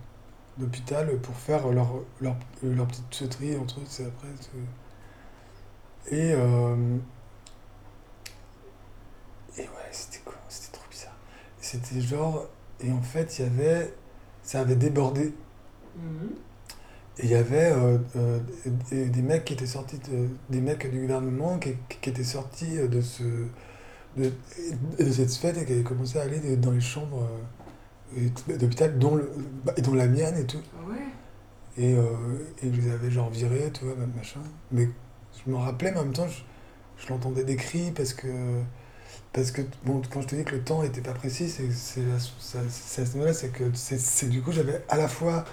d'hôpital 0.58 1.18
pour 1.20 1.36
faire 1.36 1.68
leur, 1.70 1.90
leur, 2.22 2.36
leur 2.64 2.88
petite 2.88 3.14
sauterie 3.14 3.58
entre 3.58 3.80
eux, 3.80 4.06
après. 4.06 4.28
Et, 6.10 6.32
euh, 6.34 6.98
et 9.58 9.62
ouais, 9.62 9.68
c'était 9.92 10.24
quoi 10.24 10.36
C'était 10.48 10.78
trop 10.78 10.88
bizarre. 10.90 11.16
C'était 11.60 12.02
genre. 12.02 12.48
Et 12.80 12.92
en 12.92 13.02
fait, 13.02 13.40
il 13.40 13.46
y 13.46 13.48
avait. 13.48 13.94
Ça 14.44 14.62
avait 14.62 14.76
débordé. 14.78 15.34
Mhm. 15.98 16.30
Et 17.20 17.26
il 17.26 17.32
y 17.32 17.36
avait 17.36 17.72
euh, 17.72 17.98
euh, 18.16 18.40
des, 18.92 19.06
des 19.08 19.22
mecs 19.22 19.46
qui 19.46 19.54
étaient 19.54 19.66
sortis, 19.66 19.98
de- 20.12 20.30
des 20.50 20.62
mecs 20.62 20.90
du 20.92 21.02
gouvernement 21.02 21.58
qui, 21.60 21.74
qui 22.02 22.10
étaient 22.10 22.24
sortis 22.24 22.78
de, 22.78 23.02
ce, 23.02 23.24
de, 24.18 24.32
de 25.00 25.12
cette 25.12 25.34
fête 25.34 25.58
et 25.58 25.66
qui 25.66 25.74
avaient 25.74 25.84
commencé 25.84 26.20
à 26.20 26.24
aller 26.24 26.58
dans 26.58 26.72
les 26.72 26.82
chambres 26.82 27.28
euh, 28.18 28.58
d'hôpital, 28.58 28.98
dont, 29.00 29.16
le, 29.16 29.32
bah, 29.66 29.74
dont 29.84 29.94
la 29.94 30.08
mienne 30.08 30.38
et 30.38 30.46
tout. 30.46 30.62
Ah 30.78 30.90
ouais? 30.90 30.98
Et, 31.78 31.94
euh, 31.96 32.04
et 32.64 32.74
je 32.74 32.82
les 32.82 32.92
avais 32.92 33.12
genre 33.12 33.30
virés, 33.30 33.72
tu 33.74 33.86
vois, 33.86 33.96
machin. 34.16 34.42
Mais 34.72 34.90
je 35.46 35.52
me 35.52 35.58
rappelais, 35.58 35.92
mais 35.92 36.00
en 36.00 36.04
même 36.06 36.14
temps, 36.14 36.28
je, 36.28 36.42
je 37.04 37.10
l'entendais 37.10 37.44
des 37.44 37.56
cris 37.56 37.92
parce 37.92 38.14
que. 38.14 38.28
Parce 39.34 39.52
que, 39.52 39.62
bon, 39.86 40.02
quand 40.12 40.22
je 40.22 40.28
te 40.28 40.36
dis 40.36 40.44
que 40.44 40.56
le 40.56 40.62
temps 40.64 40.84
était 40.84 41.02
pas 41.02 41.14
précis, 41.14 41.50
c'est 41.50 41.72
c'est 41.72 42.02
à 42.16 42.20
ce- 42.20 43.14
moment-là, 43.14 43.34
c'est 43.34 43.50
que 43.50 43.66
c'est 43.74 44.30
du 44.30 44.42
coup, 44.42 44.52
j'avais 44.52 44.82
à 44.90 44.98
la 44.98 45.08
fois 45.08 45.46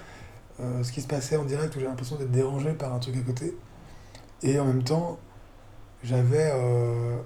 euh, 0.60 0.82
ce 0.82 0.92
qui 0.92 1.00
se 1.02 1.06
passait 1.08 1.36
en 1.36 1.44
direct 1.44 1.74
où 1.74 1.78
j'avais 1.78 1.90
l'impression 1.90 2.16
d'être 2.16 2.30
dérangé 2.30 2.72
par 2.72 2.92
un 2.94 2.98
truc 2.98 3.16
à 3.16 3.20
côté, 3.20 3.56
et 4.42 4.58
en 4.58 4.64
même 4.66 4.82
temps, 4.84 5.18
j'avais 6.02 6.50
euh, 6.54 7.16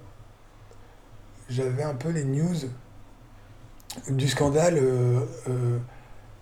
j'avais 1.49 1.83
un 1.83 1.95
peu 1.95 2.11
les 2.11 2.25
news 2.25 2.55
du 4.09 4.29
scandale 4.29 4.79
euh, 4.81 5.79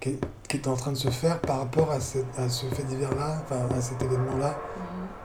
qui, 0.00 0.18
qui 0.48 0.56
était 0.58 0.68
en 0.68 0.76
train 0.76 0.92
de 0.92 0.96
se 0.96 1.08
faire 1.10 1.40
par 1.40 1.58
rapport 1.60 1.90
à, 1.90 2.00
cette- 2.00 2.26
à 2.38 2.48
ce 2.48 2.66
fait 2.66 2.82
divers-là, 2.84 3.42
enfin 3.44 3.66
à 3.74 3.80
cet 3.80 4.02
événement-là, 4.02 4.58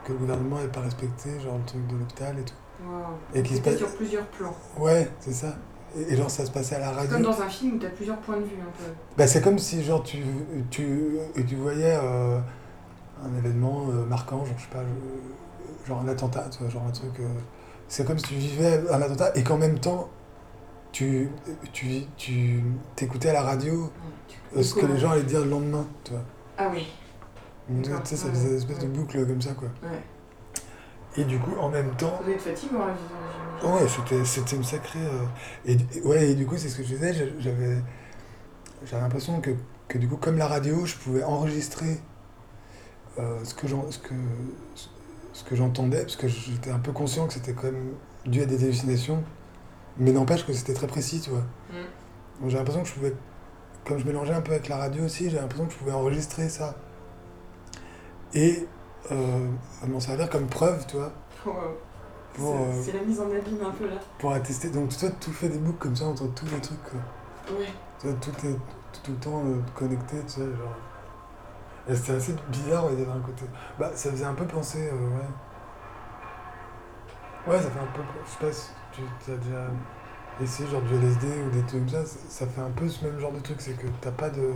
que 0.04 0.12
le 0.12 0.18
gouvernement 0.18 0.56
n'avait 0.56 0.68
pas 0.68 0.80
respecté, 0.80 1.38
genre 1.40 1.58
le 1.58 1.64
truc 1.64 1.86
de 1.88 1.96
l'hôpital 1.96 2.38
et 2.38 2.42
tout. 2.42 2.54
Wow. 2.84 3.04
Et 3.34 3.42
qui 3.42 3.56
se 3.56 3.60
passe- 3.60 3.76
sur 3.76 3.94
plusieurs 3.96 4.26
plans. 4.28 4.54
Ouais, 4.78 5.08
c'est 5.20 5.32
ça. 5.32 5.54
Et, 5.96 6.16
genre 6.16 6.30
ça 6.30 6.46
se 6.46 6.50
passait 6.50 6.76
à 6.76 6.80
la 6.80 6.90
radio. 6.90 7.10
comme 7.10 7.22
dans 7.22 7.42
un 7.42 7.48
film 7.48 7.76
où 7.76 7.78
tu 7.78 7.86
as 7.86 7.90
plusieurs 7.90 8.18
points 8.18 8.36
de 8.36 8.44
vue 8.44 8.60
un 8.60 8.70
peu. 8.78 8.90
Bah, 9.16 9.26
c'est 9.26 9.42
comme 9.42 9.58
si 9.58 9.82
genre 9.82 10.02
tu, 10.02 10.18
tu, 10.70 11.18
tu 11.46 11.56
voyais 11.56 11.96
euh, 12.02 12.38
un 13.24 13.38
événement 13.38 13.86
euh, 13.90 14.06
marquant, 14.06 14.44
genre 14.44 14.56
je 14.56 14.62
sais 14.62 14.70
pas, 14.70 14.82
genre 15.86 16.00
un 16.00 16.08
attentat, 16.08 16.46
tu 16.50 16.58
vois, 16.60 16.68
genre 16.68 16.84
un 16.88 16.92
truc. 16.92 17.20
euh, 17.20 17.26
c'est 17.88 18.06
comme 18.06 18.18
si 18.18 18.24
tu 18.24 18.34
vivais 18.34 18.82
un 18.90 19.02
attentat 19.02 19.32
et 19.34 19.42
qu'en 19.42 19.58
même 19.58 19.78
temps 19.78 20.08
tu, 20.92 21.30
tu, 21.72 22.02
tu 22.16 22.62
t'écoutais 22.96 23.30
à 23.30 23.32
la 23.34 23.42
radio 23.42 23.90
ce 24.60 24.74
que 24.74 24.86
les 24.86 24.98
gens 24.98 25.10
allaient 25.12 25.22
dire 25.22 25.40
le 25.40 25.50
lendemain, 25.50 25.86
tu 26.04 26.12
vois. 26.12 26.22
Ah 26.58 26.68
oui. 26.72 26.86
Donc, 27.68 28.02
tu 28.02 28.10
sais, 28.10 28.16
ça 28.16 28.28
faisait 28.30 28.50
une 28.50 28.56
espèce 28.56 28.78
de 28.78 28.86
boucle 28.86 29.26
comme 29.26 29.40
ça, 29.40 29.52
quoi. 29.54 29.68
Ouais. 29.82 29.98
Et 31.16 31.24
du 31.24 31.38
coup, 31.38 31.54
en 31.60 31.68
même 31.68 31.90
temps. 31.96 32.20
Être 32.28 32.40
fatigant, 32.40 32.86
la 32.86 32.92
vie. 32.94 33.74
Ouais, 33.82 33.88
c'était, 33.88 34.24
c'était 34.24 34.56
une 34.56 34.64
sacrée. 34.64 34.98
euh, 34.98 35.24
Et, 35.66 35.76
ouais, 36.04 36.30
et 36.30 36.34
du 36.34 36.46
coup, 36.46 36.56
c'est 36.56 36.68
ce 36.68 36.76
que 36.78 36.82
je 36.82 36.88
disais, 36.94 37.12
j'a- 37.12 37.38
j'avais, 37.38 37.76
j'avais 38.84 39.02
l'impression 39.02 39.40
que, 39.40 39.50
que 39.88 39.98
du 39.98 40.08
coup, 40.08 40.16
comme 40.16 40.36
la 40.38 40.46
radio, 40.48 40.84
je 40.86 40.96
pouvais 40.96 41.22
enregistrer 41.22 42.00
euh, 43.18 43.44
ce, 43.44 43.54
que 43.54 43.68
j'en- 43.68 43.90
ce, 43.90 43.98
que, 43.98 44.14
ce 45.32 45.44
que 45.44 45.54
j'entendais, 45.54 46.00
parce 46.00 46.16
que 46.16 46.28
j'étais 46.28 46.70
un 46.70 46.78
peu 46.78 46.92
conscient 46.92 47.26
que 47.26 47.34
c'était 47.34 47.52
quand 47.52 47.64
même 47.70 47.92
dû 48.26 48.40
à 48.42 48.46
des 48.46 48.64
hallucinations, 48.64 49.22
mais 49.98 50.12
n'empêche 50.12 50.46
que 50.46 50.52
c'était 50.52 50.74
très 50.74 50.86
précis, 50.86 51.20
tu 51.20 51.30
vois. 51.30 51.44
Mm. 51.70 52.40
Donc 52.40 52.50
j'ai 52.50 52.56
l'impression 52.56 52.82
que 52.82 52.88
je 52.88 52.94
pouvais 52.94 53.14
comme 53.84 53.98
je 53.98 54.06
mélangeais 54.06 54.32
un 54.32 54.40
peu 54.40 54.52
avec 54.52 54.68
la 54.68 54.76
radio 54.76 55.04
aussi, 55.04 55.28
j'ai 55.28 55.36
l'impression 55.36 55.66
que 55.66 55.72
je 55.72 55.78
pouvais 55.78 55.92
enregistrer 55.92 56.48
ça. 56.48 56.76
Et 58.34 58.66
euh, 59.10 59.48
m'en 59.88 60.00
servir 60.00 60.30
comme 60.30 60.46
preuve, 60.46 60.86
tu 60.86 60.96
vois. 60.96 61.10
Euh, 62.34 62.34
Pour, 62.34 62.56
c'est- 62.82 62.94
euh, 62.94 62.98
la 63.00 63.04
mise 63.04 63.20
en 63.20 63.26
abîme 63.26 63.58
un 63.62 63.70
peu 63.72 63.86
là. 63.86 63.96
pour 64.18 64.32
attester. 64.32 64.70
Donc 64.70 64.96
toi, 64.96 65.10
tu 65.20 65.30
fais 65.32 65.50
des 65.50 65.58
boucles 65.58 65.76
comme 65.78 65.96
ça 65.96 66.06
entre 66.06 66.26
tous 66.34 66.46
les 66.46 66.60
trucs. 66.62 66.82
quoi. 66.84 67.00
Ouais. 67.58 67.66
Tout 68.00 68.46
est 68.46 68.52
tout, 68.52 69.00
tout 69.04 69.10
le 69.12 69.18
temps 69.18 69.42
euh, 69.44 69.56
connecté, 69.74 70.16
tu 70.26 70.32
sais, 70.34 70.40
genre. 70.40 70.74
Et 71.88 71.94
c'était 71.94 72.12
assez 72.12 72.34
bizarre, 72.48 72.86
il 72.92 73.00
y 73.00 73.02
avait 73.02 73.10
un 73.10 73.20
côté. 73.20 73.44
Bah, 73.78 73.90
ça 73.94 74.10
faisait 74.12 74.24
un 74.24 74.32
peu 74.34 74.46
penser, 74.46 74.88
ouais. 74.90 75.26
Ouais, 77.52 77.60
ça 77.60 77.70
fait 77.70 77.80
un 77.80 77.92
peu. 77.92 78.00
Je 78.24 78.30
sais 78.30 78.46
pas 78.46 78.52
si 78.52 78.70
tu 79.24 79.32
as 79.32 79.36
déjà 79.36 79.66
essayé 80.40 80.68
genre 80.70 80.80
du 80.82 80.94
LSD 80.94 81.26
ou 81.46 81.50
des 81.50 81.60
trucs 81.62 81.80
comme 81.80 81.88
ça, 81.88 82.04
ça 82.28 82.46
fait 82.46 82.60
un 82.62 82.70
peu 82.70 82.88
ce 82.88 83.04
même 83.04 83.18
genre 83.18 83.32
de 83.32 83.40
truc, 83.40 83.60
c'est 83.60 83.72
que 83.76 83.86
t'as 84.00 84.12
pas 84.12 84.30
de. 84.30 84.52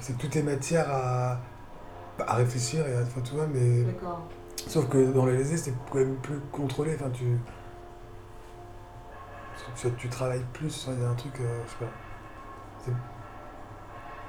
C'est 0.00 0.16
que 0.16 0.26
tout 0.26 0.38
est 0.38 0.42
matière 0.42 0.86
à, 0.90 1.38
à 2.26 2.34
réfléchir 2.34 2.86
et 2.86 2.94
à. 2.96 3.02
Enfin, 3.02 3.20
tu 3.22 3.34
vois, 3.34 3.46
mais. 3.46 3.82
D'accord. 3.84 4.22
Sauf 4.66 4.88
que 4.88 5.12
dans 5.12 5.24
le 5.26 5.34
LSD, 5.34 5.56
c'est 5.56 5.74
quand 5.90 5.98
même 5.98 6.16
plus 6.16 6.38
contrôlé, 6.52 6.94
enfin, 6.94 7.10
tu. 7.10 7.24
Tu, 9.76 9.90
tu 9.92 10.08
travailles 10.08 10.44
plus, 10.52 10.88
il 10.90 11.00
y 11.02 11.04
a 11.04 11.08
un 11.10 11.14
truc, 11.14 11.32
euh, 11.40 11.60
je 11.66 11.70
sais 11.70 11.76
pas. 11.78 11.90
C'est, 12.84 12.92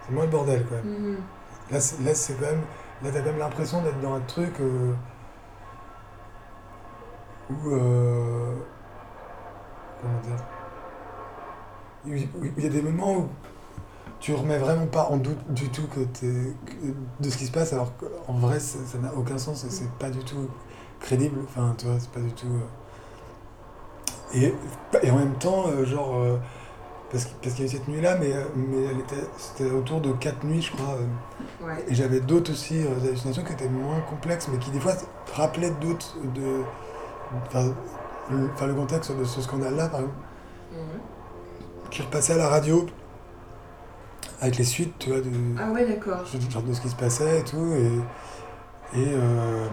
c'est 0.05 0.11
moins 0.13 0.25
le 0.25 0.29
bordel, 0.29 0.65
quand 0.67 0.75
même. 0.75 0.85
Mhm. 1.11 1.17
Là, 1.71 1.79
c'est, 1.79 2.03
là, 2.03 2.13
c'est 2.13 2.33
quand 2.35 2.45
même. 2.45 2.61
Là, 3.03 3.09
t'as 3.11 3.19
quand 3.19 3.25
même 3.27 3.39
l'impression 3.39 3.81
d'être 3.81 3.99
dans 4.01 4.13
un 4.15 4.19
truc 4.21 4.53
euh, 4.59 4.93
où. 7.49 7.69
euh, 7.71 8.55
comment 10.01 10.19
dire 10.21 10.43
il 12.05 12.63
y 12.63 12.65
a 12.65 12.69
des 12.69 12.81
moments 12.81 13.13
où 13.15 13.29
tu 14.21 14.33
remets 14.33 14.57
vraiment 14.59 14.85
pas 14.87 15.09
en 15.09 15.17
doute 15.17 15.39
du 15.51 15.69
tout 15.69 15.87
que 15.87 15.99
de 17.19 17.29
ce 17.29 17.37
qui 17.37 17.45
se 17.47 17.51
passe, 17.51 17.73
alors 17.73 17.91
qu'en 17.97 18.33
vrai, 18.33 18.59
ça, 18.59 18.77
n'a 18.99 19.13
aucun 19.15 19.37
sens 19.37 19.63
et 19.65 19.69
c'est 19.69 19.89
pas 19.99 20.09
du 20.09 20.19
tout 20.19 20.47
crédible. 21.01 21.39
Enfin, 21.43 21.75
tu 21.77 21.85
vois, 21.87 21.95
c'est 21.99 22.11
pas 22.11 22.19
du 22.21 22.31
tout. 22.31 22.47
euh, 22.47 24.37
Et, 24.39 24.53
et 25.03 25.11
en 25.11 25.17
même 25.17 25.35
temps, 25.35 25.65
euh, 25.67 25.85
genre. 25.85 26.15
euh, 26.17 26.37
parce, 27.11 27.25
parce 27.43 27.55
qu'il 27.55 27.65
y 27.65 27.67
a 27.67 27.71
eu 27.71 27.75
cette 27.77 27.87
nuit-là, 27.89 28.15
mais, 28.17 28.31
mais 28.55 28.83
elle 28.85 28.99
était, 28.99 29.27
c'était 29.37 29.69
autour 29.69 29.99
de 29.99 30.13
quatre 30.13 30.45
nuits, 30.45 30.61
je 30.61 30.71
crois. 30.71 30.95
Ouais. 31.61 31.83
Et 31.89 31.93
j'avais 31.95 32.21
d'autres 32.21 32.51
aussi 32.53 32.77
euh, 32.79 32.87
hallucinations 33.05 33.43
qui 33.43 33.51
étaient 33.51 33.67
moins 33.67 33.99
complexes, 34.01 34.47
mais 34.49 34.57
qui 34.59 34.71
des 34.71 34.79
fois 34.79 34.93
rappelaient 35.33 35.73
d'autres. 35.81 36.15
De, 36.33 36.61
enfin, 37.47 37.73
le, 38.29 38.49
enfin, 38.53 38.67
le 38.67 38.75
contexte 38.75 39.11
de 39.17 39.25
ce 39.25 39.41
scandale-là, 39.41 39.89
par 39.89 39.99
exemple, 40.01 40.17
Mhm. 40.71 41.89
qui 41.89 42.01
repassait 42.01 42.31
à 42.33 42.37
la 42.37 42.47
radio, 42.47 42.85
avec 44.41 44.57
les 44.57 44.63
suites, 44.65 44.93
tu 44.99 45.09
vois, 45.09 45.21
de, 45.21 45.29
Ah 45.59 45.71
ouais, 45.71 45.85
d'accord. 45.87 46.25
genre 46.49 46.63
de 46.63 46.73
ce 46.73 46.81
qui 46.81 46.89
se 46.89 46.95
passait 46.95 47.39
et 47.39 47.43
tout. 47.43 47.73
Et, 47.73 48.99
et, 48.99 49.07
euh, 49.13 49.67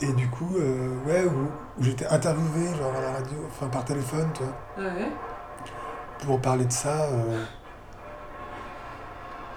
et 0.00 0.12
du 0.14 0.28
coup, 0.28 0.56
euh, 0.58 0.88
ouais, 1.06 1.24
où, 1.24 1.80
où 1.80 1.84
j'étais 1.84 2.06
interviewé, 2.06 2.66
genre 2.76 2.92
à 2.96 3.00
la 3.00 3.12
radio, 3.12 3.36
enfin 3.48 3.68
par 3.68 3.84
téléphone, 3.84 4.28
tu 4.34 4.42
vois, 4.42 4.52
Ah 4.76 4.80
ouais. 4.82 5.08
pour 6.26 6.40
parler 6.40 6.64
de 6.64 6.72
ça. 6.72 7.04
euh, 7.04 7.44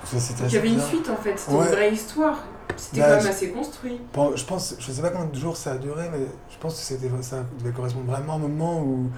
ça, 0.03 0.19
c'était 0.19 0.43
Donc 0.43 0.51
il 0.51 0.55
y 0.55 0.57
avait 0.59 0.69
une 0.73 0.81
suite 0.81 1.09
en 1.09 1.15
fait, 1.15 1.37
c'était 1.37 1.55
Ouais. 1.57 1.65
une 1.65 1.71
vraie 1.71 1.91
histoire. 1.91 2.37
C'était 2.77 2.99
Bah, 3.01 3.07
quand 3.11 3.17
même 3.23 3.27
assez 3.27 3.51
construit. 3.51 4.01
Bon, 4.13 4.35
je 4.35 4.45
pense, 4.45 4.75
je 4.79 4.91
sais 4.91 5.01
pas 5.01 5.09
combien 5.09 5.27
de 5.27 5.35
jours 5.35 5.55
ça 5.57 5.71
a 5.71 5.77
duré, 5.77 6.09
mais 6.11 6.25
je 6.49 6.57
pense 6.59 6.75
que 6.75 6.81
c'était, 6.81 7.09
ça 7.21 7.37
devait 7.59 7.71
correspondre 7.71 8.11
vraiment 8.11 8.33
à 8.33 8.35
un 8.35 8.39
moment 8.39 8.81
où, 8.81 9.09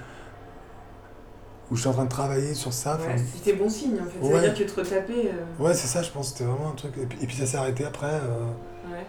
où 1.70 1.76
je 1.76 1.82
suis 1.82 1.90
en 1.90 1.94
train 1.94 2.06
de 2.06 2.10
travailler 2.10 2.54
sur 2.54 2.72
ça. 2.74 2.98
Ouais, 2.98 3.16
c'était 3.18 3.54
bon 3.54 3.70
signe 3.70 4.00
en 4.02 4.06
fait. 4.06 4.20
Ça 4.22 4.34
Ouais. 4.34 4.40
veut 4.48 4.54
dire 4.54 4.66
que 4.68 4.72
te 4.72 4.80
retaper. 4.80 5.30
euh, 5.32 5.64
ouais, 5.64 5.74
c'est 5.74 5.88
ça, 5.88 6.02
je 6.02 6.12
pense, 6.12 6.30
c'était 6.30 6.46
vraiment 6.46 6.70
un 6.72 6.76
truc. 6.76 6.98
Et 6.98 7.06
puis, 7.06 7.18
et 7.22 7.28
puis 7.28 7.36
ça 7.36 7.46
s'est 7.46 7.58
arrêté 7.58 7.86
après. 7.86 8.06
euh, 8.14 8.46
Ouais. 8.92 9.06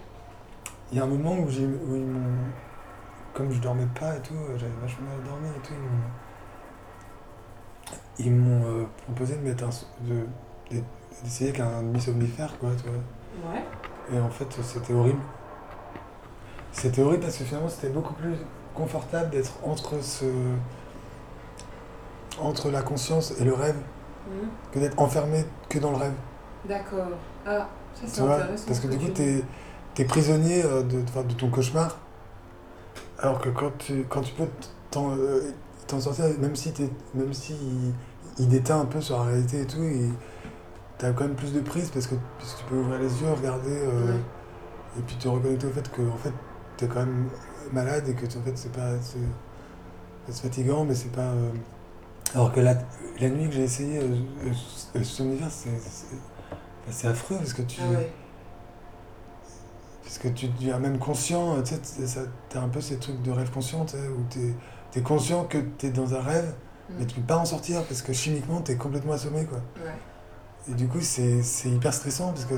Il 0.90 0.98
y 0.98 1.00
a 1.00 1.04
un 1.04 1.06
moment 1.06 1.36
où, 1.38 1.48
j'ai, 1.50 1.64
où 1.66 1.94
ils 1.94 2.04
m'ont. 2.06 2.36
Comme 3.34 3.52
je 3.52 3.60
dormais 3.60 3.86
pas 3.98 4.16
et 4.16 4.20
tout, 4.20 4.34
j'avais 4.56 4.72
vachement 4.82 5.06
mal 5.06 5.22
dormi 5.24 5.48
et 5.56 5.60
tout, 5.66 5.72
ils 5.74 5.80
m'ont. 5.80 6.00
Ils 8.18 8.32
m'ont 8.32 8.64
euh, 8.66 8.84
proposé 9.04 9.36
de 9.36 9.42
mettre 9.42 9.64
un. 9.64 9.70
De, 10.06 10.26
de- 10.76 10.82
d'essayer 11.22 11.50
avec 11.50 11.60
un 11.60 11.82
demi-somnifère, 11.82 12.56
quoi, 12.58 12.70
tu 12.80 12.88
vois. 12.88 13.52
Ouais. 13.52 13.62
Et 14.14 14.18
en 14.20 14.30
fait, 14.30 14.46
c'était 14.62 14.92
horrible. 14.94 15.18
C'était 16.72 17.02
horrible 17.02 17.22
parce 17.22 17.36
que 17.36 17.44
finalement, 17.44 17.68
c'était 17.68 17.88
beaucoup 17.88 18.14
plus 18.14 18.34
confortable 18.74 19.30
d'être 19.30 19.52
entre 19.64 20.02
ce. 20.02 20.24
Entre 22.40 22.70
la 22.70 22.82
conscience 22.82 23.32
et 23.40 23.44
le 23.44 23.54
rêve 23.54 23.76
Mhm. 24.30 24.48
que 24.72 24.78
d'être 24.78 25.00
enfermé 25.00 25.44
que 25.68 25.78
dans 25.78 25.90
le 25.90 25.96
rêve. 25.96 26.12
D'accord. 26.68 27.08
Ah, 27.46 27.68
ça 27.94 28.02
Tu 28.04 28.06
c'est 28.10 28.20
intéressant. 28.20 28.66
Parce 28.66 28.80
que 28.80 28.86
du 28.88 28.98
coup, 28.98 29.06
tu 29.06 29.12
t'es 29.12 29.44
es 29.98 30.04
prisonnier 30.04 30.62
euh, 30.64 30.82
de, 30.82 31.00
de 31.00 31.34
ton 31.34 31.48
cauchemar. 31.50 31.96
Alors 33.18 33.40
que 33.40 33.48
quand 33.48 33.70
tu, 33.78 34.04
quand 34.08 34.20
tu 34.20 34.32
peux 34.34 34.46
t'en 34.90 35.10
euh, 35.16 35.40
sortir, 35.98 36.26
même 36.40 36.54
si, 36.54 36.72
t'es- 36.72 36.90
même 37.14 37.32
si 37.32 37.54
il, 37.54 37.92
il 38.38 38.48
déteint 38.48 38.80
un 38.80 38.84
peu 38.84 39.00
sur 39.00 39.16
la 39.18 39.24
réalité 39.24 39.62
et 39.62 39.66
tout, 39.66 39.82
et 39.82 40.08
t'as 40.98 41.12
quand 41.12 41.24
même 41.24 41.34
plus 41.34 41.52
de 41.52 41.60
prise 41.60 41.90
parce 41.90 42.06
que, 42.06 42.14
parce 42.38 42.54
que 42.54 42.58
tu 42.60 42.64
peux 42.66 42.76
ouvrir 42.76 42.98
les 43.00 43.22
yeux, 43.22 43.32
regarder, 43.32 43.70
euh, 43.76 44.12
Ouais. 44.12 44.18
et 44.98 45.02
puis 45.02 45.16
te 45.16 45.26
reconnecter 45.26 45.66
au 45.66 45.70
fait 45.70 45.90
que 45.90 46.02
en 46.02 46.16
fait, 46.16 46.32
t'es 46.76 46.86
quand 46.86 47.00
même 47.00 47.28
malade 47.72 48.06
et 48.08 48.14
que 48.14 48.26
en 48.26 48.42
fait, 48.42 48.52
c'est 48.56 48.72
pas. 48.72 48.92
C'est 49.00 49.18
c'est 50.30 50.42
fatigant, 50.42 50.84
mais 50.84 50.94
c'est 50.94 51.10
pas. 51.10 51.22
euh, 51.22 51.50
Alors 52.34 52.52
que 52.52 52.60
la, 52.60 52.74
la 53.20 53.28
nuit 53.30 53.46
que 53.48 53.54
j'ai 53.54 53.64
essayé 53.64 53.98
euh, 53.98 54.02
euh, 54.44 54.52
euh, 54.96 55.02
somnifère, 55.04 55.50
c'est 55.50 55.70
c'est- 55.80 56.14
bah, 56.50 56.90
c'est 56.90 57.08
affreux 57.08 57.36
parce 57.36 57.52
que 57.54 57.62
tu. 57.62 57.80
Ah 57.82 57.90
ouais. 57.90 58.12
Parce 60.02 60.18
que 60.18 60.28
tu 60.28 60.48
deviens 60.48 60.78
même 60.78 60.98
conscient, 60.98 61.60
tu 61.62 61.74
sais, 61.82 62.20
t'as 62.48 62.60
un 62.62 62.68
peu 62.68 62.80
ces 62.80 62.96
trucs 62.98 63.20
de 63.22 63.30
rêve 63.30 63.50
conscient, 63.50 63.84
tu 63.84 63.92
sais, 63.92 64.08
où 64.08 64.24
t'es 64.30 64.54
es 64.98 65.02
conscient 65.02 65.44
que 65.44 65.58
t'es 65.58 65.90
dans 65.90 66.14
un 66.14 66.20
rêve, 66.22 66.54
mais 66.98 67.04
tu 67.04 67.16
peux 67.16 67.26
pas 67.26 67.36
en 67.36 67.44
sortir 67.44 67.84
parce 67.84 68.00
que 68.00 68.12
chimiquement 68.14 68.60
t'es 68.62 68.76
complètement 68.76 69.12
assommé, 69.12 69.44
quoi. 69.44 69.58
Ouais. 69.84 69.92
Et 70.70 70.74
du 70.74 70.88
coup, 70.88 71.00
c'est 71.02 71.42
c'est 71.42 71.68
hyper 71.68 71.92
stressant 71.92 72.28
parce 72.32 72.46
que 72.46 72.54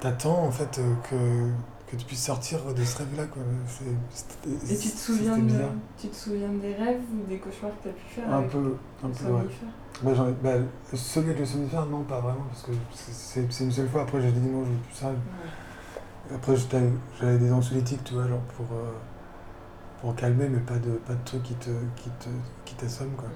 t'attends 0.00 0.44
en 0.44 0.50
fait 0.50 0.78
euh, 0.78 0.94
que, 1.10 1.50
que 1.90 1.96
tu 1.96 2.04
puisses 2.04 2.24
sortir 2.24 2.58
de 2.74 2.84
ce 2.84 2.98
rêve-là, 2.98 3.24
quoi. 3.26 3.42
C'est- 3.66 4.74
Et 4.74 4.78
tu 4.78 4.90
te 4.90 4.96
souviens, 4.96 5.38
de, 5.38 5.54
tu 5.98 6.08
te 6.08 6.16
souviens 6.16 6.48
des 6.48 6.74
rêves 6.74 7.00
ou 7.12 7.26
des 7.28 7.38
cauchemars 7.38 7.70
que 7.78 7.84
tu 7.84 7.88
as 7.88 7.92
pu 7.92 8.04
faire 8.14 8.32
Un 8.32 8.42
peu, 8.42 8.58
un 9.02 9.08
le 9.08 9.12
peu, 9.14 9.32
ouais. 9.32 9.42
Bah, 10.02 10.14
j'en 10.14 10.28
ai- 10.28 10.32
bah, 10.42 10.50
celui 10.94 11.28
avec 11.30 11.40
le 11.40 11.46
somnifère, 11.46 11.86
non, 11.86 12.02
pas 12.02 12.20
vraiment, 12.20 12.44
parce 12.50 12.62
que 12.64 12.72
c'est- 13.50 13.64
une 13.64 13.72
seule 13.72 13.88
fois. 13.88 14.02
Après, 14.02 14.20
j'ai 14.20 14.30
dit 14.30 14.40
non, 14.40 14.64
je 14.64 14.70
veux 14.70 14.76
plus 14.76 14.94
ça. 14.94 15.10
Après, 16.34 16.54
j'avais 17.20 17.38
des 17.38 17.50
anxiolytiques, 17.50 18.04
tu 18.04 18.14
vois, 18.14 18.28
genre 18.28 18.40
pour, 18.56 18.66
euh, 18.72 18.92
pour 20.00 20.14
calmer, 20.14 20.48
mais 20.48 20.60
pas 20.60 20.78
de, 20.78 20.90
pas 20.90 21.14
de 21.14 21.24
trucs 21.24 21.42
qui 21.42 21.54
te, 21.54 21.70
qui 21.96 22.10
te, 22.20 22.28
qui 22.64 22.74
t'assomment, 22.74 23.16
quoi. 23.16 23.28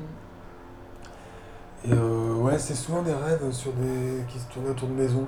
Et 1.85 1.93
euh, 1.93 2.35
ouais, 2.35 2.59
c'est 2.59 2.75
souvent 2.75 3.03
des 3.03 3.15
rêves 3.15 3.51
sur 3.51 3.73
des, 3.73 4.23
qui 4.29 4.39
se 4.39 4.47
tournaient 4.47 4.71
autour 4.71 4.89
de 4.89 4.95
maisons. 4.95 5.27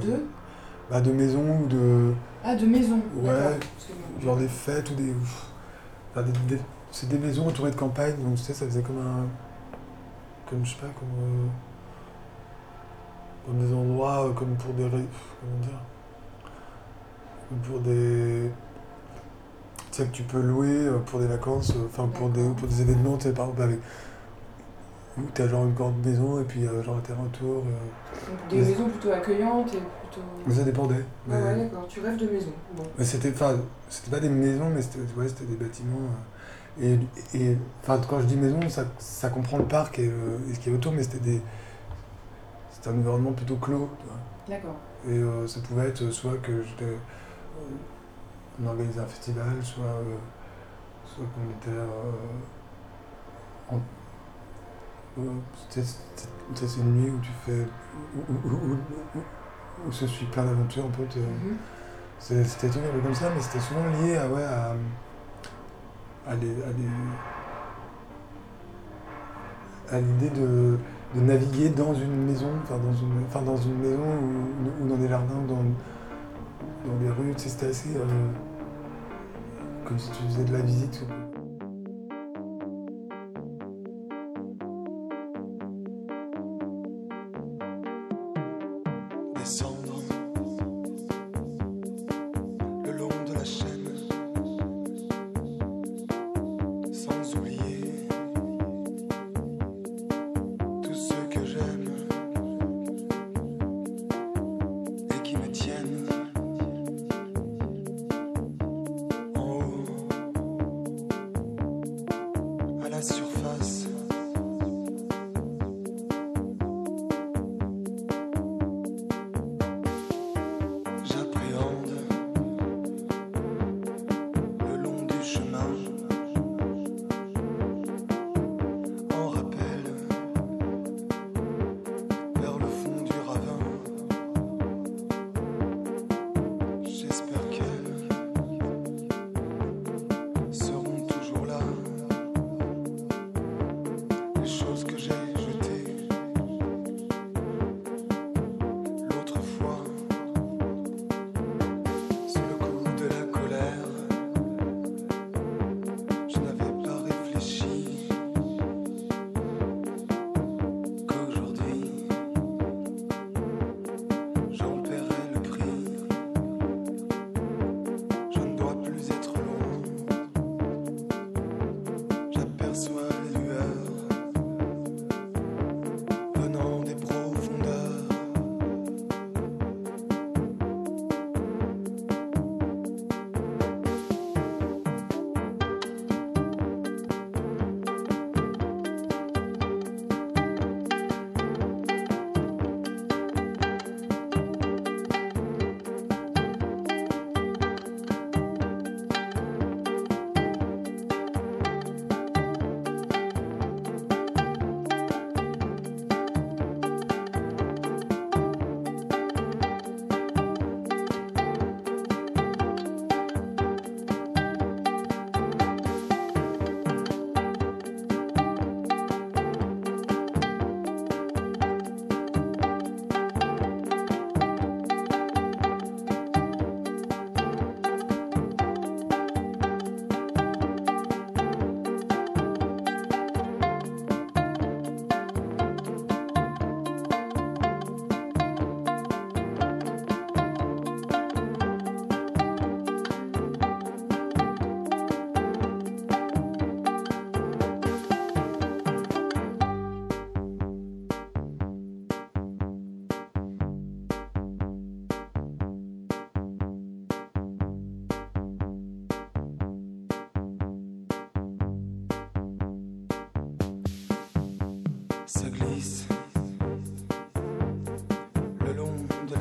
De 0.00 0.22
Bah, 0.90 1.00
de 1.00 1.12
maisons 1.12 1.60
ou 1.64 1.66
de. 1.66 2.14
Ah, 2.44 2.54
de 2.56 2.66
maisons. 2.66 3.00
Ouais, 3.16 3.58
genre 4.22 4.36
des 4.36 4.48
fêtes 4.48 4.90
ou 4.90 4.94
des. 4.94 5.12
enfin, 6.12 6.22
des- 6.26 6.56
des- 6.56 6.62
c'est 6.90 7.08
des 7.08 7.18
maisons 7.18 7.46
entourées 7.48 7.70
de 7.70 7.76
campagne, 7.76 8.14
donc 8.24 8.36
tu 8.36 8.42
sais, 8.42 8.54
ça 8.54 8.64
faisait 8.66 8.82
comme 8.82 8.98
un. 8.98 9.26
Comme, 10.48 10.64
je 10.64 10.70
sais 10.70 10.80
pas, 10.80 10.86
comme. 10.98 11.08
euh, 11.20 11.46
comme 13.46 13.58
des 13.66 13.74
endroits, 13.74 14.26
euh, 14.26 14.32
comme 14.32 14.54
pour 14.56 14.72
des. 14.74 14.84
Comment 14.88 15.60
dire? 15.62 15.80
Comme 17.48 17.58
pour 17.58 17.80
des. 17.80 18.50
Tu 19.90 19.96
sais, 20.02 20.04
que 20.06 20.12
tu 20.12 20.22
peux 20.22 20.40
louer 20.40 20.86
euh, 20.86 20.98
pour 21.00 21.18
des 21.20 21.26
vacances, 21.26 21.74
enfin, 21.86 22.06
pour 22.08 22.30
des, 22.30 22.48
pour 22.56 22.68
des 22.68 22.80
événements, 22.82 23.16
tu 23.18 23.24
sais, 23.24 23.32
par 23.32 23.46
exemple, 23.46 23.62
avec. 23.62 23.78
Où 25.18 25.22
t'as 25.34 25.48
genre 25.48 25.64
une 25.64 25.74
grande 25.74 25.98
maison 26.06 26.40
et 26.40 26.44
puis 26.44 26.64
euh, 26.64 26.80
genre 26.82 26.96
un 26.96 27.00
terrain 27.00 27.24
autour. 27.24 27.64
euh, 27.66 28.32
des 28.48 28.56
mais- 28.60 28.68
maisons 28.68 28.88
plutôt 28.88 29.10
accueillantes 29.10 29.74
et 29.74 29.82
plutôt. 30.22 30.48
Mais 30.48 30.54
ça 30.54 30.62
dépendait. 30.64 31.04
Ah 31.30 31.34
ouais, 31.34 31.54
mais- 31.56 31.64
d'accord. 31.64 31.86
Tu 31.88 32.00
rêves 32.00 32.16
de 32.16 32.26
maisons. 32.28 32.52
Bon. 32.76 32.82
mais 32.98 33.04
c'était 33.04 33.30
enfin 33.32 33.56
c'était 33.90 34.10
pas 34.10 34.20
des 34.20 34.28
maisons 34.28 34.68
mais 34.70 34.82
c'était 34.82 34.98
ouais, 35.16 35.28
c'était 35.28 35.44
des 35.46 35.56
bâtiments 35.56 35.96
euh, 36.80 36.96
et, 37.34 37.38
et 37.38 37.56
enfin 37.82 38.00
quand 38.08 38.20
je 38.20 38.26
dis 38.26 38.36
maison 38.36 38.60
ça, 38.68 38.84
ça 38.98 39.30
comprend 39.30 39.58
le 39.58 39.64
parc 39.64 39.98
et, 39.98 40.06
le- 40.06 40.40
et 40.50 40.54
ce 40.54 40.60
qui 40.60 40.70
est 40.70 40.72
autour 40.74 40.92
mais 40.92 41.02
c'était 41.02 41.18
des 41.18 41.40
c'était 42.70 42.90
un 42.90 42.98
environnement 42.98 43.32
plutôt 43.32 43.56
clos. 43.56 43.88
D'accord. 44.48 44.76
et 45.06 45.12
euh, 45.18 45.46
ça 45.46 45.60
pouvait 45.60 45.88
être 45.88 46.10
soit 46.10 46.36
que 46.42 46.62
j'étais 46.62 46.84
euh, 46.84 46.96
on 48.62 48.66
organisait 48.68 49.00
un 49.00 49.06
festival 49.06 49.52
soit 49.62 49.84
euh, 49.84 50.14
soit 51.06 51.24
qu'on 51.24 51.50
était 51.70 51.76
euh, 51.76 51.86
en- 53.70 53.80
euh, 55.20 55.30
c'est 55.70 56.80
une 56.80 56.94
nuit 56.94 57.10
où 57.10 57.18
tu 57.20 57.30
fais 57.44 57.66
où, 58.16 58.32
où, 58.32 58.52
où, 58.54 58.76
où- 59.86 59.92
se 59.92 60.06
suit 60.06 60.26
plein 60.26 60.44
d'aventures 60.44 60.84
un 60.86 60.90
peu 60.90 61.02
Mhm. 61.02 61.56
c'est- 62.18 62.44
C'était 62.44 62.68
un 62.68 62.92
peu 62.92 63.00
comme 63.02 63.14
ça, 63.14 63.26
mais 63.34 63.40
c'était 63.40 63.60
souvent 63.60 63.84
lié 64.02 64.16
à, 64.16 64.28
ouais, 64.28 64.42
à, 64.44 64.74
à, 66.30 66.34
les, 66.34 66.50
à, 66.62 66.72
les- 66.76 67.16
à 69.96 70.00
l'idée 70.00 70.30
de, 70.30 70.78
de 71.14 71.20
naviguer 71.20 71.70
dans 71.70 71.94
une 71.94 72.24
maison, 72.26 72.50
enfin 72.62 72.76
dans 72.78 72.92
une, 72.92 73.24
enfin 73.26 73.42
dans 73.42 73.56
une 73.56 73.78
maison 73.78 74.02
ou, 74.02 74.84
ou 74.84 74.88
dans 74.88 74.96
des 74.96 75.08
jardins, 75.08 75.40
dans, 75.48 75.64
dans 76.90 76.98
des 77.00 77.08
rues. 77.10 77.32
Tu 77.36 77.44
sais, 77.44 77.48
C'était 77.48 77.66
assez 77.68 77.96
euh, 77.96 78.04
comme 79.86 79.98
si 79.98 80.10
tu 80.10 80.22
faisais 80.24 80.44
de 80.44 80.52
la 80.52 80.60
visite. 80.60 81.02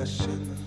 De 0.07 0.66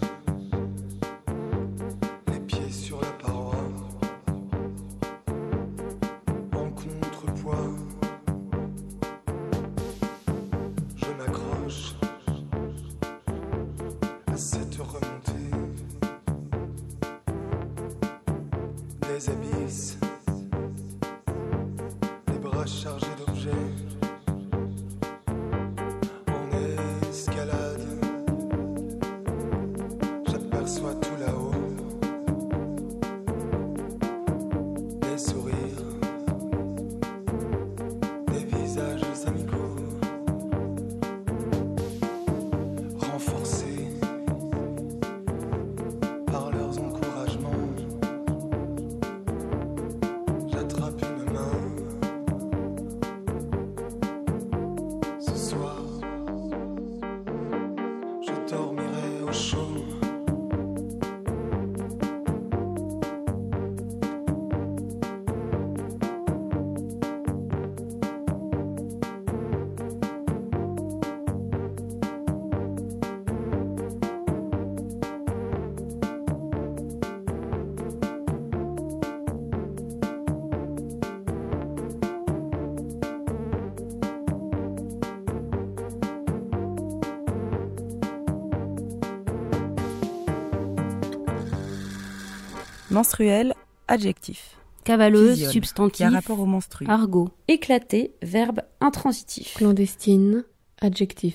Menstruel, 92.90 93.54
adjectif. 93.88 94.56
Cavaleuse, 94.84 95.32
Fusionne, 95.34 95.52
substantif. 95.52 95.96
qui 95.96 96.04
a 96.04 96.10
rapport 96.10 96.40
au 96.40 96.46
menstru. 96.46 96.86
Argot. 96.88 97.28
Éclaté, 97.48 98.14
verbe 98.22 98.60
intransitif. 98.80 99.54
Clandestine, 99.54 100.44
adjectif. 100.80 101.34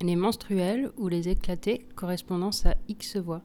Les 0.00 0.14
menstruels 0.16 0.90
ou 0.96 1.08
les 1.08 1.28
éclatés, 1.28 1.84
correspondance 1.96 2.64
à 2.66 2.74
X 2.88 3.16
voix. 3.16 3.42